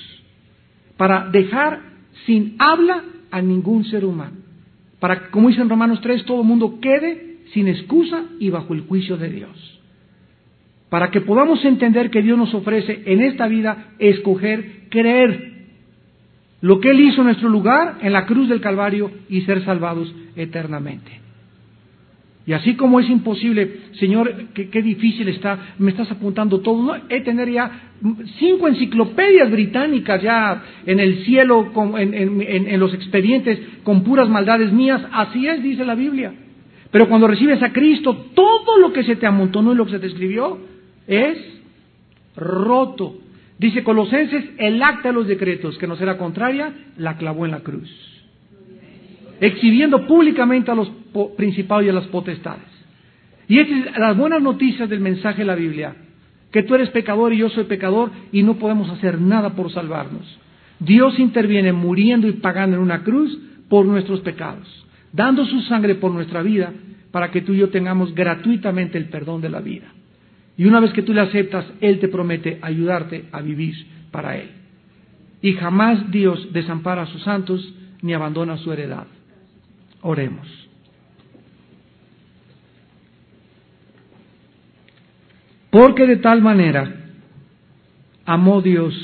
para 0.96 1.28
dejar 1.28 1.80
sin 2.26 2.56
habla 2.58 3.04
a 3.30 3.40
ningún 3.40 3.84
ser 3.84 4.04
humano. 4.04 4.36
Para 5.00 5.18
que, 5.18 5.30
como 5.30 5.48
dice 5.48 5.62
en 5.62 5.68
Romanos 5.68 6.00
3, 6.02 6.24
todo 6.24 6.42
el 6.42 6.46
mundo 6.46 6.78
quede 6.80 7.31
sin 7.52 7.68
excusa 7.68 8.24
y 8.38 8.50
bajo 8.50 8.74
el 8.74 8.82
juicio 8.82 9.16
de 9.16 9.30
Dios. 9.30 9.80
Para 10.88 11.10
que 11.10 11.20
podamos 11.20 11.64
entender 11.64 12.10
que 12.10 12.22
Dios 12.22 12.36
nos 12.36 12.54
ofrece 12.54 13.02
en 13.06 13.20
esta 13.22 13.48
vida 13.48 13.94
escoger 13.98 14.88
creer 14.90 15.52
lo 16.60 16.80
que 16.80 16.90
Él 16.90 17.00
hizo 17.00 17.22
en 17.22 17.26
nuestro 17.26 17.48
lugar 17.48 17.98
en 18.02 18.12
la 18.12 18.26
cruz 18.26 18.48
del 18.48 18.60
Calvario 18.60 19.10
y 19.28 19.40
ser 19.42 19.64
salvados 19.64 20.14
eternamente. 20.36 21.22
Y 22.44 22.54
así 22.54 22.74
como 22.74 22.98
es 22.98 23.08
imposible, 23.08 23.80
Señor, 24.00 24.48
qué, 24.52 24.82
difícil 24.82 25.28
está, 25.28 25.74
me 25.78 25.92
estás 25.92 26.10
apuntando 26.10 26.60
todo. 26.60 26.82
No, 26.82 26.94
he 27.08 27.20
tener 27.20 27.48
ya 27.48 27.92
cinco 28.40 28.66
enciclopedias 28.66 29.50
británicas 29.50 30.20
ya 30.20 30.62
en 30.84 30.98
el 30.98 31.24
cielo, 31.24 31.70
en 31.96 32.80
los 32.80 32.94
expedientes 32.94 33.60
con 33.84 34.02
puras 34.02 34.28
maldades 34.28 34.72
mías. 34.72 35.02
Así 35.12 35.46
es, 35.46 35.62
dice 35.62 35.84
la 35.84 35.94
Biblia. 35.94 36.32
Pero 36.92 37.08
cuando 37.08 37.26
recibes 37.26 37.62
a 37.62 37.72
Cristo, 37.72 38.26
todo 38.34 38.78
lo 38.78 38.92
que 38.92 39.02
se 39.02 39.16
te 39.16 39.26
amontonó 39.26 39.72
y 39.72 39.76
lo 39.76 39.86
que 39.86 39.92
se 39.92 39.98
te 39.98 40.06
escribió 40.06 40.58
es 41.06 41.38
roto. 42.36 43.16
Dice 43.58 43.82
Colosenses, 43.82 44.44
el 44.58 44.80
acta 44.82 45.08
de 45.08 45.14
los 45.14 45.26
decretos, 45.26 45.78
que 45.78 45.86
no 45.86 45.96
será 45.96 46.18
contraria, 46.18 46.72
la 46.98 47.16
clavó 47.16 47.46
en 47.46 47.52
la 47.52 47.60
cruz. 47.60 47.90
Exhibiendo 49.40 50.06
públicamente 50.06 50.70
a 50.70 50.74
los 50.74 50.92
principados 51.36 51.86
y 51.86 51.88
a 51.88 51.94
las 51.94 52.06
potestades. 52.08 52.68
Y 53.48 53.58
estas 53.58 53.86
es 53.86 53.98
las 53.98 54.16
buenas 54.16 54.42
noticias 54.42 54.88
del 54.88 55.00
mensaje 55.00 55.38
de 55.38 55.46
la 55.46 55.54
Biblia, 55.54 55.96
que 56.52 56.62
tú 56.62 56.74
eres 56.74 56.90
pecador 56.90 57.32
y 57.32 57.38
yo 57.38 57.48
soy 57.48 57.64
pecador 57.64 58.10
y 58.32 58.42
no 58.42 58.56
podemos 58.58 58.90
hacer 58.90 59.18
nada 59.18 59.54
por 59.54 59.72
salvarnos. 59.72 60.38
Dios 60.78 61.18
interviene 61.18 61.72
muriendo 61.72 62.28
y 62.28 62.32
pagando 62.32 62.76
en 62.76 62.82
una 62.82 63.02
cruz 63.02 63.38
por 63.68 63.86
nuestros 63.86 64.20
pecados 64.20 64.82
dando 65.12 65.44
su 65.44 65.60
sangre 65.62 65.94
por 65.96 66.12
nuestra 66.12 66.42
vida 66.42 66.72
para 67.10 67.30
que 67.30 67.42
tú 67.42 67.52
y 67.52 67.58
yo 67.58 67.68
tengamos 67.68 68.14
gratuitamente 68.14 68.98
el 68.98 69.08
perdón 69.08 69.40
de 69.42 69.50
la 69.50 69.60
vida. 69.60 69.92
Y 70.56 70.64
una 70.64 70.80
vez 70.80 70.92
que 70.92 71.02
tú 71.02 71.12
le 71.12 71.20
aceptas, 71.20 71.66
Él 71.80 71.98
te 71.98 72.08
promete 72.08 72.58
ayudarte 72.62 73.26
a 73.32 73.40
vivir 73.40 73.74
para 74.10 74.36
Él. 74.36 74.50
Y 75.40 75.54
jamás 75.54 76.10
Dios 76.10 76.52
desampara 76.52 77.02
a 77.02 77.06
sus 77.06 77.22
santos 77.22 77.74
ni 78.00 78.14
abandona 78.14 78.56
su 78.58 78.72
heredad. 78.72 79.06
Oremos. 80.00 80.48
Porque 85.70 86.06
de 86.06 86.16
tal 86.16 86.42
manera 86.42 86.94
amó 88.26 88.60
Dios, 88.60 88.94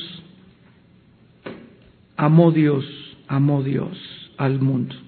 amó 2.16 2.52
Dios, 2.52 2.84
amó 3.26 3.62
Dios 3.62 3.98
al 4.36 4.60
mundo 4.60 5.07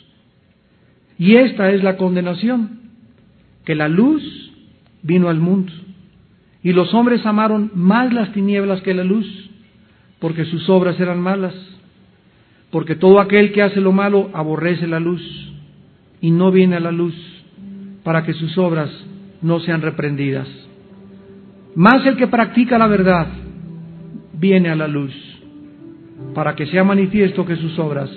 Y 1.21 1.35
esta 1.35 1.69
es 1.69 1.83
la 1.83 1.97
condenación, 1.97 2.79
que 3.63 3.75
la 3.75 3.87
luz 3.87 4.23
vino 5.03 5.29
al 5.29 5.39
mundo. 5.39 5.71
Y 6.63 6.73
los 6.73 6.95
hombres 6.95 7.23
amaron 7.27 7.69
más 7.75 8.11
las 8.11 8.33
tinieblas 8.33 8.81
que 8.81 8.95
la 8.95 9.03
luz, 9.03 9.27
porque 10.17 10.45
sus 10.45 10.67
obras 10.67 10.99
eran 10.99 11.21
malas. 11.21 11.53
Porque 12.71 12.95
todo 12.95 13.19
aquel 13.19 13.51
que 13.51 13.61
hace 13.61 13.79
lo 13.81 13.91
malo 13.91 14.31
aborrece 14.33 14.87
la 14.87 14.99
luz 14.99 15.21
y 16.21 16.31
no 16.31 16.49
viene 16.49 16.77
a 16.77 16.79
la 16.79 16.91
luz 16.91 17.13
para 18.03 18.23
que 18.23 18.33
sus 18.33 18.57
obras 18.57 18.89
no 19.43 19.59
sean 19.59 19.83
reprendidas. 19.83 20.47
Más 21.75 22.03
el 22.07 22.17
que 22.17 22.29
practica 22.29 22.79
la 22.79 22.87
verdad 22.87 23.27
viene 24.33 24.69
a 24.69 24.75
la 24.75 24.87
luz, 24.87 25.13
para 26.33 26.55
que 26.55 26.65
sea 26.65 26.83
manifiesto 26.83 27.45
que 27.45 27.57
sus 27.57 27.77
obras 27.77 28.09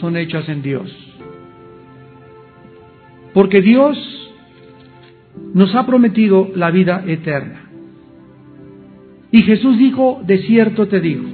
son 0.00 0.16
hechas 0.16 0.48
en 0.48 0.62
Dios. 0.62 1.11
Porque 3.34 3.60
Dios 3.62 3.96
nos 5.54 5.74
ha 5.74 5.86
prometido 5.86 6.50
la 6.54 6.70
vida 6.70 7.04
eterna. 7.06 7.70
Y 9.30 9.42
Jesús 9.42 9.78
dijo, 9.78 10.22
de 10.26 10.38
cierto 10.38 10.88
te 10.88 11.00
digo, 11.00 11.28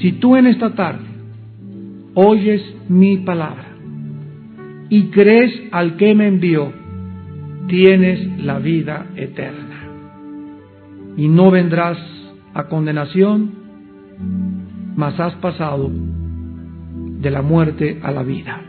si 0.00 0.12
tú 0.12 0.36
en 0.36 0.46
esta 0.46 0.74
tarde 0.74 1.04
oyes 2.14 2.62
mi 2.88 3.18
palabra 3.18 3.66
y 4.88 5.04
crees 5.08 5.52
al 5.72 5.96
que 5.96 6.14
me 6.14 6.28
envió, 6.28 6.72
tienes 7.66 8.44
la 8.44 8.58
vida 8.58 9.06
eterna. 9.16 9.64
Y 11.16 11.28
no 11.28 11.50
vendrás 11.50 11.98
a 12.54 12.68
condenación, 12.68 13.50
mas 14.94 15.18
has 15.18 15.34
pasado 15.36 15.90
de 15.90 17.30
la 17.30 17.42
muerte 17.42 17.98
a 18.02 18.12
la 18.12 18.22
vida. 18.22 18.65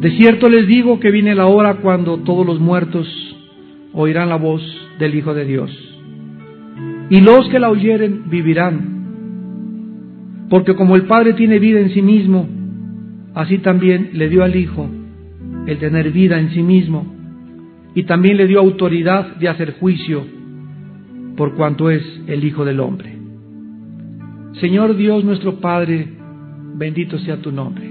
De 0.00 0.10
cierto 0.12 0.48
les 0.48 0.66
digo 0.66 0.98
que 0.98 1.10
viene 1.10 1.34
la 1.34 1.46
hora 1.46 1.74
cuando 1.76 2.20
todos 2.20 2.46
los 2.46 2.58
muertos 2.58 3.06
oirán 3.92 4.30
la 4.30 4.36
voz 4.36 4.62
del 4.98 5.14
Hijo 5.14 5.34
de 5.34 5.44
Dios. 5.44 5.70
Y 7.10 7.20
los 7.20 7.48
que 7.50 7.58
la 7.58 7.68
oyeren 7.68 8.30
vivirán. 8.30 8.98
Porque 10.48 10.74
como 10.74 10.96
el 10.96 11.02
Padre 11.02 11.34
tiene 11.34 11.58
vida 11.58 11.80
en 11.80 11.90
sí 11.90 12.00
mismo, 12.00 12.48
así 13.34 13.58
también 13.58 14.10
le 14.14 14.30
dio 14.30 14.42
al 14.42 14.56
Hijo 14.56 14.88
el 15.66 15.78
tener 15.78 16.12
vida 16.12 16.40
en 16.40 16.50
sí 16.50 16.62
mismo. 16.62 17.06
Y 17.94 18.04
también 18.04 18.38
le 18.38 18.46
dio 18.46 18.60
autoridad 18.60 19.36
de 19.36 19.48
hacer 19.48 19.74
juicio 19.78 20.24
por 21.36 21.54
cuanto 21.56 21.90
es 21.90 22.02
el 22.26 22.42
Hijo 22.44 22.64
del 22.64 22.80
Hombre. 22.80 23.18
Señor 24.60 24.96
Dios 24.96 25.24
nuestro 25.24 25.60
Padre, 25.60 26.08
bendito 26.76 27.18
sea 27.18 27.36
tu 27.36 27.52
nombre. 27.52 27.89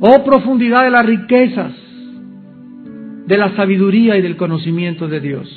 Oh 0.00 0.22
profundidad 0.24 0.84
de 0.84 0.90
las 0.90 1.04
riquezas, 1.04 1.72
de 3.26 3.36
la 3.36 3.56
sabiduría 3.56 4.16
y 4.16 4.22
del 4.22 4.36
conocimiento 4.36 5.08
de 5.08 5.20
Dios. 5.20 5.48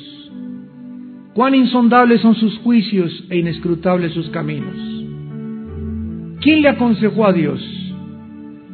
Cuán 1.32 1.54
insondables 1.54 2.20
son 2.20 2.34
sus 2.34 2.58
juicios 2.58 3.24
e 3.30 3.38
inescrutables 3.38 4.12
sus 4.12 4.28
caminos. 4.30 4.76
¿Quién 6.40 6.60
le 6.60 6.68
aconsejó 6.68 7.26
a 7.26 7.32
Dios? 7.32 7.62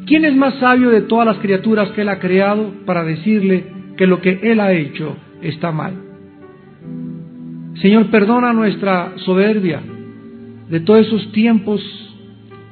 ¿Quién 0.07 0.25
es 0.25 0.35
más 0.35 0.55
sabio 0.55 0.89
de 0.89 1.03
todas 1.03 1.27
las 1.27 1.37
criaturas 1.37 1.91
que 1.91 2.01
Él 2.01 2.09
ha 2.09 2.19
creado 2.19 2.73
para 2.87 3.05
decirle 3.05 3.67
que 3.99 4.07
lo 4.07 4.23
que 4.23 4.41
Él 4.43 4.61
ha 4.61 4.73
hecho 4.73 5.17
está 5.43 5.71
mal? 5.71 5.93
Señor, 7.83 8.07
perdona 8.07 8.55
nuestra 8.55 9.13
soberbia 9.19 9.83
de 10.71 10.81
todos 10.81 11.07
esos 11.07 11.31
tiempos 11.33 12.08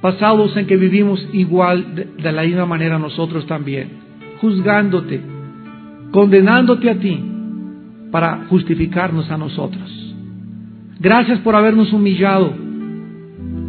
pasados 0.06 0.56
en 0.56 0.68
que 0.68 0.76
vivimos 0.76 1.28
igual 1.32 2.14
de, 2.16 2.30
la 2.30 2.42
misma 2.42 2.64
manera 2.64 2.96
nosotros 2.96 3.44
también, 3.48 3.88
juzgándote, 4.40 5.20
condenándote 6.12 6.88
a 6.88 6.94
ti 6.94 7.20
para 8.12 8.46
justificarnos 8.48 9.28
a 9.32 9.36
nosotros. 9.36 10.14
Gracias 11.00 11.40
por 11.40 11.56
habernos 11.56 11.92
humillado 11.92 12.54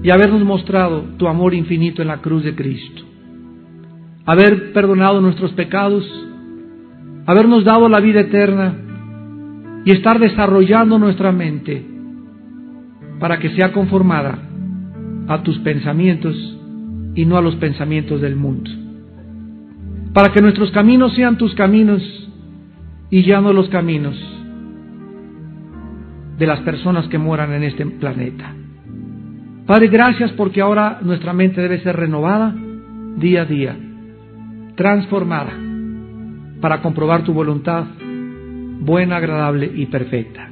y 0.03 0.11
habernos 0.11 0.43
mostrado 0.43 1.05
tu 1.17 1.27
amor 1.27 1.55
infinito 1.55 2.03
en 2.03 2.09
la 2.09 2.17
cruz 2.17 2.43
de 2.43 2.53
Cristo. 2.53 3.01
Haber 4.27 4.73
perdonado 4.73 5.19
nuestros 5.21 5.53
pecados, 5.53 6.05
habernos 7.25 7.63
dado 7.63 7.89
la 7.89 7.99
vida 7.99 8.19
eterna 8.19 8.75
y 9.85 9.91
estar 9.91 10.19
desarrollando 10.19 10.99
nuestra 10.99 11.31
mente 11.31 11.83
para 13.19 13.39
que 13.39 13.49
sea 13.55 13.71
conformada 13.71 14.46
a 15.27 15.43
tus 15.43 15.57
pensamientos 15.59 16.35
y 17.15 17.25
no 17.25 17.37
a 17.37 17.41
los 17.41 17.55
pensamientos 17.55 18.21
del 18.21 18.35
mundo. 18.35 18.69
Para 20.13 20.31
que 20.31 20.41
nuestros 20.41 20.71
caminos 20.71 21.13
sean 21.15 21.37
tus 21.37 21.53
caminos 21.55 22.01
y 23.09 23.23
ya 23.23 23.41
no 23.41 23.53
los 23.53 23.69
caminos 23.69 24.15
de 26.37 26.45
las 26.45 26.59
personas 26.61 27.07
que 27.07 27.17
moran 27.17 27.53
en 27.53 27.63
este 27.63 27.85
planeta. 27.85 28.53
Padre, 29.65 29.87
gracias 29.87 30.31
porque 30.33 30.61
ahora 30.61 30.99
nuestra 31.01 31.33
mente 31.33 31.61
debe 31.61 31.81
ser 31.81 31.95
renovada 31.95 32.55
día 33.17 33.41
a 33.41 33.45
día, 33.45 33.77
transformada, 34.75 35.53
para 36.61 36.81
comprobar 36.81 37.23
tu 37.23 37.33
voluntad 37.33 37.85
buena, 38.79 39.17
agradable 39.17 39.69
y 39.75 39.87
perfecta. 39.87 40.49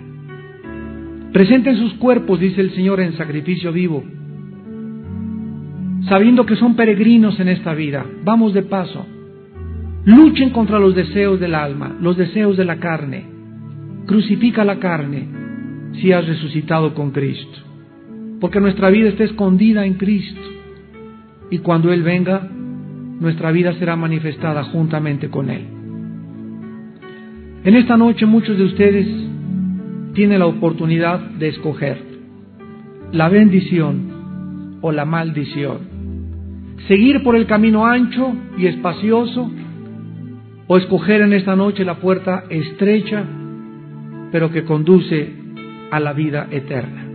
Presenten 1.31 1.77
sus 1.77 1.93
cuerpos, 1.95 2.39
dice 2.39 2.61
el 2.61 2.73
Señor, 2.73 2.99
en 2.99 3.13
sacrificio 3.17 3.71
vivo, 3.71 4.03
sabiendo 6.07 6.45
que 6.45 6.55
son 6.55 6.75
peregrinos 6.75 7.39
en 7.39 7.49
esta 7.49 7.73
vida. 7.73 8.05
Vamos 8.23 8.53
de 8.53 8.63
paso. 8.63 9.05
Luchen 10.05 10.51
contra 10.51 10.79
los 10.79 10.93
deseos 10.93 11.39
del 11.39 11.55
alma, 11.55 11.95
los 11.99 12.15
deseos 12.15 12.57
de 12.57 12.65
la 12.65 12.77
carne. 12.77 13.25
Crucifica 14.05 14.63
la 14.63 14.79
carne 14.79 15.27
si 15.93 16.11
has 16.11 16.27
resucitado 16.27 16.93
con 16.93 17.11
Cristo. 17.11 17.59
Porque 18.39 18.59
nuestra 18.59 18.89
vida 18.89 19.09
está 19.09 19.23
escondida 19.23 19.85
en 19.85 19.95
Cristo. 19.95 20.41
Y 21.49 21.59
cuando 21.59 21.91
Él 21.91 22.03
venga, 22.03 22.47
nuestra 23.19 23.51
vida 23.51 23.73
será 23.73 23.95
manifestada 23.95 24.63
juntamente 24.65 25.29
con 25.29 25.49
Él. 25.49 25.65
En 27.63 27.75
esta 27.75 27.97
noche 27.97 28.27
muchos 28.27 28.57
de 28.57 28.63
ustedes 28.63 29.07
tienen 30.13 30.39
la 30.39 30.45
oportunidad 30.45 31.19
de 31.19 31.47
escoger 31.47 31.97
la 33.11 33.27
bendición 33.27 34.77
o 34.81 34.91
la 34.91 35.05
maldición 35.05 35.94
seguir 36.87 37.23
por 37.23 37.35
el 37.35 37.45
camino 37.45 37.85
ancho 37.85 38.33
y 38.57 38.67
espacioso 38.67 39.51
o 40.67 40.77
escoger 40.77 41.21
en 41.21 41.33
esta 41.33 41.55
noche 41.55 41.85
la 41.85 41.99
puerta 41.99 42.45
estrecha 42.49 43.25
pero 44.31 44.51
que 44.51 44.65
conduce 44.65 45.31
a 45.91 45.99
la 45.99 46.13
vida 46.13 46.47
eterna. 46.51 47.05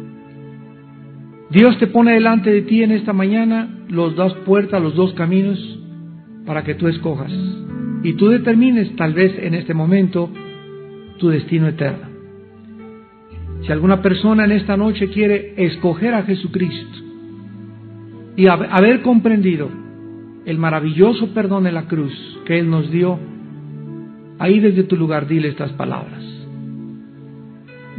Dios 1.51 1.79
te 1.79 1.89
pone 1.89 2.13
delante 2.13 2.51
de 2.51 2.63
ti 2.63 2.83
en 2.83 2.93
esta 2.93 3.13
mañana 3.13 3.69
los 3.89 4.15
dos 4.15 4.35
puertas, 4.47 4.81
los 4.81 4.95
dos 4.95 5.13
caminos 5.15 5.59
para 6.47 6.63
que 6.63 6.75
tú 6.75 6.87
escojas 6.89 7.33
y 8.03 8.15
tú 8.15 8.29
determines 8.29 8.95
tal 8.97 9.15
vez 9.15 9.37
en 9.39 9.55
este 9.55 9.75
momento 9.75 10.31
tu 11.19 11.29
destino 11.29 11.69
eterno. 11.69 12.09
Si 13.63 13.73
alguna 13.73 14.01
persona 14.01 14.45
en 14.45 14.53
esta 14.53 14.77
noche 14.77 15.09
quiere 15.09 15.55
escoger 15.57 16.15
a 16.15 16.23
Jesucristo, 16.23 17.10
y 18.41 18.47
haber 18.47 19.03
comprendido 19.03 19.69
el 20.47 20.57
maravilloso 20.57 21.35
perdón 21.35 21.67
en 21.67 21.75
la 21.75 21.87
cruz 21.87 22.11
que 22.47 22.59
Él 22.59 22.71
nos 22.71 22.91
dio, 22.91 23.19
ahí 24.39 24.61
desde 24.61 24.85
tu 24.85 24.97
lugar 24.97 25.29
dile 25.29 25.49
estas 25.49 25.73
palabras. 25.73 26.25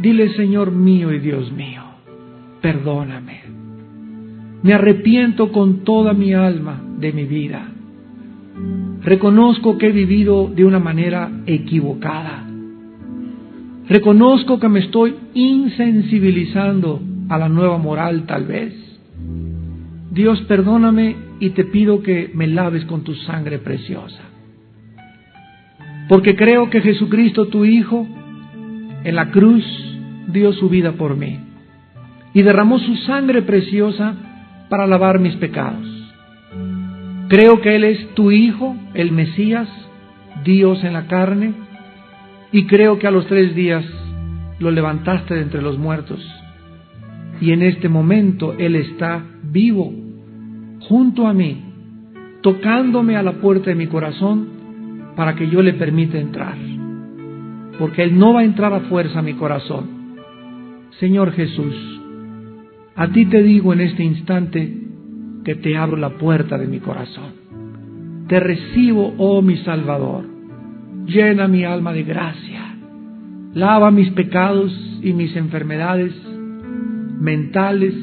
Dile, 0.01 0.29
Señor 0.33 0.71
mío 0.71 1.13
y 1.13 1.19
Dios 1.19 1.51
mío, 1.51 1.83
perdóname. 2.59 3.43
Me 4.63 4.73
arrepiento 4.73 5.51
con 5.51 5.83
toda 5.83 6.13
mi 6.13 6.33
alma 6.33 6.81
de 6.97 7.13
mi 7.13 7.25
vida. 7.25 7.67
Reconozco 9.03 9.77
que 9.77 9.89
he 9.89 9.91
vivido 9.91 10.47
de 10.47 10.65
una 10.65 10.79
manera 10.79 11.29
equivocada. 11.45 12.47
Reconozco 13.87 14.59
que 14.59 14.69
me 14.69 14.79
estoy 14.79 15.13
insensibilizando 15.35 16.99
a 17.29 17.37
la 17.37 17.47
nueva 17.47 17.77
moral 17.77 18.25
tal 18.25 18.45
vez. 18.45 18.80
Dios 20.11 20.41
perdóname 20.41 21.15
y 21.39 21.51
te 21.51 21.63
pido 21.63 22.03
que 22.03 22.29
me 22.33 22.45
laves 22.45 22.83
con 22.83 23.05
tu 23.05 23.15
sangre 23.15 23.59
preciosa. 23.59 24.21
Porque 26.09 26.35
creo 26.35 26.69
que 26.69 26.81
Jesucristo, 26.81 27.47
tu 27.47 27.63
Hijo, 27.63 28.05
en 29.05 29.15
la 29.15 29.31
cruz 29.31 29.63
dio 30.27 30.51
su 30.51 30.67
vida 30.67 30.91
por 30.91 31.15
mí 31.15 31.39
y 32.33 32.41
derramó 32.41 32.77
su 32.79 32.95
sangre 32.97 33.41
preciosa 33.41 34.15
para 34.69 34.85
lavar 34.85 35.19
mis 35.19 35.35
pecados. 35.37 35.87
Creo 37.29 37.61
que 37.61 37.77
Él 37.77 37.85
es 37.85 38.13
tu 38.13 38.31
Hijo, 38.31 38.75
el 38.93 39.13
Mesías, 39.13 39.69
Dios 40.43 40.83
en 40.83 40.91
la 40.91 41.07
carne, 41.07 41.53
y 42.51 42.65
creo 42.65 42.99
que 42.99 43.07
a 43.07 43.11
los 43.11 43.27
tres 43.27 43.55
días 43.55 43.85
lo 44.59 44.71
levantaste 44.71 45.35
de 45.35 45.41
entre 45.43 45.61
los 45.61 45.77
muertos. 45.77 46.19
Y 47.39 47.53
en 47.53 47.61
este 47.61 47.87
momento 47.87 48.53
Él 48.59 48.75
está 48.75 49.23
vivo 49.43 50.00
junto 50.87 51.27
a 51.27 51.33
mí, 51.33 51.61
tocándome 52.41 53.15
a 53.15 53.23
la 53.23 53.33
puerta 53.33 53.69
de 53.69 53.75
mi 53.75 53.87
corazón 53.87 55.13
para 55.15 55.35
que 55.35 55.49
yo 55.49 55.61
le 55.61 55.73
permita 55.73 56.17
entrar. 56.17 56.55
Porque 57.77 58.03
Él 58.03 58.17
no 58.17 58.33
va 58.33 58.41
a 58.41 58.45
entrar 58.45 58.73
a 58.73 58.81
fuerza 58.81 59.19
a 59.19 59.23
mi 59.23 59.33
corazón. 59.33 60.01
Señor 60.99 61.31
Jesús, 61.31 62.01
a 62.95 63.07
ti 63.07 63.25
te 63.25 63.41
digo 63.41 63.73
en 63.73 63.81
este 63.81 64.03
instante 64.03 64.77
que 65.43 65.55
te 65.55 65.77
abro 65.77 65.97
la 65.97 66.11
puerta 66.17 66.57
de 66.57 66.67
mi 66.67 66.79
corazón. 66.79 67.41
Te 68.27 68.39
recibo, 68.39 69.13
oh 69.17 69.41
mi 69.41 69.57
Salvador. 69.57 70.29
llena 71.05 71.47
mi 71.47 71.63
alma 71.63 71.93
de 71.93 72.03
gracia, 72.03 72.75
lava 73.53 73.91
mis 73.91 74.11
pecados 74.11 74.71
y 75.01 75.13
mis 75.13 75.35
enfermedades 75.35 76.13
mentales, 77.19 77.93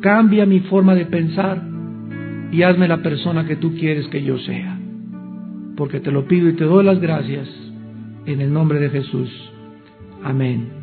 cambia 0.00 0.46
mi 0.46 0.60
forma 0.60 0.94
de 0.94 1.06
pensar 1.06 1.69
y 2.52 2.62
hazme 2.62 2.88
la 2.88 3.02
persona 3.02 3.46
que 3.46 3.56
tú 3.56 3.74
quieres 3.74 4.06
que 4.08 4.22
yo 4.22 4.38
sea. 4.38 4.78
Porque 5.76 6.00
te 6.00 6.10
lo 6.10 6.26
pido 6.26 6.48
y 6.48 6.56
te 6.56 6.64
doy 6.64 6.84
las 6.84 7.00
gracias 7.00 7.48
en 8.26 8.40
el 8.40 8.52
nombre 8.52 8.78
de 8.80 8.90
Jesús. 8.90 9.30
Amén. 10.22 10.79